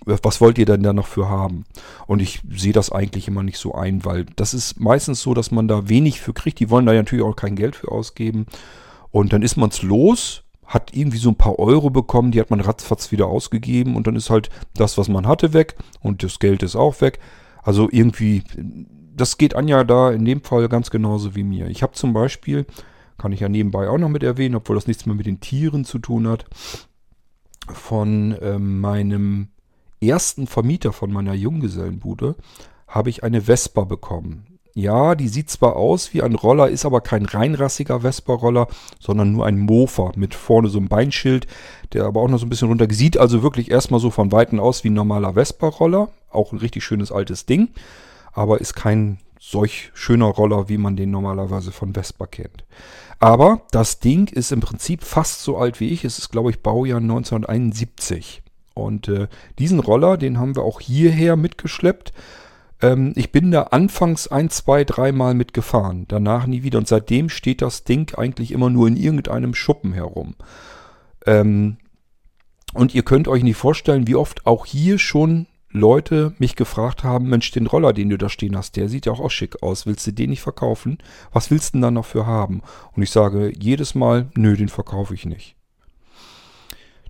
Was 0.05 0.41
wollt 0.41 0.59
ihr 0.59 0.67
denn 0.67 0.85
da 0.85 0.93
noch 0.93 1.07
für 1.07 1.29
haben? 1.29 1.65
Und 2.07 2.23
ich 2.23 2.41
sehe 2.49 2.73
das 2.73 2.93
eigentlich 2.93 3.27
immer 3.27 3.43
nicht 3.43 3.59
so 3.59 3.75
ein, 3.75 4.05
weil 4.05 4.25
das 4.37 4.55
ist 4.55 4.79
meistens 4.79 5.21
so, 5.21 5.35
dass 5.35 5.51
man 5.51 5.67
da 5.67 5.89
wenig 5.89 6.21
für 6.21 6.33
kriegt. 6.33 6.61
Die 6.61 6.71
wollen 6.71 6.87
da 6.87 6.93
natürlich 6.93 7.25
auch 7.25 7.35
kein 7.35 7.57
Geld 7.57 7.75
für 7.75 7.91
ausgeben. 7.91 8.47
Und 9.11 9.33
dann 9.33 9.43
ist 9.43 9.57
man 9.57 9.71
es 9.71 9.83
los 9.83 10.45
hat 10.67 10.95
irgendwie 10.95 11.19
so 11.19 11.31
ein 11.31 11.37
paar 11.37 11.59
Euro 11.59 11.91
bekommen, 11.91 12.33
die 12.33 12.41
hat 12.41 12.51
man 12.51 12.61
ratzfatz 12.61 13.13
wieder 13.13 13.27
ausgegeben 13.27 13.97
und 13.97 14.07
dann 14.07 14.17
ist 14.17 14.31
halt 14.31 14.51
das, 14.75 14.99
was 14.99 15.09
man 15.09 15.27
hatte, 15.27 15.53
weg 15.53 15.77
und 16.01 16.23
das 16.23 16.39
Geld 16.39 16.63
ist 16.63 16.77
auch 16.77 17.01
weg. 17.01 17.21
Also 17.63 17.89
irgendwie, 17.91 18.43
das 19.15 19.39
geht 19.39 19.55
Anja 19.55 19.85
da 19.85 20.11
in 20.11 20.25
dem 20.25 20.43
Fall 20.43 20.69
ganz 20.69 20.91
genauso 20.91 21.35
wie 21.35 21.45
mir. 21.45 21.69
Ich 21.69 21.83
habe 21.83 21.93
zum 21.93 22.13
Beispiel, 22.13 22.67
kann 23.19 23.33
ich 23.33 23.41
ja 23.41 23.49
nebenbei 23.49 23.89
auch 23.89 23.99
noch 23.99 24.09
mit 24.09 24.23
erwähnen, 24.23 24.57
obwohl 24.57 24.77
das 24.77 24.87
nichts 24.87 25.07
mehr 25.07 25.15
mit 25.15 25.27
den 25.27 25.41
Tieren 25.41 25.85
zu 25.85 25.99
tun 25.99 26.29
hat, 26.29 26.45
von 27.69 28.33
äh, 28.33 28.59
meinem 28.59 29.49
ersten 30.01 30.47
Vermieter 30.47 30.93
von 30.93 31.13
meiner 31.13 31.35
Junggesellenbude 31.35 32.37
habe 32.87 33.11
ich 33.11 33.25
eine 33.25 33.43
Vespa 33.43 33.85
bekommen. 33.85 34.56
Ja, 34.77 35.15
die 35.15 35.29
sieht 35.29 35.49
zwar 35.49 35.75
aus 35.77 36.13
wie 36.13 36.21
ein 36.21 36.35
Roller, 36.35 36.69
ist 36.69 36.85
aber 36.85 37.01
kein 37.01 37.25
reinrassiger 37.25 38.01
Vespa-Roller, 38.01 38.69
sondern 39.01 39.33
nur 39.33 39.47
ein 39.47 39.59
Mofa 39.59 40.13
mit 40.17 40.35
vorne 40.35 40.69
so 40.69 40.77
einem 40.77 40.89
Beinschild, 40.89 41.47
der 41.95 42.05
aber 42.05 42.21
auch 42.21 42.29
noch 42.29 42.39
so 42.39 42.45
ein 42.45 42.51
bisschen 42.51 42.69
runter 42.69 42.87
sieht. 42.91 43.17
Also 43.17 43.43
wirklich 43.43 43.71
erstmal 43.71 44.01
so 44.01 44.11
von 44.11 44.33
Weitem 44.33 44.61
aus 44.61 44.85
wie 44.85 44.91
ein 44.91 44.93
normaler 44.93 45.33
Vespa-Roller. 45.33 46.11
Auch 46.31 46.53
ein 46.53 46.59
richtig 46.59 46.85
schönes 46.85 47.11
altes 47.11 47.47
Ding, 47.47 47.71
aber 48.35 48.61
ist 48.61 48.77
kein 48.77 49.17
solch 49.41 49.93
schöner 49.95 50.27
Roller, 50.27 50.69
wie 50.69 50.77
man 50.77 50.95
den 50.95 51.11
normalerweise 51.11 51.73
von 51.73 51.95
Vespa 51.95 52.27
kennt. 52.27 52.67
Aber 53.19 53.63
das 53.71 54.01
Ding 54.01 54.29
ist 54.29 54.53
im 54.53 54.61
Prinzip 54.61 55.05
fast 55.05 55.43
so 55.43 55.57
alt 55.57 55.81
wie 55.81 55.89
ich. 55.89 56.05
Es 56.05 56.19
ist, 56.19 56.29
glaube 56.29 56.51
ich, 56.51 56.61
Baujahr 56.61 57.01
1971. 57.01 58.43
Und 58.75 59.09
äh, 59.09 59.29
diesen 59.59 59.81
Roller, 59.81 60.19
den 60.19 60.39
haben 60.39 60.55
wir 60.55 60.65
auch 60.65 60.83
hierher 60.83 61.37
mitgeschleppt 61.37 62.13
ähm, 62.83 63.13
ich 63.17 63.33
bin 63.33 63.51
da 63.51 63.65
anfangs 63.65 64.29
ein, 64.29 64.51
zwei, 64.51 64.85
dreimal 64.85 65.35
mitgefahren, 65.35 66.07
danach 66.09 66.47
nie 66.47 66.63
wieder. 66.63 66.79
Und 66.79 66.89
seitdem 66.89 67.29
steht 67.29 67.63
das 67.63 67.85
Ding 67.85 68.15
eigentlich 68.17 68.53
immer 68.53 68.71
nur 68.71 68.89
in 68.89 68.97
irgendeinem 68.97 69.55
Schuppen 69.55 69.93
herum. 69.93 70.37
Ähm, 71.27 71.79
und 72.75 72.95
ihr 72.95 73.03
könnt 73.03 73.29
euch 73.29 73.43
nicht 73.43 73.57
vorstellen, 73.57 74.07
wie 74.07 74.17
oft 74.17 74.47
auch 74.47 74.67
hier 74.67 74.99
schon 74.99 75.47
Leute 75.71 76.35
mich 76.39 76.57
gefragt 76.57 77.05
haben, 77.05 77.29
Mensch, 77.29 77.51
den 77.51 77.67
Roller, 77.67 77.93
den 77.93 78.09
du 78.09 78.19
da 78.19 78.29
stehen 78.29 78.57
hast, 78.57 78.77
der 78.77 78.89
sieht 78.89 79.07
ja 79.07 79.13
auch, 79.13 79.21
auch 79.21 79.31
schick 79.31 79.63
aus. 79.63 79.87
Willst 79.87 80.07
du 80.07 80.13
den 80.13 80.31
nicht 80.31 80.41
verkaufen? 80.41 80.99
Was 81.33 81.51
willst 81.51 81.75
du 81.75 81.79
denn 81.79 81.83
da 81.83 81.91
noch 81.91 82.07
für 82.07 82.27
haben? 82.27 82.63
Und 82.95 83.03
ich 83.03 83.11
sage 83.11 83.53
jedes 83.59 83.95
Mal, 83.95 84.29
nö, 84.35 84.57
den 84.57 84.69
verkaufe 84.69 85.15
ich 85.15 85.27
nicht. 85.27 85.57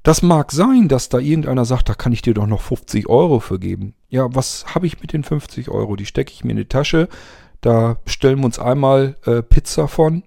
Das 0.06 0.22
mag 0.22 0.52
sein, 0.52 0.86
dass 0.86 1.08
da 1.08 1.18
irgendeiner 1.18 1.64
sagt, 1.64 1.88
da 1.88 1.94
kann 1.94 2.12
ich 2.12 2.22
dir 2.22 2.32
doch 2.32 2.46
noch 2.46 2.60
50 2.60 3.08
Euro 3.08 3.40
für 3.40 3.58
geben. 3.58 3.94
Ja, 4.08 4.32
was 4.32 4.64
habe 4.72 4.86
ich 4.86 5.00
mit 5.00 5.12
den 5.12 5.24
50 5.24 5.68
Euro? 5.68 5.96
Die 5.96 6.06
stecke 6.06 6.32
ich 6.32 6.44
mir 6.44 6.52
in 6.52 6.58
die 6.58 6.66
Tasche. 6.66 7.08
Da 7.60 7.98
bestellen 8.04 8.38
wir 8.38 8.44
uns 8.44 8.60
einmal 8.60 9.16
äh, 9.24 9.42
Pizza 9.42 9.88
von. 9.88 10.22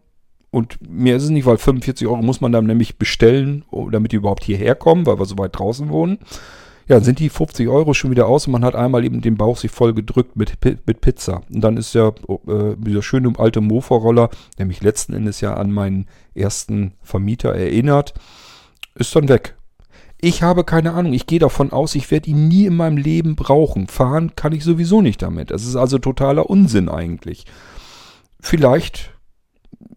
Und 0.51 0.79
mehr 0.85 1.15
ist 1.15 1.23
es 1.23 1.29
nicht, 1.29 1.45
weil 1.45 1.57
45 1.57 2.05
Euro 2.07 2.21
muss 2.21 2.41
man 2.41 2.51
dann 2.51 2.65
nämlich 2.65 2.97
bestellen, 2.97 3.63
damit 3.89 4.11
die 4.11 4.17
überhaupt 4.17 4.43
hierher 4.43 4.75
kommen, 4.75 5.05
weil 5.05 5.17
wir 5.17 5.23
so 5.23 5.37
weit 5.37 5.57
draußen 5.57 5.87
wohnen. 5.87 6.19
Ja, 6.89 6.97
dann 6.97 7.05
sind 7.05 7.19
die 7.19 7.29
50 7.29 7.69
Euro 7.69 7.93
schon 7.93 8.11
wieder 8.11 8.27
aus 8.27 8.47
und 8.47 8.51
man 8.51 8.65
hat 8.65 8.75
einmal 8.75 9.05
eben 9.05 9.21
den 9.21 9.37
Bauch 9.37 9.55
sich 9.55 9.71
voll 9.71 9.93
gedrückt 9.93 10.35
mit, 10.35 10.57
mit 10.61 10.99
Pizza. 10.99 11.43
Und 11.49 11.61
dann 11.61 11.77
ist 11.77 11.93
ja 11.93 12.09
äh, 12.09 12.75
dieser 12.75 13.01
schöne 13.01 13.31
alte 13.37 13.61
Mofa-Roller, 13.61 14.29
der 14.57 14.65
mich 14.65 14.81
letzten 14.81 15.13
Endes 15.13 15.39
ja 15.39 15.53
an 15.53 15.71
meinen 15.71 16.07
ersten 16.35 16.95
Vermieter 17.01 17.55
erinnert, 17.55 18.13
ist 18.95 19.15
dann 19.15 19.29
weg. 19.29 19.55
Ich 20.21 20.43
habe 20.43 20.65
keine 20.65 20.93
Ahnung. 20.93 21.13
Ich 21.13 21.27
gehe 21.27 21.39
davon 21.39 21.71
aus, 21.71 21.95
ich 21.95 22.11
werde 22.11 22.29
ihn 22.29 22.49
nie 22.49 22.65
in 22.65 22.75
meinem 22.75 22.97
Leben 22.97 23.35
brauchen. 23.35 23.87
Fahren 23.87 24.35
kann 24.35 24.51
ich 24.51 24.63
sowieso 24.63 25.01
nicht 25.01 25.21
damit. 25.21 25.51
Das 25.51 25.65
ist 25.65 25.77
also 25.77 25.97
totaler 25.97 26.49
Unsinn 26.49 26.89
eigentlich. 26.89 27.45
Vielleicht 28.39 29.13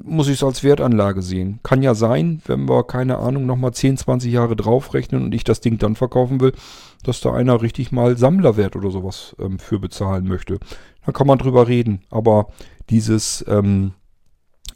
muss 0.04 0.28
ich 0.28 0.34
es 0.34 0.44
als 0.44 0.62
Wertanlage 0.62 1.22
sehen. 1.22 1.60
Kann 1.62 1.82
ja 1.82 1.94
sein, 1.94 2.40
wenn 2.46 2.68
wir, 2.68 2.84
keine 2.84 3.18
Ahnung, 3.18 3.46
nochmal 3.46 3.72
10, 3.72 3.96
20 3.96 4.32
Jahre 4.32 4.54
draufrechnen 4.54 5.24
und 5.24 5.34
ich 5.34 5.44
das 5.44 5.60
Ding 5.60 5.78
dann 5.78 5.96
verkaufen 5.96 6.40
will, 6.40 6.52
dass 7.02 7.20
da 7.20 7.32
einer 7.32 7.62
richtig 7.62 7.90
mal 7.90 8.16
Sammlerwert 8.16 8.76
oder 8.76 8.90
sowas 8.90 9.34
ähm, 9.40 9.58
für 9.58 9.80
bezahlen 9.80 10.26
möchte. 10.26 10.58
Da 11.04 11.12
kann 11.12 11.26
man 11.26 11.38
drüber 11.38 11.66
reden. 11.66 12.02
Aber 12.10 12.48
dieses, 12.90 13.44
ähm, 13.48 13.92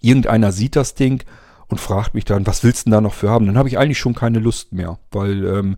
irgendeiner 0.01 0.51
sieht 0.51 0.75
das 0.75 0.95
Ding, 0.95 1.23
und 1.69 1.81
fragt 1.81 2.15
mich 2.15 2.25
dann, 2.25 2.47
was 2.47 2.65
willst 2.65 2.83
du 2.83 2.91
denn 2.91 2.93
da 2.93 3.01
noch 3.01 3.15
für 3.15 3.31
haben? 3.31 3.47
Dann 3.47 3.59
habe 3.59 3.69
ich 3.69 3.79
eigentlich 3.79 3.99
schon 3.99 4.15
keine 4.15 4.39
Lust 4.39 4.73
mehr, 4.73 4.99
weil 5.11 5.45
ähm, 5.45 5.77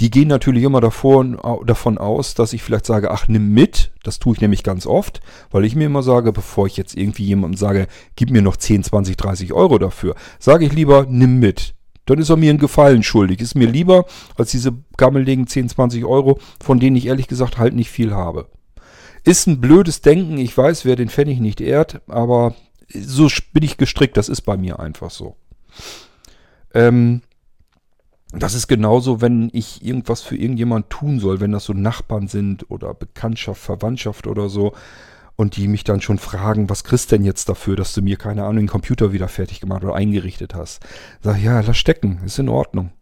die 0.00 0.10
gehen 0.10 0.28
natürlich 0.28 0.64
immer 0.64 0.80
davor, 0.80 1.24
davon 1.64 1.98
aus, 1.98 2.34
dass 2.34 2.52
ich 2.52 2.62
vielleicht 2.62 2.86
sage, 2.86 3.10
ach, 3.10 3.28
nimm 3.28 3.52
mit. 3.52 3.92
Das 4.02 4.18
tue 4.18 4.34
ich 4.34 4.40
nämlich 4.40 4.64
ganz 4.64 4.86
oft, 4.86 5.20
weil 5.50 5.64
ich 5.64 5.76
mir 5.76 5.86
immer 5.86 6.02
sage, 6.02 6.32
bevor 6.32 6.66
ich 6.66 6.76
jetzt 6.76 6.96
irgendwie 6.96 7.24
jemandem 7.24 7.56
sage, 7.56 7.86
gib 8.16 8.30
mir 8.30 8.42
noch 8.42 8.56
10, 8.56 8.82
20, 8.84 9.16
30 9.16 9.52
Euro 9.52 9.78
dafür, 9.78 10.14
sage 10.38 10.64
ich 10.64 10.72
lieber, 10.72 11.06
nimm 11.08 11.38
mit. 11.38 11.74
Dann 12.06 12.18
ist 12.18 12.30
er 12.30 12.36
mir 12.36 12.50
einen 12.50 12.58
Gefallen 12.58 13.04
schuldig. 13.04 13.40
Ist 13.40 13.54
mir 13.54 13.68
lieber 13.68 14.06
als 14.36 14.50
diese 14.50 14.72
gammeligen 14.96 15.46
10, 15.46 15.68
20 15.68 16.04
Euro, 16.04 16.40
von 16.60 16.80
denen 16.80 16.96
ich 16.96 17.06
ehrlich 17.06 17.28
gesagt 17.28 17.58
halt 17.58 17.74
nicht 17.74 17.90
viel 17.90 18.12
habe. 18.12 18.48
Ist 19.24 19.46
ein 19.46 19.60
blödes 19.60 20.00
Denken, 20.00 20.36
ich 20.38 20.56
weiß, 20.56 20.84
wer 20.84 20.96
den 20.96 21.10
Pfennig 21.10 21.38
nicht 21.38 21.60
ehrt, 21.60 22.00
aber 22.08 22.56
so 22.94 23.28
bin 23.52 23.62
ich 23.62 23.76
gestrickt, 23.76 24.16
das 24.16 24.28
ist 24.28 24.42
bei 24.42 24.56
mir 24.56 24.80
einfach 24.80 25.10
so. 25.10 25.36
Ähm, 26.74 27.22
das 28.32 28.54
ist 28.54 28.66
genauso, 28.66 29.20
wenn 29.20 29.50
ich 29.52 29.84
irgendwas 29.84 30.22
für 30.22 30.36
irgendjemand 30.36 30.88
tun 30.88 31.20
soll, 31.20 31.40
wenn 31.40 31.52
das 31.52 31.64
so 31.64 31.74
Nachbarn 31.74 32.28
sind 32.28 32.70
oder 32.70 32.94
Bekanntschaft, 32.94 33.60
Verwandtschaft 33.60 34.26
oder 34.26 34.48
so 34.48 34.72
und 35.36 35.56
die 35.56 35.68
mich 35.68 35.84
dann 35.84 36.00
schon 36.00 36.18
fragen, 36.18 36.70
was 36.70 36.84
kriegst 36.84 37.12
denn 37.12 37.24
jetzt 37.24 37.48
dafür, 37.48 37.76
dass 37.76 37.92
du 37.92 38.00
mir, 38.00 38.16
keine 38.16 38.44
Ahnung, 38.44 38.64
den 38.64 38.68
Computer 38.68 39.12
wieder 39.12 39.28
fertig 39.28 39.60
gemacht 39.60 39.84
oder 39.84 39.94
eingerichtet 39.94 40.54
hast. 40.54 40.80
Sag 41.20 41.42
ja, 41.42 41.60
lass 41.60 41.76
stecken, 41.76 42.20
ist 42.24 42.38
in 42.38 42.48
Ordnung. 42.48 42.92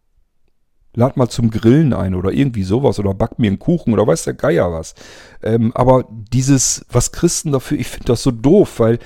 Lad 0.94 1.16
mal 1.16 1.28
zum 1.28 1.50
Grillen 1.50 1.92
ein 1.92 2.16
oder 2.16 2.32
irgendwie 2.32 2.64
sowas 2.64 2.98
oder 2.98 3.14
back 3.14 3.38
mir 3.38 3.46
einen 3.46 3.60
Kuchen 3.60 3.92
oder 3.92 4.08
weiß 4.08 4.24
der 4.24 4.34
Geier 4.34 4.72
was. 4.72 4.94
Ähm, 5.40 5.70
aber 5.76 6.08
dieses, 6.10 6.84
was 6.90 7.12
Christen 7.12 7.52
dafür, 7.52 7.78
ich 7.78 7.86
finde 7.86 8.06
das 8.06 8.24
so 8.24 8.32
doof, 8.32 8.80
weil 8.80 8.98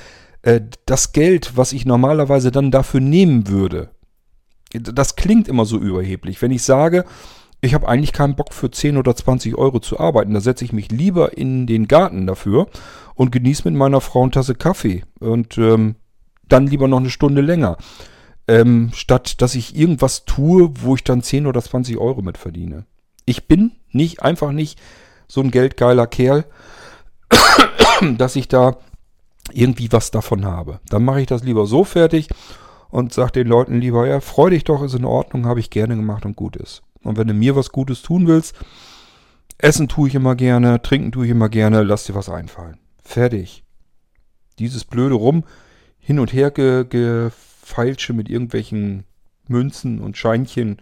äh, 0.45 0.61
das 0.85 1.13
Geld, 1.13 1.57
was 1.57 1.73
ich 1.73 1.87
normalerweise 1.87 2.51
dann 2.51 2.71
dafür 2.71 3.01
nehmen 3.01 3.49
würde, 3.49 3.91
das 4.73 5.17
klingt 5.17 5.49
immer 5.49 5.65
so 5.65 5.79
überheblich. 5.79 6.43
Wenn 6.43 6.51
ich 6.51 6.63
sage, 6.63 7.05
ich 7.61 7.73
habe 7.73 7.89
eigentlich 7.89 8.13
keinen 8.13 8.37
Bock 8.37 8.53
für 8.53 8.71
10 8.71 8.99
oder 8.99 9.17
20 9.17 9.57
Euro 9.57 9.81
zu 9.81 9.99
arbeiten, 9.99 10.35
da 10.35 10.41
setze 10.41 10.65
ich 10.65 10.73
mich 10.73 10.91
lieber 10.91 11.39
in 11.39 11.67
den 11.67 11.89
Garten 11.89 12.27
dafür 12.27 12.69
und 13.15 13.33
genieße 13.33 13.63
mit 13.65 13.79
meiner 13.79 14.03
Frau 14.03 14.23
eine 14.23 14.33
Tasse 14.33 14.55
Kaffee 14.55 15.05
und 15.19 15.57
ähm, 15.57 15.95
dann 16.47 16.67
lieber 16.67 16.89
noch 16.89 16.99
eine 16.99 17.11
Stunde 17.11 17.41
länger. 17.41 17.79
ähm, 18.47 18.91
statt 18.93 19.41
dass 19.41 19.55
ich 19.55 19.75
irgendwas 19.75 20.27
tue, 20.27 20.71
wo 20.83 20.95
ich 20.95 21.05
dann 21.05 21.23
10 21.23 21.47
oder 21.47 21.63
20 21.63 21.97
Euro 21.97 22.21
mit 22.21 22.37
verdiene. 22.37 22.85
Ich 23.25 23.47
bin 23.49 23.73
nicht, 23.91 24.23
einfach 24.23 24.53
nicht 24.53 24.79
so 25.27 25.41
ein 25.41 25.51
geldgeiler 25.51 26.07
Kerl, 26.07 26.45
dass 28.19 28.37
ich 28.37 28.49
da 28.49 28.77
irgendwie 29.53 29.91
was 29.93 30.11
davon 30.11 30.45
habe. 30.45 30.81
Dann 30.89 31.05
mache 31.05 31.21
ich 31.21 31.27
das 31.27 31.45
lieber 31.45 31.67
so 31.67 31.85
fertig 31.85 32.29
und 32.91 33.13
sage 33.13 33.33
den 33.33 33.49
Leuten 33.49 33.81
lieber, 33.81 34.07
ja, 34.07 34.21
freu 34.21 34.51
dich 34.51 34.65
doch, 34.65 34.83
ist 34.83 34.95
in 34.95 35.05
Ordnung, 35.05 35.47
habe 35.47 35.61
ich 35.61 35.71
gerne 35.71 35.97
gemacht 35.97 36.25
und 36.25 36.37
gut 36.37 36.57
ist. 36.57 36.83
Und 37.03 37.19
wenn 37.19 37.29
du 37.29 37.35
mir 37.35 37.57
was 37.57 37.71
Gutes 37.71 38.03
tun 38.03 38.27
willst, 38.27 38.55
essen 39.59 39.89
tue 39.89 40.09
ich 40.09 40.15
immer 40.15 40.35
gerne, 40.35 40.81
trinken 40.81 41.13
tue 41.13 41.27
ich 41.27 41.31
immer 41.31 41.49
gerne, 41.49 41.83
lass 41.83 42.05
dir 42.05 42.15
was 42.15 42.29
einfallen. 42.29 42.79
Fertig. 43.03 43.65
Dieses 44.59 44.85
blöde 44.85 45.15
Rum 45.15 45.45
hin 45.99 46.19
und 46.19 46.33
her 46.33 46.51
ge 46.51 46.85
gefeilsche 46.89 48.13
mit 48.13 48.29
irgendwelchen 48.29 49.05
Münzen 49.49 50.01
und 50.01 50.17
Scheinchen, 50.17 50.79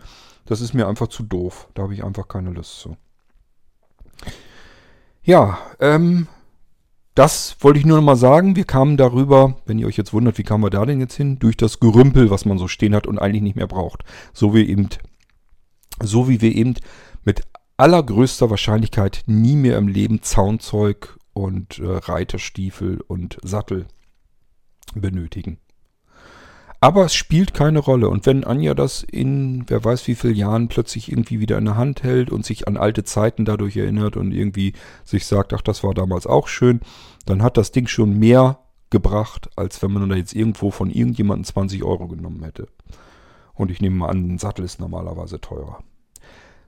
das 0.46 0.60
ist 0.60 0.74
mir 0.74 0.88
einfach 0.88 1.08
zu 1.08 1.22
doof. 1.22 1.68
Da 1.74 1.82
habe 1.82 1.94
ich 1.94 2.04
einfach 2.04 2.28
keine 2.28 2.50
Lust 2.50 2.80
zu. 2.80 2.96
Ja, 5.22 5.58
ähm, 5.80 6.26
das 7.14 7.56
wollte 7.60 7.78
ich 7.78 7.84
nur 7.84 7.98
noch 7.98 8.04
mal 8.04 8.16
sagen. 8.16 8.56
Wir 8.56 8.64
kamen 8.64 8.96
darüber, 8.96 9.56
wenn 9.66 9.78
ihr 9.78 9.86
euch 9.86 9.96
jetzt 9.96 10.12
wundert, 10.12 10.38
wie 10.38 10.42
kamen 10.42 10.64
wir 10.64 10.70
da 10.70 10.86
denn 10.86 11.00
jetzt 11.00 11.16
hin? 11.16 11.38
Durch 11.38 11.56
das 11.56 11.78
Gerümpel, 11.78 12.30
was 12.30 12.44
man 12.44 12.58
so 12.58 12.68
stehen 12.68 12.94
hat 12.94 13.06
und 13.06 13.18
eigentlich 13.18 13.42
nicht 13.42 13.56
mehr 13.56 13.66
braucht. 13.66 14.04
So 14.32 14.54
wie 14.54 14.68
eben, 14.68 14.88
so 16.00 16.28
wie 16.28 16.40
wir 16.40 16.54
eben 16.54 16.74
mit 17.24 17.42
allergrößter 17.76 18.48
Wahrscheinlichkeit 18.48 19.24
nie 19.26 19.56
mehr 19.56 19.76
im 19.76 19.88
Leben 19.88 20.22
Zaunzeug 20.22 21.18
und 21.34 21.78
äh, 21.78 21.86
Reiterstiefel 21.86 23.00
und 23.06 23.38
Sattel 23.42 23.86
benötigen. 24.94 25.58
Aber 26.82 27.04
es 27.04 27.14
spielt 27.14 27.54
keine 27.54 27.78
Rolle. 27.78 28.08
Und 28.08 28.26
wenn 28.26 28.42
Anja 28.42 28.74
das 28.74 29.04
in 29.04 29.62
wer 29.68 29.84
weiß 29.84 30.08
wie 30.08 30.16
vielen 30.16 30.34
Jahren 30.34 30.66
plötzlich 30.66 31.12
irgendwie 31.12 31.38
wieder 31.38 31.56
in 31.56 31.66
der 31.66 31.76
Hand 31.76 32.02
hält 32.02 32.28
und 32.28 32.44
sich 32.44 32.66
an 32.66 32.76
alte 32.76 33.04
Zeiten 33.04 33.44
dadurch 33.44 33.76
erinnert 33.76 34.16
und 34.16 34.32
irgendwie 34.32 34.72
sich 35.04 35.24
sagt, 35.26 35.52
ach, 35.52 35.62
das 35.62 35.84
war 35.84 35.94
damals 35.94 36.26
auch 36.26 36.48
schön, 36.48 36.80
dann 37.24 37.40
hat 37.40 37.56
das 37.56 37.70
Ding 37.70 37.86
schon 37.86 38.18
mehr 38.18 38.58
gebracht, 38.90 39.48
als 39.54 39.80
wenn 39.80 39.92
man 39.92 40.08
da 40.08 40.16
jetzt 40.16 40.34
irgendwo 40.34 40.72
von 40.72 40.90
irgendjemandem 40.90 41.44
20 41.44 41.84
Euro 41.84 42.08
genommen 42.08 42.42
hätte. 42.42 42.66
Und 43.54 43.70
ich 43.70 43.80
nehme 43.80 43.94
mal 43.94 44.08
an, 44.08 44.34
ein 44.34 44.38
Sattel 44.38 44.64
ist 44.64 44.80
normalerweise 44.80 45.40
teurer. 45.40 45.84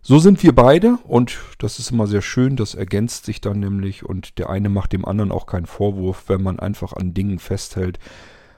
So 0.00 0.20
sind 0.20 0.44
wir 0.44 0.54
beide 0.54 0.98
und 1.08 1.38
das 1.58 1.80
ist 1.80 1.90
immer 1.90 2.06
sehr 2.06 2.22
schön, 2.22 2.54
das 2.54 2.76
ergänzt 2.76 3.24
sich 3.24 3.40
dann 3.40 3.58
nämlich 3.58 4.04
und 4.04 4.38
der 4.38 4.48
eine 4.48 4.68
macht 4.68 4.92
dem 4.92 5.06
anderen 5.06 5.32
auch 5.32 5.46
keinen 5.46 5.66
Vorwurf, 5.66 6.28
wenn 6.28 6.42
man 6.42 6.60
einfach 6.60 6.92
an 6.92 7.14
Dingen 7.14 7.40
festhält, 7.40 7.98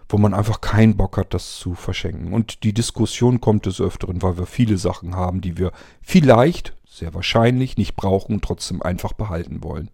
wo 0.09 0.19
man 0.19 0.35
einfach 0.35 0.61
keinen 0.61 0.97
Bock 0.97 1.17
hat, 1.17 1.35
das 1.35 1.57
zu 1.57 1.75
verschenken. 1.75 2.33
Und 2.33 2.63
die 2.63 2.73
Diskussion 2.73 3.41
kommt 3.41 3.67
des 3.67 3.81
Öfteren, 3.81 4.23
weil 4.23 4.39
wir 4.39 4.47
viele 4.47 4.79
Sachen 4.79 5.17
haben, 5.17 5.41
die 5.41 5.59
wir 5.59 5.73
vielleicht, 6.01 6.77
sehr 6.89 7.15
wahrscheinlich, 7.15 7.77
nicht 7.77 7.97
brauchen 7.97 8.35
und 8.35 8.45
trotzdem 8.45 8.83
einfach 8.83 9.13
behalten 9.13 9.63
wollen. 9.63 9.91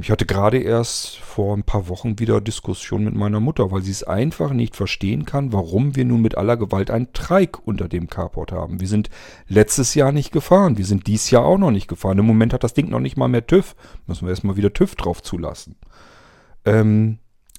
Ich 0.00 0.10
hatte 0.10 0.24
gerade 0.24 0.58
erst 0.58 1.18
vor 1.18 1.54
ein 1.54 1.64
paar 1.64 1.88
Wochen 1.88 2.18
wieder 2.18 2.40
Diskussion 2.40 3.04
mit 3.04 3.14
meiner 3.14 3.40
Mutter, 3.40 3.70
weil 3.70 3.82
sie 3.82 3.90
es 3.90 4.04
einfach 4.04 4.52
nicht 4.52 4.74
verstehen 4.74 5.26
kann, 5.26 5.52
warum 5.52 5.96
wir 5.96 6.06
nun 6.06 6.22
mit 6.22 6.38
aller 6.38 6.56
Gewalt 6.56 6.90
einen 6.90 7.12
Treik 7.12 7.58
unter 7.66 7.86
dem 7.86 8.08
Carport 8.08 8.52
haben. 8.52 8.80
Wir 8.80 8.88
sind 8.88 9.10
letztes 9.48 9.94
Jahr 9.94 10.12
nicht 10.12 10.32
gefahren, 10.32 10.78
wir 10.78 10.86
sind 10.86 11.06
dies 11.06 11.30
Jahr 11.30 11.44
auch 11.44 11.58
noch 11.58 11.72
nicht 11.72 11.88
gefahren. 11.88 12.18
Im 12.18 12.26
Moment 12.26 12.54
hat 12.54 12.64
das 12.64 12.72
Ding 12.72 12.88
noch 12.88 13.00
nicht 13.00 13.18
mal 13.18 13.28
mehr 13.28 13.46
TÜV. 13.46 13.76
Müssen 14.06 14.26
wir 14.26 14.30
erstmal 14.30 14.56
wieder 14.56 14.72
TÜV 14.72 14.94
drauf 14.94 15.22
zulassen. 15.22 15.76
Ähm, 16.64 17.18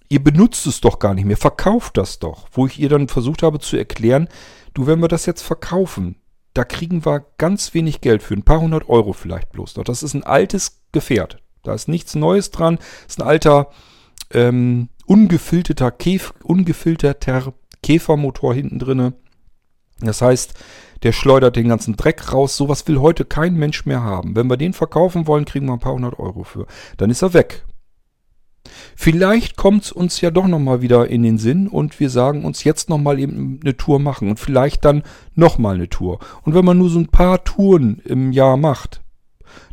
ihr 0.09 0.23
benutzt 0.23 0.65
es 0.67 0.81
doch 0.81 0.99
gar 0.99 1.13
nicht 1.13 1.25
mehr, 1.25 1.37
verkauft 1.37 1.97
das 1.97 2.19
doch. 2.19 2.47
Wo 2.51 2.65
ich 2.65 2.79
ihr 2.79 2.89
dann 2.89 3.07
versucht 3.07 3.43
habe 3.43 3.59
zu 3.59 3.77
erklären, 3.77 4.27
du, 4.73 4.87
wenn 4.87 4.99
wir 4.99 5.07
das 5.07 5.25
jetzt 5.25 5.41
verkaufen, 5.41 6.15
da 6.53 6.63
kriegen 6.63 7.05
wir 7.05 7.25
ganz 7.37 7.73
wenig 7.73 8.01
Geld 8.01 8.23
für, 8.23 8.33
ein 8.33 8.43
paar 8.43 8.61
hundert 8.61 8.89
Euro 8.89 9.13
vielleicht 9.13 9.51
bloß 9.51 9.75
noch. 9.75 9.83
Das 9.83 10.03
ist 10.03 10.13
ein 10.13 10.23
altes 10.23 10.81
Gefährt. 10.91 11.37
Da 11.63 11.73
ist 11.73 11.87
nichts 11.87 12.15
Neues 12.15 12.49
dran. 12.49 12.77
Das 12.77 13.13
ist 13.13 13.21
ein 13.21 13.27
alter, 13.27 13.69
ähm, 14.33 14.89
ungefilterter, 15.05 15.91
Käf 15.91 16.33
ungefilterter 16.43 17.53
Käfermotor 17.83 18.53
hinten 18.53 18.79
drinne. 18.79 19.13
Das 19.99 20.21
heißt, 20.21 20.53
der 21.03 21.11
schleudert 21.11 21.55
den 21.55 21.69
ganzen 21.69 21.95
Dreck 21.95 22.33
raus. 22.33 22.57
Sowas 22.57 22.87
will 22.87 22.97
heute 22.99 23.23
kein 23.23 23.55
Mensch 23.55 23.85
mehr 23.85 24.01
haben. 24.01 24.35
Wenn 24.35 24.49
wir 24.49 24.57
den 24.57 24.73
verkaufen 24.73 25.27
wollen, 25.27 25.45
kriegen 25.45 25.67
wir 25.67 25.73
ein 25.73 25.79
paar 25.79 25.93
hundert 25.93 26.19
Euro 26.19 26.43
für. 26.43 26.65
Dann 26.97 27.09
ist 27.09 27.21
er 27.21 27.33
weg. 27.33 27.66
Vielleicht 28.95 29.57
kommt 29.57 29.86
es 29.86 29.91
uns 29.91 30.22
ja 30.22 30.32
doch 30.32 30.47
nochmal 30.47 30.82
wieder 30.82 31.07
in 31.07 31.24
den 31.24 31.38
Sinn 31.38 31.68
und 31.68 31.99
wir 31.99 32.09
sagen 32.09 32.45
uns 32.45 32.63
jetzt 32.63 32.89
nochmal 32.89 33.20
eben 33.20 33.59
eine 33.63 33.78
Tour 33.78 33.99
machen 33.99 34.30
und 34.30 34.39
vielleicht 34.39 34.86
dann 34.86 35.03
nochmal 35.36 35.76
eine 35.76 35.89
Tour. 35.89 36.20
Und 36.43 36.53
wenn 36.53 36.65
man 36.65 36.78
nur 36.78 36.89
so 36.89 36.99
ein 36.99 37.07
paar 37.07 37.43
Touren 37.43 38.01
im 38.05 38.32
Jahr 38.32 38.57
macht, 38.57 39.01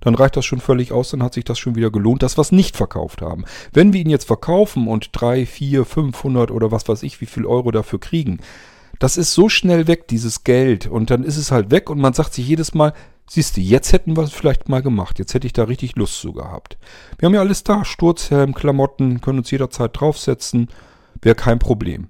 dann 0.01 0.15
reicht 0.15 0.37
das 0.37 0.45
schon 0.45 0.61
völlig 0.61 0.93
aus, 0.93 1.11
dann 1.11 1.23
hat 1.23 1.35
sich 1.35 1.45
das 1.45 1.59
schon 1.59 1.75
wieder 1.75 1.91
gelohnt, 1.91 2.23
dass 2.23 2.37
wir 2.37 2.43
es 2.43 2.53
nicht 2.53 2.77
verkauft 2.77 3.23
haben. 3.23 3.45
Wenn 3.73 3.93
wir 3.93 4.01
ihn 4.01 4.11
jetzt 4.11 4.27
verkaufen 4.27 4.87
und 4.87 5.11
drei, 5.13 5.47
vier, 5.47 5.85
500 5.85 6.51
oder 6.51 6.71
was 6.71 6.89
weiß 6.89 7.03
ich, 7.03 7.21
wie 7.21 7.27
viel 7.27 7.47
Euro 7.47 7.71
dafür 7.71 8.01
kriegen, 8.01 8.41
das 8.99 9.17
ist 9.17 9.35
so 9.35 9.49
schnell 9.49 9.87
weg, 9.87 10.09
dieses 10.09 10.45
Geld. 10.45 10.87
Und 10.87 11.11
dann 11.11 11.25
ist 11.25 11.37
es 11.37 11.51
halt 11.51 11.71
weg 11.71 11.91
und 11.91 11.99
man 11.99 12.13
sagt 12.13 12.35
sich 12.35 12.47
jedes 12.47 12.75
Mal, 12.75 12.93
Siehst 13.29 13.57
du, 13.57 13.61
jetzt 13.61 13.93
hätten 13.93 14.17
wir 14.17 14.23
es 14.23 14.33
vielleicht 14.33 14.69
mal 14.69 14.83
gemacht. 14.83 15.19
Jetzt 15.19 15.35
hätte 15.35 15.47
ich 15.47 15.53
da 15.53 15.65
richtig 15.65 15.97
Lust 15.97 16.21
zu 16.21 16.33
gehabt. 16.33 16.79
Wir 17.19 17.27
haben 17.27 17.35
ja 17.35 17.41
alles 17.41 17.65
da. 17.65 17.85
Sturzhelm, 17.85 18.55
Klamotten, 18.55 19.21
können 19.21 19.39
uns 19.39 19.51
jederzeit 19.51 19.99
draufsetzen. 19.99 20.69
Wäre 21.23 21.35
kein 21.35 21.59
Problem. 21.59 22.09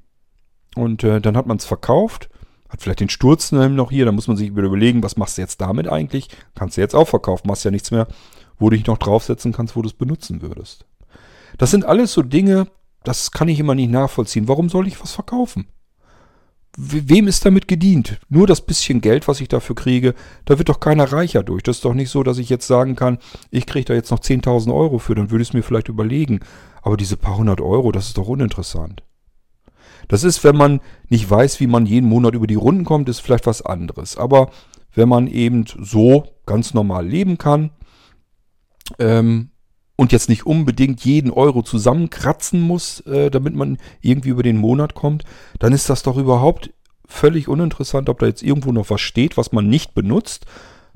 Und 0.74 1.04
äh, 1.04 1.20
dann 1.20 1.36
hat 1.36 1.46
man 1.46 1.58
es 1.58 1.64
verkauft. 1.64 2.30
Hat 2.68 2.82
vielleicht 2.82 3.00
den 3.00 3.08
Sturzhelm 3.08 3.76
noch 3.76 3.90
hier. 3.90 4.04
Da 4.04 4.12
muss 4.12 4.26
man 4.26 4.36
sich 4.36 4.50
wieder 4.56 4.66
überlegen, 4.66 5.04
was 5.04 5.16
machst 5.16 5.38
du 5.38 5.42
jetzt 5.42 5.60
damit 5.60 5.88
eigentlich? 5.88 6.28
Kannst 6.56 6.76
du 6.76 6.80
jetzt 6.80 6.96
auch 6.96 7.08
verkaufen. 7.08 7.46
Machst 7.46 7.64
ja 7.64 7.70
nichts 7.70 7.92
mehr, 7.92 8.08
wo 8.58 8.70
du 8.70 8.76
dich 8.76 8.86
noch 8.86 8.98
draufsetzen 8.98 9.52
kannst, 9.52 9.76
wo 9.76 9.82
du 9.82 9.88
es 9.88 9.94
benutzen 9.94 10.42
würdest. 10.42 10.84
Das 11.58 11.70
sind 11.70 11.84
alles 11.84 12.12
so 12.12 12.22
Dinge, 12.22 12.66
das 13.04 13.30
kann 13.30 13.48
ich 13.48 13.60
immer 13.60 13.76
nicht 13.76 13.90
nachvollziehen. 13.90 14.48
Warum 14.48 14.68
soll 14.68 14.88
ich 14.88 15.00
was 15.00 15.12
verkaufen? 15.12 15.68
Wem 16.76 17.28
ist 17.28 17.44
damit 17.44 17.68
gedient? 17.68 18.18
Nur 18.28 18.46
das 18.46 18.60
bisschen 18.60 19.00
Geld, 19.00 19.28
was 19.28 19.40
ich 19.40 19.48
dafür 19.48 19.76
kriege, 19.76 20.14
da 20.44 20.58
wird 20.58 20.68
doch 20.68 20.80
keiner 20.80 21.12
reicher 21.12 21.42
durch. 21.42 21.62
Das 21.62 21.76
ist 21.76 21.84
doch 21.84 21.94
nicht 21.94 22.10
so, 22.10 22.22
dass 22.22 22.38
ich 22.38 22.48
jetzt 22.48 22.66
sagen 22.66 22.96
kann, 22.96 23.18
ich 23.50 23.66
kriege 23.66 23.84
da 23.84 23.94
jetzt 23.94 24.10
noch 24.10 24.20
10.000 24.20 24.74
Euro 24.74 24.98
für, 24.98 25.14
dann 25.14 25.30
würde 25.30 25.42
ich 25.42 25.48
es 25.48 25.54
mir 25.54 25.62
vielleicht 25.62 25.88
überlegen. 25.88 26.40
Aber 26.82 26.96
diese 26.96 27.16
paar 27.16 27.36
hundert 27.36 27.60
Euro, 27.60 27.92
das 27.92 28.08
ist 28.08 28.18
doch 28.18 28.28
uninteressant. 28.28 29.02
Das 30.08 30.24
ist, 30.24 30.44
wenn 30.44 30.56
man 30.56 30.80
nicht 31.08 31.28
weiß, 31.28 31.60
wie 31.60 31.66
man 31.66 31.86
jeden 31.86 32.08
Monat 32.08 32.34
über 32.34 32.46
die 32.46 32.54
Runden 32.54 32.84
kommt, 32.84 33.08
ist 33.08 33.20
vielleicht 33.20 33.46
was 33.46 33.62
anderes. 33.62 34.18
Aber 34.18 34.50
wenn 34.94 35.08
man 35.08 35.26
eben 35.26 35.64
so 35.66 36.26
ganz 36.46 36.74
normal 36.74 37.06
leben 37.06 37.38
kann 37.38 37.70
ähm, 38.98 39.50
und 39.96 40.12
jetzt 40.12 40.28
nicht 40.28 40.46
unbedingt 40.46 41.04
jeden 41.04 41.30
Euro 41.30 41.62
zusammenkratzen 41.62 42.60
muss, 42.60 43.00
äh, 43.00 43.30
damit 43.30 43.54
man 43.54 43.78
irgendwie 44.00 44.30
über 44.30 44.42
den 44.42 44.58
Monat 44.58 44.94
kommt, 44.94 45.24
dann 45.58 45.72
ist 45.72 45.88
das 45.88 46.02
doch 46.02 46.16
überhaupt 46.16 46.70
völlig 47.06 47.48
uninteressant, 47.48 48.08
ob 48.08 48.18
da 48.18 48.26
jetzt 48.26 48.42
irgendwo 48.42 48.72
noch 48.72 48.90
was 48.90 49.00
steht, 49.00 49.36
was 49.36 49.52
man 49.52 49.68
nicht 49.68 49.94
benutzt. 49.94 50.46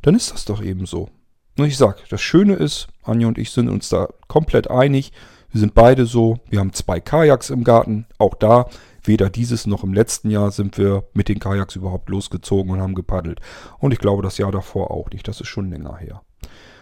Dann 0.02 0.14
ist 0.14 0.32
das 0.32 0.44
doch 0.44 0.62
eben 0.62 0.86
so. 0.86 1.08
Und 1.56 1.66
ich 1.66 1.76
sag, 1.76 2.08
das 2.08 2.20
Schöne 2.20 2.54
ist, 2.54 2.88
Anja 3.02 3.28
und 3.28 3.38
ich 3.38 3.50
sind 3.50 3.68
uns 3.68 3.88
da 3.88 4.08
komplett 4.26 4.70
einig. 4.70 5.12
Wir 5.50 5.60
sind 5.60 5.74
beide 5.74 6.06
so. 6.06 6.38
Wir 6.48 6.60
haben 6.60 6.72
zwei 6.72 7.00
Kajaks 7.00 7.50
im 7.50 7.64
Garten. 7.64 8.06
Auch 8.18 8.34
da, 8.34 8.68
weder 9.02 9.30
dieses 9.30 9.66
noch 9.66 9.82
im 9.82 9.92
letzten 9.92 10.30
Jahr 10.30 10.50
sind 10.50 10.78
wir 10.78 11.04
mit 11.14 11.28
den 11.28 11.40
Kajaks 11.40 11.74
überhaupt 11.76 12.10
losgezogen 12.10 12.70
und 12.70 12.80
haben 12.80 12.94
gepaddelt. 12.94 13.40
Und 13.78 13.92
ich 13.92 13.98
glaube, 13.98 14.22
das 14.22 14.38
Jahr 14.38 14.52
davor 14.52 14.90
auch 14.90 15.10
nicht. 15.10 15.26
Das 15.26 15.40
ist 15.40 15.48
schon 15.48 15.70
länger 15.70 15.96
her. 15.96 16.22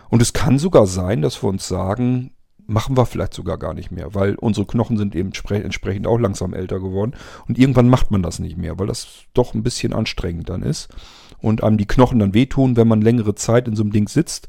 Und 0.08 0.22
es 0.22 0.32
kann 0.32 0.58
sogar 0.58 0.86
sein, 0.86 1.22
dass 1.22 1.42
wir 1.42 1.48
uns 1.48 1.66
sagen, 1.66 2.32
machen 2.66 2.96
wir 2.96 3.06
vielleicht 3.06 3.34
sogar 3.34 3.58
gar 3.58 3.74
nicht 3.74 3.90
mehr, 3.90 4.14
weil 4.14 4.34
unsere 4.36 4.66
Knochen 4.66 4.96
sind 4.96 5.14
eben 5.14 5.32
entsprechend 5.48 6.06
auch 6.06 6.18
langsam 6.18 6.54
älter 6.54 6.80
geworden. 6.80 7.14
Und 7.48 7.58
irgendwann 7.58 7.88
macht 7.88 8.10
man 8.10 8.22
das 8.22 8.38
nicht 8.38 8.56
mehr, 8.56 8.78
weil 8.78 8.86
das 8.86 9.24
doch 9.34 9.54
ein 9.54 9.62
bisschen 9.62 9.92
anstrengend 9.92 10.48
dann 10.48 10.62
ist. 10.62 10.88
Und 11.38 11.62
einem 11.62 11.78
die 11.78 11.86
Knochen 11.86 12.18
dann 12.18 12.34
wehtun, 12.34 12.76
wenn 12.76 12.88
man 12.88 13.02
längere 13.02 13.34
Zeit 13.34 13.68
in 13.68 13.76
so 13.76 13.82
einem 13.82 13.92
Ding 13.92 14.08
sitzt 14.08 14.48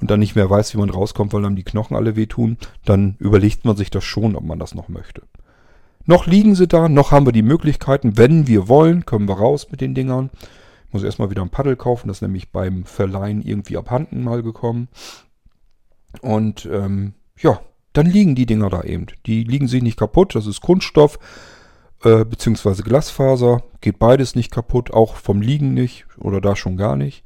und 0.00 0.10
dann 0.10 0.20
nicht 0.20 0.36
mehr 0.36 0.48
weiß, 0.48 0.74
wie 0.74 0.78
man 0.78 0.90
rauskommt, 0.90 1.32
weil 1.32 1.44
einem 1.44 1.56
die 1.56 1.64
Knochen 1.64 1.96
alle 1.96 2.16
wehtun, 2.16 2.56
dann 2.84 3.16
überlegt 3.18 3.64
man 3.64 3.76
sich 3.76 3.90
das 3.90 4.04
schon, 4.04 4.36
ob 4.36 4.44
man 4.44 4.58
das 4.58 4.74
noch 4.74 4.88
möchte. 4.88 5.22
Noch 6.06 6.26
liegen 6.26 6.54
sie 6.54 6.66
da, 6.66 6.88
noch 6.88 7.10
haben 7.10 7.26
wir 7.26 7.32
die 7.32 7.42
Möglichkeiten, 7.42 8.16
wenn 8.16 8.46
wir 8.46 8.68
wollen, 8.68 9.04
können 9.04 9.28
wir 9.28 9.36
raus 9.36 9.68
mit 9.70 9.82
den 9.82 9.94
Dingern. 9.94 10.30
Muss 10.90 11.02
erstmal 11.02 11.30
wieder 11.30 11.42
ein 11.42 11.50
Paddel 11.50 11.76
kaufen, 11.76 12.08
das 12.08 12.18
ist 12.18 12.22
nämlich 12.22 12.50
beim 12.50 12.84
Verleihen 12.84 13.42
irgendwie 13.42 13.76
abhanden 13.76 14.24
mal 14.24 14.42
gekommen. 14.42 14.88
Und 16.22 16.66
ähm, 16.72 17.14
ja, 17.38 17.60
dann 17.92 18.06
liegen 18.06 18.34
die 18.34 18.46
Dinger 18.46 18.70
da 18.70 18.82
eben. 18.82 19.06
Die 19.26 19.44
liegen 19.44 19.68
sich 19.68 19.82
nicht 19.82 19.98
kaputt, 19.98 20.34
das 20.34 20.46
ist 20.46 20.60
Kunststoff 20.60 21.18
äh, 22.04 22.24
beziehungsweise 22.24 22.82
Glasfaser. 22.82 23.62
Geht 23.80 23.98
beides 23.98 24.34
nicht 24.34 24.50
kaputt, 24.50 24.92
auch 24.92 25.16
vom 25.16 25.40
Liegen 25.40 25.74
nicht 25.74 26.06
oder 26.18 26.40
da 26.40 26.56
schon 26.56 26.76
gar 26.76 26.96
nicht. 26.96 27.24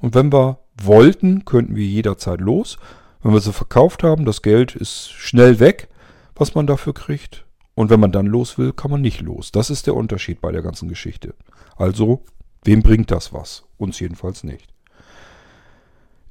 Und 0.00 0.14
wenn 0.14 0.32
wir 0.32 0.58
wollten, 0.82 1.44
könnten 1.44 1.76
wir 1.76 1.86
jederzeit 1.86 2.40
los. 2.40 2.78
Wenn 3.22 3.32
wir 3.32 3.40
sie 3.40 3.52
verkauft 3.52 4.02
haben, 4.02 4.24
das 4.24 4.42
Geld 4.42 4.74
ist 4.74 5.10
schnell 5.10 5.60
weg, 5.60 5.88
was 6.34 6.54
man 6.54 6.66
dafür 6.66 6.94
kriegt. 6.94 7.44
Und 7.74 7.90
wenn 7.90 8.00
man 8.00 8.12
dann 8.12 8.26
los 8.26 8.58
will, 8.58 8.72
kann 8.72 8.90
man 8.90 9.00
nicht 9.00 9.20
los. 9.20 9.50
Das 9.50 9.70
ist 9.70 9.86
der 9.86 9.94
Unterschied 9.94 10.40
bei 10.40 10.52
der 10.52 10.62
ganzen 10.62 10.88
Geschichte. 10.88 11.34
Also, 11.76 12.22
wem 12.64 12.82
bringt 12.82 13.10
das 13.10 13.32
was? 13.32 13.64
Uns 13.76 14.00
jedenfalls 14.00 14.44
nicht. 14.44 14.74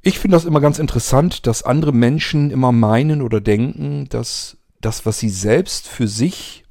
Ich 0.01 0.19
finde 0.19 0.35
das 0.35 0.45
immer 0.45 0.59
ganz 0.59 0.79
interessant, 0.79 1.47
dass 1.47 1.63
andere 1.63 1.93
Menschen 1.93 2.51
immer 2.51 2.71
meinen 2.73 3.21
oder 3.21 3.39
denken, 3.39 4.09
dass 4.09 4.57
das, 4.81 5.05
was 5.05 5.19
sie 5.19 5.29
selbst 5.29 5.87
für 5.87 6.09
sich 6.09 6.65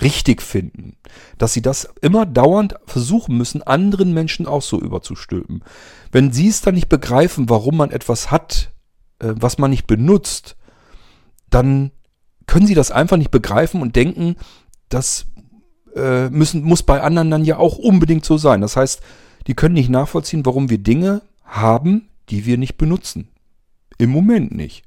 richtig 0.00 0.42
finden, 0.42 0.96
dass 1.38 1.52
sie 1.52 1.62
das 1.62 1.88
immer 2.00 2.26
dauernd 2.26 2.74
versuchen 2.86 3.36
müssen, 3.36 3.62
anderen 3.62 4.12
Menschen 4.12 4.46
auch 4.46 4.62
so 4.62 4.80
überzustülpen. 4.80 5.62
Wenn 6.10 6.32
sie 6.32 6.48
es 6.48 6.60
dann 6.60 6.74
nicht 6.74 6.88
begreifen, 6.88 7.48
warum 7.48 7.76
man 7.76 7.90
etwas 7.90 8.30
hat, 8.30 8.72
äh, 9.20 9.34
was 9.36 9.58
man 9.58 9.70
nicht 9.70 9.86
benutzt, 9.86 10.56
dann 11.50 11.92
können 12.46 12.66
sie 12.66 12.74
das 12.74 12.90
einfach 12.90 13.16
nicht 13.16 13.30
begreifen 13.30 13.82
und 13.82 13.96
denken, 13.96 14.36
das 14.88 15.26
äh, 15.94 16.28
müssen, 16.30 16.62
muss 16.62 16.82
bei 16.82 17.02
anderen 17.02 17.30
dann 17.30 17.44
ja 17.44 17.58
auch 17.58 17.78
unbedingt 17.78 18.24
so 18.24 18.36
sein. 18.36 18.60
Das 18.60 18.76
heißt, 18.76 19.00
die 19.46 19.54
können 19.54 19.74
nicht 19.74 19.90
nachvollziehen, 19.90 20.44
warum 20.44 20.70
wir 20.70 20.78
Dinge 20.78 21.22
haben, 21.44 22.08
die 22.28 22.46
wir 22.46 22.58
nicht 22.58 22.76
benutzen. 22.76 23.28
Im 23.96 24.10
Moment 24.10 24.54
nicht. 24.54 24.84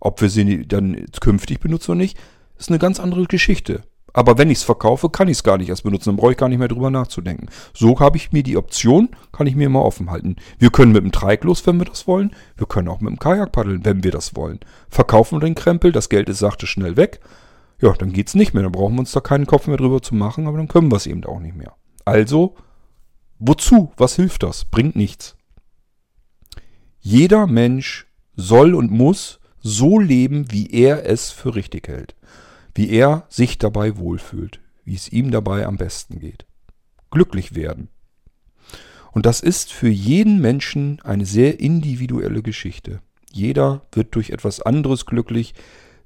Ob 0.00 0.20
wir 0.20 0.28
sie 0.28 0.66
dann 0.66 1.06
künftig 1.20 1.60
benutzen 1.60 1.92
oder 1.92 2.00
nicht, 2.00 2.18
ist 2.58 2.68
eine 2.68 2.78
ganz 2.78 3.00
andere 3.00 3.24
Geschichte. 3.24 3.82
Aber 4.16 4.38
wenn 4.38 4.48
ich 4.48 4.58
es 4.58 4.64
verkaufe, 4.64 5.10
kann 5.10 5.26
ich 5.26 5.38
es 5.38 5.42
gar 5.42 5.58
nicht 5.58 5.68
erst 5.68 5.82
benutzen. 5.82 6.10
Dann 6.10 6.16
brauche 6.16 6.30
ich 6.30 6.38
gar 6.38 6.48
nicht 6.48 6.60
mehr 6.60 6.68
drüber 6.68 6.90
nachzudenken. 6.90 7.48
So 7.74 7.98
habe 7.98 8.16
ich 8.16 8.30
mir 8.30 8.44
die 8.44 8.56
Option, 8.56 9.08
kann 9.32 9.48
ich 9.48 9.56
mir 9.56 9.66
immer 9.66 9.84
offen 9.84 10.10
halten. 10.10 10.36
Wir 10.58 10.70
können 10.70 10.92
mit 10.92 11.02
dem 11.02 11.10
Treik 11.10 11.42
los, 11.42 11.66
wenn 11.66 11.78
wir 11.78 11.84
das 11.84 12.06
wollen. 12.06 12.30
Wir 12.56 12.68
können 12.68 12.88
auch 12.88 13.00
mit 13.00 13.10
dem 13.10 13.18
Kajak 13.18 13.50
paddeln, 13.50 13.84
wenn 13.84 14.04
wir 14.04 14.12
das 14.12 14.36
wollen. 14.36 14.60
Verkaufen 14.88 15.36
wir 15.36 15.44
den 15.44 15.56
Krempel, 15.56 15.90
das 15.90 16.08
Geld 16.08 16.28
ist 16.28 16.38
sachte 16.38 16.68
schnell 16.68 16.96
weg. 16.96 17.20
Ja, 17.80 17.92
dann 17.92 18.12
geht 18.12 18.28
es 18.28 18.34
nicht 18.34 18.54
mehr. 18.54 18.62
Dann 18.62 18.72
brauchen 18.72 18.94
wir 18.94 19.00
uns 19.00 19.12
da 19.12 19.20
keinen 19.20 19.46
Kopf 19.46 19.66
mehr 19.66 19.76
drüber 19.76 20.00
zu 20.00 20.14
machen, 20.14 20.46
aber 20.46 20.58
dann 20.58 20.68
können 20.68 20.90
wir 20.90 20.96
es 20.96 21.06
eben 21.06 21.24
auch 21.24 21.40
nicht 21.40 21.56
mehr. 21.56 21.74
Also, 22.04 22.54
wozu? 23.38 23.92
Was 23.96 24.16
hilft 24.16 24.42
das? 24.42 24.64
Bringt 24.64 24.96
nichts. 24.96 25.36
Jeder 27.00 27.46
Mensch 27.46 28.06
soll 28.36 28.74
und 28.74 28.90
muss 28.90 29.40
so 29.60 29.98
leben, 29.98 30.50
wie 30.50 30.70
er 30.70 31.06
es 31.06 31.30
für 31.30 31.54
richtig 31.54 31.88
hält 31.88 32.14
wie 32.74 32.90
er 32.90 33.26
sich 33.28 33.58
dabei 33.58 33.96
wohlfühlt, 33.96 34.60
wie 34.84 34.94
es 34.94 35.10
ihm 35.10 35.30
dabei 35.30 35.66
am 35.66 35.76
besten 35.76 36.18
geht. 36.18 36.46
Glücklich 37.10 37.54
werden. 37.54 37.88
Und 39.12 39.26
das 39.26 39.40
ist 39.40 39.72
für 39.72 39.88
jeden 39.88 40.40
Menschen 40.40 41.00
eine 41.02 41.24
sehr 41.24 41.60
individuelle 41.60 42.42
Geschichte. 42.42 43.00
Jeder 43.30 43.86
wird 43.92 44.14
durch 44.16 44.30
etwas 44.30 44.60
anderes 44.60 45.06
glücklich, 45.06 45.54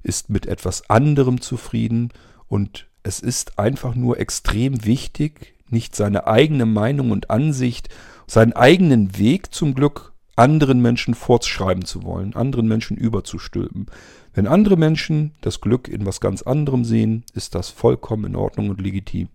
ist 0.03 0.29
mit 0.29 0.45
etwas 0.45 0.89
anderem 0.89 1.41
zufrieden 1.41 2.09
und 2.47 2.87
es 3.03 3.19
ist 3.19 3.57
einfach 3.59 3.95
nur 3.95 4.19
extrem 4.19 4.85
wichtig, 4.85 5.53
nicht 5.69 5.95
seine 5.95 6.27
eigene 6.27 6.65
Meinung 6.65 7.11
und 7.11 7.29
Ansicht, 7.29 7.89
seinen 8.27 8.53
eigenen 8.53 9.17
Weg 9.17 9.53
zum 9.53 9.73
Glück 9.73 10.13
anderen 10.35 10.81
Menschen 10.81 11.15
fortschreiben 11.15 11.83
zu 11.85 12.03
wollen, 12.03 12.33
anderen 12.33 12.67
Menschen 12.67 12.95
überzustülpen. 12.97 13.87
Wenn 14.33 14.47
andere 14.47 14.77
Menschen 14.77 15.33
das 15.41 15.59
Glück 15.59 15.87
in 15.87 16.05
was 16.05 16.21
ganz 16.21 16.41
anderem 16.43 16.85
sehen, 16.85 17.25
ist 17.33 17.55
das 17.55 17.69
vollkommen 17.69 18.25
in 18.25 18.35
Ordnung 18.35 18.69
und 18.69 18.79
legitim. 18.79 19.27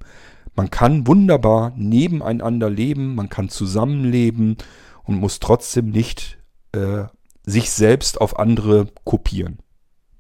Man 0.57 0.71
kann 0.71 1.07
wunderbar 1.07 1.73
nebeneinander 1.77 2.71
leben, 2.71 3.15
man 3.15 3.29
kann 3.29 3.49
zusammenleben 3.49 4.57
und 5.03 5.17
muss 5.17 5.41
trotzdem 5.41 5.91
nicht 5.91 6.39
äh, 6.73 7.05
sich 7.45 7.71
selbst 7.71 8.21
auf 8.21 8.39
andere 8.39 8.89
kopieren. 9.05 9.59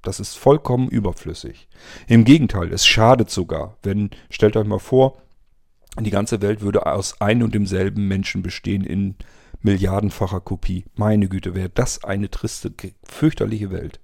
Das 0.04 0.20
ist 0.20 0.36
vollkommen 0.36 0.88
überflüssig. 0.88 1.66
Im 2.06 2.24
Gegenteil, 2.24 2.72
es 2.72 2.86
schadet 2.86 3.30
sogar, 3.30 3.76
wenn, 3.82 4.10
stellt 4.30 4.56
euch 4.56 4.66
mal 4.66 4.78
vor, 4.78 5.18
die 5.98 6.10
ganze 6.10 6.42
Welt 6.42 6.60
würde 6.60 6.86
aus 6.86 7.20
ein 7.20 7.42
und 7.42 7.54
demselben 7.54 8.06
Menschen 8.06 8.42
bestehen 8.42 8.84
in 8.84 9.16
milliardenfacher 9.62 10.40
Kopie. 10.40 10.84
Meine 10.94 11.28
Güte, 11.28 11.54
wäre 11.54 11.70
das 11.70 12.04
eine 12.04 12.30
triste, 12.30 12.72
fürchterliche 13.04 13.70
Welt. 13.70 14.00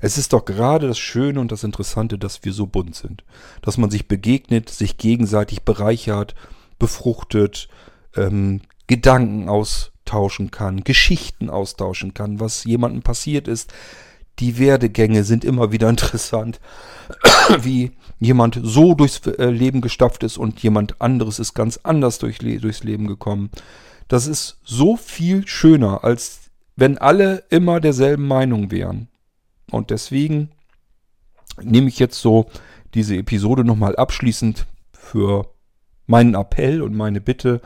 Es 0.00 0.18
ist 0.18 0.32
doch 0.32 0.44
gerade 0.44 0.88
das 0.88 0.98
Schöne 0.98 1.38
und 1.38 1.52
das 1.52 1.62
Interessante, 1.62 2.18
dass 2.18 2.44
wir 2.44 2.52
so 2.52 2.66
bunt 2.66 2.96
sind. 2.96 3.22
Dass 3.62 3.78
man 3.78 3.90
sich 3.90 4.08
begegnet, 4.08 4.68
sich 4.68 4.98
gegenseitig 4.98 5.62
bereichert, 5.62 6.34
befruchtet, 6.80 7.68
ähm, 8.16 8.62
Gedanken 8.88 9.48
austauschen 9.48 10.50
kann, 10.50 10.82
Geschichten 10.82 11.48
austauschen 11.48 12.14
kann, 12.14 12.40
was 12.40 12.64
jemandem 12.64 13.02
passiert 13.02 13.46
ist. 13.46 13.72
Die 14.38 14.58
Werdegänge 14.58 15.24
sind 15.24 15.44
immer 15.44 15.72
wieder 15.72 15.88
interessant, 15.90 16.60
wie 17.60 17.92
jemand 18.18 18.60
so 18.62 18.94
durchs 18.94 19.26
äh, 19.26 19.46
Leben 19.46 19.80
gestapft 19.80 20.22
ist 20.22 20.38
und 20.38 20.62
jemand 20.62 21.00
anderes 21.00 21.38
ist 21.38 21.54
ganz 21.54 21.80
anders 21.82 22.18
durch, 22.18 22.38
durchs 22.38 22.84
Leben 22.84 23.06
gekommen. 23.06 23.50
Das 24.08 24.26
ist 24.26 24.58
so 24.64 24.96
viel 24.96 25.46
schöner, 25.46 26.04
als 26.04 26.50
wenn 26.76 26.98
alle 26.98 27.44
immer 27.50 27.80
derselben 27.80 28.26
Meinung 28.26 28.70
wären. 28.70 29.08
Und 29.70 29.90
deswegen 29.90 30.50
nehme 31.60 31.88
ich 31.88 31.98
jetzt 31.98 32.20
so 32.20 32.50
diese 32.94 33.16
Episode 33.16 33.64
nochmal 33.64 33.96
abschließend 33.96 34.66
für 34.92 35.52
meinen 36.06 36.34
Appell 36.34 36.82
und 36.82 36.94
meine 36.94 37.20
Bitte. 37.20 37.60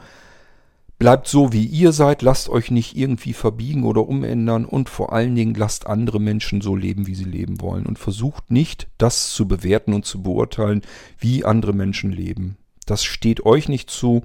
Bleibt 0.99 1.29
so, 1.29 1.53
wie 1.53 1.67
ihr 1.67 1.93
seid, 1.93 2.23
lasst 2.23 2.49
euch 2.49 2.71
nicht 2.71 2.97
irgendwie 2.97 3.35
verbiegen 3.35 3.85
oder 3.85 4.09
umändern 4.09 4.65
und 4.65 4.89
vor 4.89 5.13
allen 5.13 5.35
Dingen 5.35 5.55
lasst 5.55 5.87
andere 5.87 6.19
Menschen 6.21 6.63
so 6.63 6.75
leben, 6.75 7.07
wie 7.07 7.15
sie 7.15 7.25
leben 7.25 7.61
wollen 7.61 7.85
und 7.85 7.99
versucht 7.99 8.51
nicht, 8.51 8.89
das 8.97 9.33
zu 9.33 9.47
bewerten 9.47 9.93
und 9.93 10.07
zu 10.07 10.23
beurteilen, 10.23 10.81
wie 11.19 11.45
andere 11.45 11.75
Menschen 11.75 12.13
leben. 12.13 12.57
Das 12.87 13.05
steht 13.05 13.45
euch 13.45 13.69
nicht 13.69 13.91
zu 13.91 14.23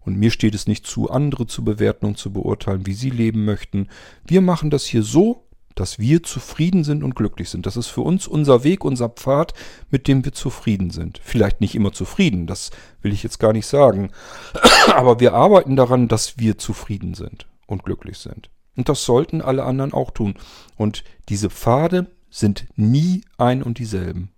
und 0.00 0.16
mir 0.16 0.30
steht 0.30 0.54
es 0.54 0.66
nicht 0.66 0.86
zu, 0.86 1.10
andere 1.10 1.46
zu 1.46 1.62
bewerten 1.62 2.06
und 2.06 2.16
zu 2.16 2.32
beurteilen, 2.32 2.86
wie 2.86 2.94
sie 2.94 3.10
leben 3.10 3.44
möchten. 3.44 3.88
Wir 4.26 4.40
machen 4.40 4.70
das 4.70 4.84
hier 4.84 5.02
so, 5.02 5.43
dass 5.74 5.98
wir 5.98 6.22
zufrieden 6.22 6.84
sind 6.84 7.02
und 7.02 7.16
glücklich 7.16 7.50
sind. 7.50 7.66
Das 7.66 7.76
ist 7.76 7.88
für 7.88 8.02
uns 8.02 8.26
unser 8.26 8.64
Weg, 8.64 8.84
unser 8.84 9.08
Pfad, 9.08 9.54
mit 9.90 10.06
dem 10.08 10.24
wir 10.24 10.32
zufrieden 10.32 10.90
sind. 10.90 11.20
Vielleicht 11.22 11.60
nicht 11.60 11.74
immer 11.74 11.92
zufrieden, 11.92 12.46
das 12.46 12.70
will 13.02 13.12
ich 13.12 13.22
jetzt 13.22 13.38
gar 13.38 13.52
nicht 13.52 13.66
sagen. 13.66 14.10
Aber 14.94 15.20
wir 15.20 15.34
arbeiten 15.34 15.76
daran, 15.76 16.08
dass 16.08 16.38
wir 16.38 16.58
zufrieden 16.58 17.14
sind 17.14 17.46
und 17.66 17.84
glücklich 17.84 18.18
sind. 18.18 18.50
Und 18.76 18.88
das 18.88 19.04
sollten 19.04 19.40
alle 19.40 19.64
anderen 19.64 19.92
auch 19.92 20.10
tun. 20.10 20.34
Und 20.76 21.04
diese 21.28 21.50
Pfade 21.50 22.08
sind 22.30 22.66
nie 22.76 23.22
ein 23.38 23.62
und 23.62 23.78
dieselben. 23.78 24.30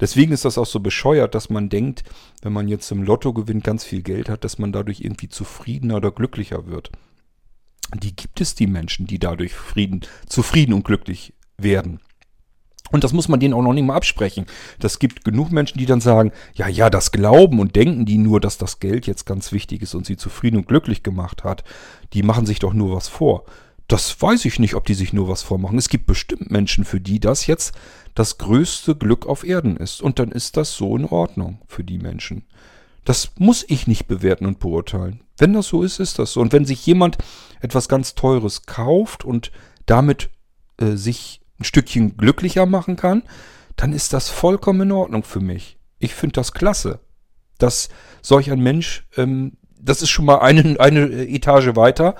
Deswegen 0.00 0.32
ist 0.32 0.44
das 0.44 0.58
auch 0.58 0.66
so 0.66 0.80
bescheuert, 0.80 1.34
dass 1.36 1.50
man 1.50 1.68
denkt, 1.68 2.02
wenn 2.42 2.52
man 2.52 2.66
jetzt 2.66 2.90
im 2.90 3.02
Lotto 3.02 3.32
gewinnt, 3.32 3.62
ganz 3.62 3.84
viel 3.84 4.02
Geld 4.02 4.28
hat, 4.28 4.42
dass 4.42 4.58
man 4.58 4.72
dadurch 4.72 5.00
irgendwie 5.00 5.28
zufriedener 5.28 5.96
oder 5.96 6.10
glücklicher 6.10 6.66
wird 6.66 6.90
die 7.94 8.14
gibt 8.14 8.40
es 8.40 8.54
die 8.54 8.66
Menschen, 8.66 9.06
die 9.06 9.18
dadurch 9.18 9.54
Frieden, 9.54 10.02
zufrieden 10.26 10.74
und 10.74 10.84
glücklich 10.84 11.32
werden. 11.56 12.00
Und 12.90 13.04
das 13.04 13.12
muss 13.12 13.28
man 13.28 13.40
denen 13.40 13.54
auch 13.54 13.62
noch 13.62 13.74
nicht 13.74 13.84
mal 13.84 13.96
absprechen. 13.96 14.46
Das 14.78 14.98
gibt 14.98 15.24
genug 15.24 15.50
Menschen, 15.50 15.78
die 15.78 15.86
dann 15.86 16.00
sagen, 16.00 16.32
ja, 16.54 16.68
ja, 16.68 16.88
das 16.88 17.12
glauben 17.12 17.60
und 17.60 17.76
denken 17.76 18.06
die 18.06 18.18
nur, 18.18 18.40
dass 18.40 18.56
das 18.56 18.80
Geld 18.80 19.06
jetzt 19.06 19.26
ganz 19.26 19.52
wichtig 19.52 19.82
ist 19.82 19.94
und 19.94 20.06
sie 20.06 20.16
zufrieden 20.16 20.56
und 20.56 20.68
glücklich 20.68 21.02
gemacht 21.02 21.44
hat. 21.44 21.64
Die 22.14 22.22
machen 22.22 22.46
sich 22.46 22.58
doch 22.58 22.72
nur 22.72 22.96
was 22.96 23.08
vor. 23.08 23.44
Das 23.88 24.20
weiß 24.20 24.44
ich 24.44 24.58
nicht, 24.58 24.74
ob 24.74 24.84
die 24.84 24.94
sich 24.94 25.12
nur 25.12 25.28
was 25.28 25.42
vormachen. 25.42 25.78
Es 25.78 25.88
gibt 25.88 26.06
bestimmt 26.06 26.50
Menschen, 26.50 26.84
für 26.84 27.00
die 27.00 27.20
das 27.20 27.46
jetzt 27.46 27.74
das 28.14 28.38
größte 28.38 28.96
Glück 28.96 29.26
auf 29.26 29.44
Erden 29.44 29.76
ist. 29.76 30.02
Und 30.02 30.18
dann 30.18 30.30
ist 30.30 30.56
das 30.56 30.74
so 30.74 30.96
in 30.96 31.06
Ordnung 31.06 31.60
für 31.66 31.84
die 31.84 31.98
Menschen. 31.98 32.44
Das 33.04 33.32
muss 33.38 33.64
ich 33.68 33.86
nicht 33.86 34.06
bewerten 34.06 34.44
und 34.44 34.60
beurteilen. 34.60 35.22
Wenn 35.38 35.52
das 35.52 35.68
so 35.68 35.82
ist, 35.82 36.00
ist 36.00 36.18
das 36.18 36.32
so. 36.32 36.40
Und 36.40 36.52
wenn 36.52 36.64
sich 36.64 36.84
jemand 36.84 37.16
etwas 37.60 37.88
ganz 37.88 38.14
Teures 38.14 38.66
kauft 38.66 39.24
und 39.24 39.50
damit 39.86 40.30
äh, 40.78 40.96
sich 40.96 41.40
ein 41.58 41.64
Stückchen 41.64 42.16
glücklicher 42.16 42.66
machen 42.66 42.96
kann, 42.96 43.22
dann 43.76 43.92
ist 43.92 44.12
das 44.12 44.28
vollkommen 44.28 44.82
in 44.82 44.92
Ordnung 44.92 45.22
für 45.22 45.40
mich. 45.40 45.78
Ich 45.98 46.14
finde 46.14 46.34
das 46.34 46.52
klasse, 46.52 47.00
dass 47.58 47.88
solch 48.22 48.50
ein 48.50 48.60
Mensch, 48.60 49.06
ähm, 49.16 49.56
das 49.80 50.02
ist 50.02 50.10
schon 50.10 50.24
mal 50.24 50.38
eine, 50.38 50.78
eine 50.80 51.06
Etage 51.28 51.76
weiter, 51.76 52.16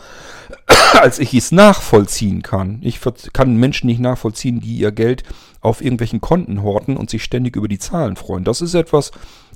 als 0.94 1.18
ich 1.18 1.34
es 1.34 1.50
nachvollziehen 1.50 2.42
kann. 2.42 2.80
Ich 2.82 3.00
kann 3.32 3.56
Menschen 3.56 3.88
nicht 3.88 4.00
nachvollziehen, 4.00 4.60
die 4.60 4.78
ihr 4.78 4.92
Geld 4.92 5.24
auf 5.60 5.80
irgendwelchen 5.80 6.20
Konten 6.20 6.62
horten 6.62 6.96
und 6.96 7.10
sich 7.10 7.24
ständig 7.24 7.56
über 7.56 7.68
die 7.68 7.80
Zahlen 7.80 8.16
freuen. 8.16 8.44
Das 8.44 8.60
ist 8.60 8.74
etwas, 8.74 9.10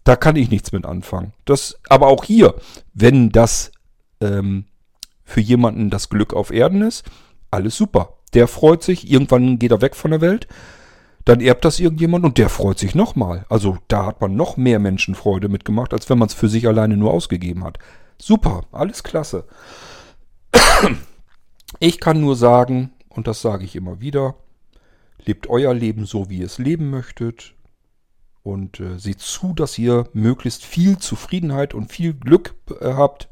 da 0.04 0.16
kann 0.16 0.36
ich 0.36 0.50
nichts 0.50 0.72
mit 0.72 0.86
anfangen. 0.86 1.32
Das, 1.44 1.78
aber 1.88 2.08
auch 2.08 2.24
hier, 2.24 2.54
wenn 2.92 3.30
das 3.30 3.72
ähm, 4.20 4.66
für 5.24 5.40
jemanden 5.40 5.90
das 5.90 6.08
Glück 6.08 6.34
auf 6.34 6.52
Erden 6.52 6.82
ist, 6.82 7.04
alles 7.50 7.76
super. 7.76 8.18
Der 8.34 8.48
freut 8.48 8.82
sich, 8.82 9.10
irgendwann 9.10 9.58
geht 9.58 9.70
er 9.70 9.82
weg 9.82 9.94
von 9.94 10.10
der 10.10 10.20
Welt, 10.20 10.48
dann 11.24 11.40
erbt 11.40 11.64
das 11.64 11.78
irgendjemand 11.78 12.24
und 12.24 12.38
der 12.38 12.48
freut 12.48 12.78
sich 12.78 12.94
nochmal. 12.94 13.44
Also 13.48 13.78
da 13.88 14.06
hat 14.06 14.20
man 14.20 14.34
noch 14.34 14.56
mehr 14.56 14.78
Menschenfreude 14.78 15.48
mitgemacht, 15.48 15.92
als 15.92 16.10
wenn 16.10 16.18
man 16.18 16.28
es 16.28 16.34
für 16.34 16.48
sich 16.48 16.66
alleine 16.66 16.96
nur 16.96 17.12
ausgegeben 17.12 17.62
hat. 17.62 17.78
Super, 18.20 18.62
alles 18.72 19.02
klasse. 19.02 19.44
Ich 21.78 22.00
kann 22.00 22.20
nur 22.20 22.36
sagen, 22.36 22.92
und 23.08 23.26
das 23.26 23.40
sage 23.40 23.64
ich 23.64 23.76
immer 23.76 24.00
wieder, 24.00 24.34
lebt 25.24 25.48
euer 25.48 25.74
Leben 25.74 26.06
so, 26.06 26.28
wie 26.28 26.38
ihr 26.38 26.46
es 26.46 26.58
leben 26.58 26.90
möchtet 26.90 27.54
Und 28.42 28.80
äh, 28.80 28.98
seht 28.98 29.20
zu, 29.20 29.52
dass 29.52 29.78
ihr 29.78 30.08
möglichst 30.12 30.64
viel 30.64 30.98
Zufriedenheit 30.98 31.74
und 31.74 31.92
viel 31.92 32.12
Glück 32.14 32.54
äh, 32.80 32.94
habt. 32.94 33.28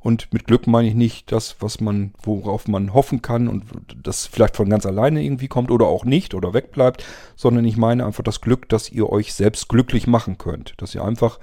Und 0.00 0.30
mit 0.34 0.46
Glück 0.46 0.66
meine 0.66 0.88
ich 0.88 0.94
nicht 0.94 1.32
das, 1.32 1.56
was 1.60 1.80
man, 1.80 2.12
worauf 2.22 2.68
man 2.68 2.92
hoffen 2.92 3.22
kann 3.22 3.48
und 3.48 3.64
das 4.02 4.26
vielleicht 4.26 4.54
von 4.56 4.68
ganz 4.68 4.84
alleine 4.84 5.22
irgendwie 5.22 5.48
kommt 5.48 5.70
oder 5.70 5.86
auch 5.86 6.04
nicht 6.04 6.34
oder 6.34 6.52
wegbleibt, 6.52 7.02
sondern 7.36 7.64
ich 7.64 7.78
meine 7.78 8.04
einfach 8.04 8.22
das 8.22 8.42
Glück, 8.42 8.68
dass 8.68 8.92
ihr 8.92 9.08
euch 9.08 9.32
selbst 9.32 9.68
glücklich 9.68 10.06
machen 10.06 10.36
könnt. 10.36 10.74
Dass 10.76 10.94
ihr 10.94 11.02
einfach 11.02 11.38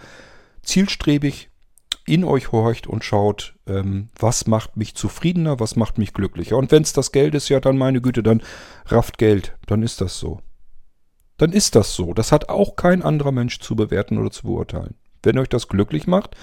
zielstrebig 0.62 1.50
in 2.06 2.24
euch 2.24 2.52
horcht 2.52 2.88
und 2.88 3.04
schaut, 3.04 3.56
ähm, 3.68 4.10
was 4.20 4.48
macht 4.48 4.78
mich 4.78 4.96
zufriedener, 4.96 5.60
was 5.60 5.76
macht 5.76 5.98
mich 5.98 6.14
glücklicher. 6.14 6.58
Und 6.58 6.72
wenn 6.72 6.84
es 6.84 6.94
das 6.94 7.12
Geld 7.12 7.36
ist, 7.36 7.50
ja, 7.50 7.60
dann 7.60 7.78
meine 7.78 8.02
Güte, 8.02 8.22
dann 8.22 8.44
rafft 8.86 9.18
Geld, 9.18 9.56
dann 9.66 9.82
ist 9.82 10.02
das 10.02 10.20
so. 10.20 10.40
Dann 11.42 11.54
ist 11.54 11.74
das 11.74 11.96
so. 11.96 12.14
Das 12.14 12.32
hat 12.32 12.50
auch 12.50 12.76
kein 12.76 13.02
anderer 13.02 13.32
Mensch 13.32 13.60
zu 13.62 13.76
bewerten 13.76 14.20
oder 14.20 14.30
zu 14.30 14.44
beurteilen. 14.44 14.94
Wenn 15.24 15.40
euch 15.40 15.50
das 15.50 15.68
glücklich 15.68 16.06
macht, 16.06 16.36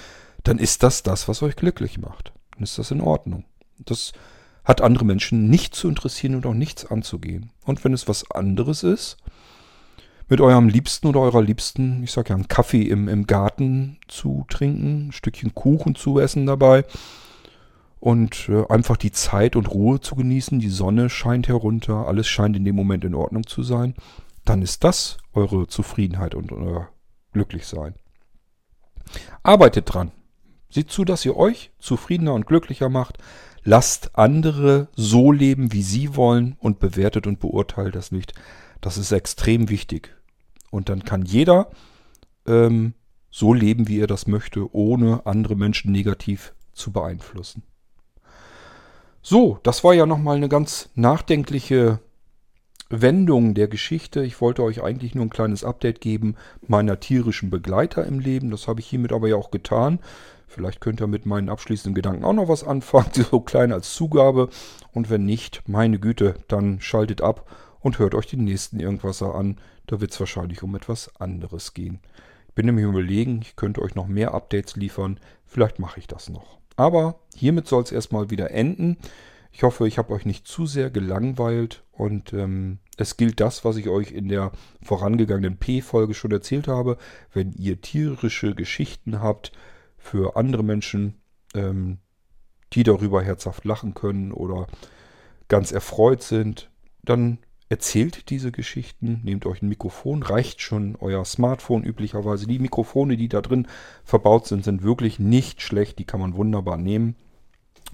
dann 0.42 0.58
ist 0.58 0.82
das 0.82 1.04
das, 1.04 1.28
was 1.28 1.40
euch 1.40 1.54
glücklich 1.54 1.98
macht. 1.98 2.32
Dann 2.50 2.64
ist 2.64 2.78
das 2.78 2.90
in 2.90 3.00
Ordnung. 3.00 3.44
Das 3.78 4.12
hat 4.64 4.80
andere 4.80 5.04
Menschen 5.04 5.48
nicht 5.48 5.76
zu 5.76 5.88
interessieren 5.88 6.34
und 6.34 6.46
auch 6.46 6.54
nichts 6.54 6.84
anzugehen. 6.84 7.52
Und 7.64 7.84
wenn 7.84 7.92
es 7.92 8.08
was 8.08 8.28
anderes 8.32 8.82
ist, 8.82 9.18
mit 10.28 10.40
eurem 10.40 10.68
Liebsten 10.68 11.06
oder 11.06 11.20
eurer 11.20 11.42
Liebsten, 11.42 12.02
ich 12.02 12.10
sag 12.10 12.28
ja, 12.28 12.34
einen 12.34 12.48
Kaffee 12.48 12.82
im, 12.82 13.06
im 13.06 13.28
Garten 13.28 13.98
zu 14.08 14.46
trinken, 14.48 15.06
ein 15.06 15.12
Stückchen 15.12 15.54
Kuchen 15.54 15.94
zu 15.94 16.18
essen 16.18 16.44
dabei 16.44 16.84
und 18.00 18.48
äh, 18.48 18.66
einfach 18.68 18.96
die 18.96 19.12
Zeit 19.12 19.54
und 19.54 19.70
Ruhe 19.70 20.00
zu 20.00 20.16
genießen. 20.16 20.58
Die 20.58 20.68
Sonne 20.70 21.08
scheint 21.08 21.46
herunter, 21.46 22.08
alles 22.08 22.26
scheint 22.26 22.56
in 22.56 22.64
dem 22.64 22.74
Moment 22.74 23.04
in 23.04 23.14
Ordnung 23.14 23.46
zu 23.46 23.62
sein. 23.62 23.94
Dann 24.48 24.62
ist 24.62 24.82
das 24.82 25.18
eure 25.34 25.66
Zufriedenheit 25.66 26.34
und 26.34 26.52
euer 26.52 26.88
Glücklichsein. 27.34 27.94
Arbeitet 29.42 29.92
dran. 29.92 30.10
Seht 30.70 30.90
zu, 30.90 31.04
dass 31.04 31.22
ihr 31.26 31.36
euch 31.36 31.70
zufriedener 31.78 32.32
und 32.32 32.46
glücklicher 32.46 32.88
macht. 32.88 33.18
Lasst 33.62 34.16
andere 34.16 34.88
so 34.96 35.32
leben, 35.32 35.74
wie 35.74 35.82
sie 35.82 36.16
wollen 36.16 36.56
und 36.60 36.78
bewertet 36.78 37.26
und 37.26 37.40
beurteilt 37.40 37.94
das 37.94 38.10
nicht. 38.10 38.32
Das 38.80 38.96
ist 38.96 39.12
extrem 39.12 39.68
wichtig. 39.68 40.16
Und 40.70 40.88
dann 40.88 41.04
kann 41.04 41.26
jeder 41.26 41.70
ähm, 42.46 42.94
so 43.30 43.52
leben, 43.52 43.86
wie 43.86 44.00
er 44.00 44.06
das 44.06 44.26
möchte, 44.26 44.74
ohne 44.74 45.26
andere 45.26 45.56
Menschen 45.56 45.92
negativ 45.92 46.54
zu 46.72 46.90
beeinflussen. 46.90 47.64
So, 49.20 49.58
das 49.62 49.84
war 49.84 49.92
ja 49.92 50.06
nochmal 50.06 50.38
eine 50.38 50.48
ganz 50.48 50.88
nachdenkliche 50.94 52.00
Wendung 52.90 53.54
der 53.54 53.68
Geschichte. 53.68 54.22
Ich 54.22 54.40
wollte 54.40 54.62
euch 54.62 54.82
eigentlich 54.82 55.14
nur 55.14 55.26
ein 55.26 55.30
kleines 55.30 55.64
Update 55.64 56.00
geben 56.00 56.36
meiner 56.66 57.00
tierischen 57.00 57.50
Begleiter 57.50 58.06
im 58.06 58.18
Leben. 58.18 58.50
Das 58.50 58.68
habe 58.68 58.80
ich 58.80 58.86
hiermit 58.86 59.12
aber 59.12 59.28
ja 59.28 59.36
auch 59.36 59.50
getan. 59.50 59.98
Vielleicht 60.46 60.80
könnt 60.80 61.00
ihr 61.00 61.06
mit 61.06 61.26
meinen 61.26 61.50
abschließenden 61.50 61.94
Gedanken 61.94 62.24
auch 62.24 62.32
noch 62.32 62.48
was 62.48 62.64
anfangen, 62.64 63.10
so 63.30 63.40
klein 63.40 63.72
als 63.72 63.94
Zugabe. 63.94 64.48
Und 64.92 65.10
wenn 65.10 65.24
nicht, 65.24 65.62
meine 65.66 65.98
Güte, 65.98 66.34
dann 66.48 66.80
schaltet 66.80 67.20
ab 67.20 67.48
und 67.80 67.98
hört 67.98 68.14
euch 68.14 68.26
den 68.26 68.44
nächsten 68.44 68.80
Irgendwasser 68.80 69.34
an. 69.34 69.58
Da 69.86 70.00
wird 70.00 70.12
es 70.12 70.20
wahrscheinlich 70.20 70.62
um 70.62 70.74
etwas 70.74 71.14
anderes 71.20 71.74
gehen. 71.74 72.00
Ich 72.48 72.54
bin 72.54 72.66
nämlich 72.66 72.86
überlegen, 72.86 73.40
ich 73.42 73.56
könnte 73.56 73.82
euch 73.82 73.94
noch 73.94 74.08
mehr 74.08 74.34
Updates 74.34 74.76
liefern. 74.76 75.20
Vielleicht 75.46 75.78
mache 75.78 76.00
ich 76.00 76.06
das 76.06 76.28
noch. 76.28 76.58
Aber 76.76 77.20
hiermit 77.34 77.68
soll 77.68 77.82
es 77.82 77.92
erstmal 77.92 78.30
wieder 78.30 78.50
enden. 78.50 78.96
Ich 79.52 79.62
hoffe, 79.62 79.88
ich 79.88 79.98
habe 79.98 80.12
euch 80.12 80.26
nicht 80.26 80.46
zu 80.46 80.66
sehr 80.66 80.90
gelangweilt 80.90 81.82
und 81.92 82.32
ähm, 82.32 82.78
es 82.96 83.16
gilt 83.16 83.40
das, 83.40 83.64
was 83.64 83.76
ich 83.76 83.88
euch 83.88 84.12
in 84.12 84.28
der 84.28 84.52
vorangegangenen 84.82 85.56
P-Folge 85.56 86.14
schon 86.14 86.30
erzählt 86.30 86.68
habe. 86.68 86.98
Wenn 87.32 87.52
ihr 87.52 87.80
tierische 87.80 88.54
Geschichten 88.54 89.20
habt 89.20 89.52
für 89.96 90.36
andere 90.36 90.62
Menschen, 90.62 91.20
ähm, 91.54 91.98
die 92.72 92.82
darüber 92.82 93.22
herzhaft 93.22 93.64
lachen 93.64 93.94
können 93.94 94.32
oder 94.32 94.66
ganz 95.48 95.72
erfreut 95.72 96.22
sind, 96.22 96.70
dann 97.02 97.38
erzählt 97.68 98.30
diese 98.30 98.52
Geschichten, 98.52 99.20
nehmt 99.24 99.46
euch 99.46 99.62
ein 99.62 99.68
Mikrofon, 99.68 100.22
reicht 100.22 100.60
schon 100.60 100.96
euer 101.00 101.24
Smartphone 101.24 101.84
üblicherweise. 101.84 102.46
Die 102.46 102.58
Mikrofone, 102.58 103.16
die 103.16 103.28
da 103.28 103.40
drin 103.40 103.66
verbaut 104.04 104.46
sind, 104.46 104.64
sind 104.64 104.82
wirklich 104.82 105.18
nicht 105.18 105.62
schlecht, 105.62 105.98
die 105.98 106.04
kann 106.04 106.20
man 106.20 106.34
wunderbar 106.34 106.76
nehmen. 106.76 107.16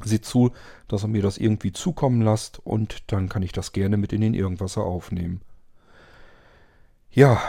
Seht 0.02 0.24
zu, 0.24 0.52
dass 0.88 1.04
ihr 1.04 1.08
mir 1.08 1.22
das 1.22 1.38
irgendwie 1.38 1.72
zukommen 1.72 2.20
lasst 2.20 2.58
und 2.64 3.12
dann 3.12 3.28
kann 3.28 3.42
ich 3.42 3.52
das 3.52 3.72
gerne 3.72 3.96
mit 3.96 4.12
in 4.12 4.20
den 4.20 4.34
Irgendwasser 4.34 4.82
aufnehmen. 4.82 5.40
Ja, 7.10 7.40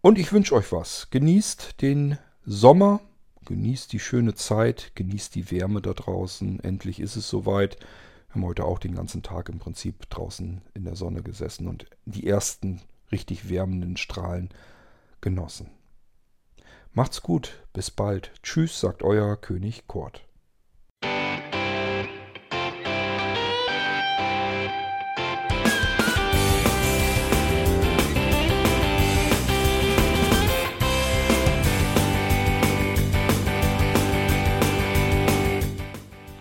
und 0.00 0.18
ich 0.18 0.32
wünsche 0.32 0.54
euch 0.54 0.70
was. 0.70 1.08
Genießt 1.10 1.82
den 1.82 2.18
Sommer, 2.44 3.00
genießt 3.46 3.92
die 3.92 3.98
schöne 3.98 4.34
Zeit, 4.34 4.92
genießt 4.94 5.34
die 5.34 5.50
Wärme 5.50 5.82
da 5.82 5.92
draußen. 5.92 6.60
Endlich 6.60 7.00
ist 7.00 7.16
es 7.16 7.28
soweit. 7.28 7.78
Wir 8.28 8.34
haben 8.34 8.44
heute 8.44 8.64
auch 8.64 8.78
den 8.78 8.94
ganzen 8.94 9.22
Tag 9.22 9.48
im 9.48 9.58
Prinzip 9.58 10.08
draußen 10.10 10.60
in 10.74 10.84
der 10.84 10.94
Sonne 10.94 11.22
gesessen 11.22 11.66
und 11.66 11.86
die 12.04 12.26
ersten 12.26 12.80
richtig 13.10 13.48
wärmenden 13.48 13.96
Strahlen 13.96 14.50
genossen. 15.20 15.70
Macht's 16.92 17.22
gut, 17.22 17.64
bis 17.72 17.90
bald. 17.90 18.32
Tschüss, 18.42 18.78
sagt 18.80 19.02
euer 19.02 19.36
König 19.36 19.86
Kurt. 19.86 20.27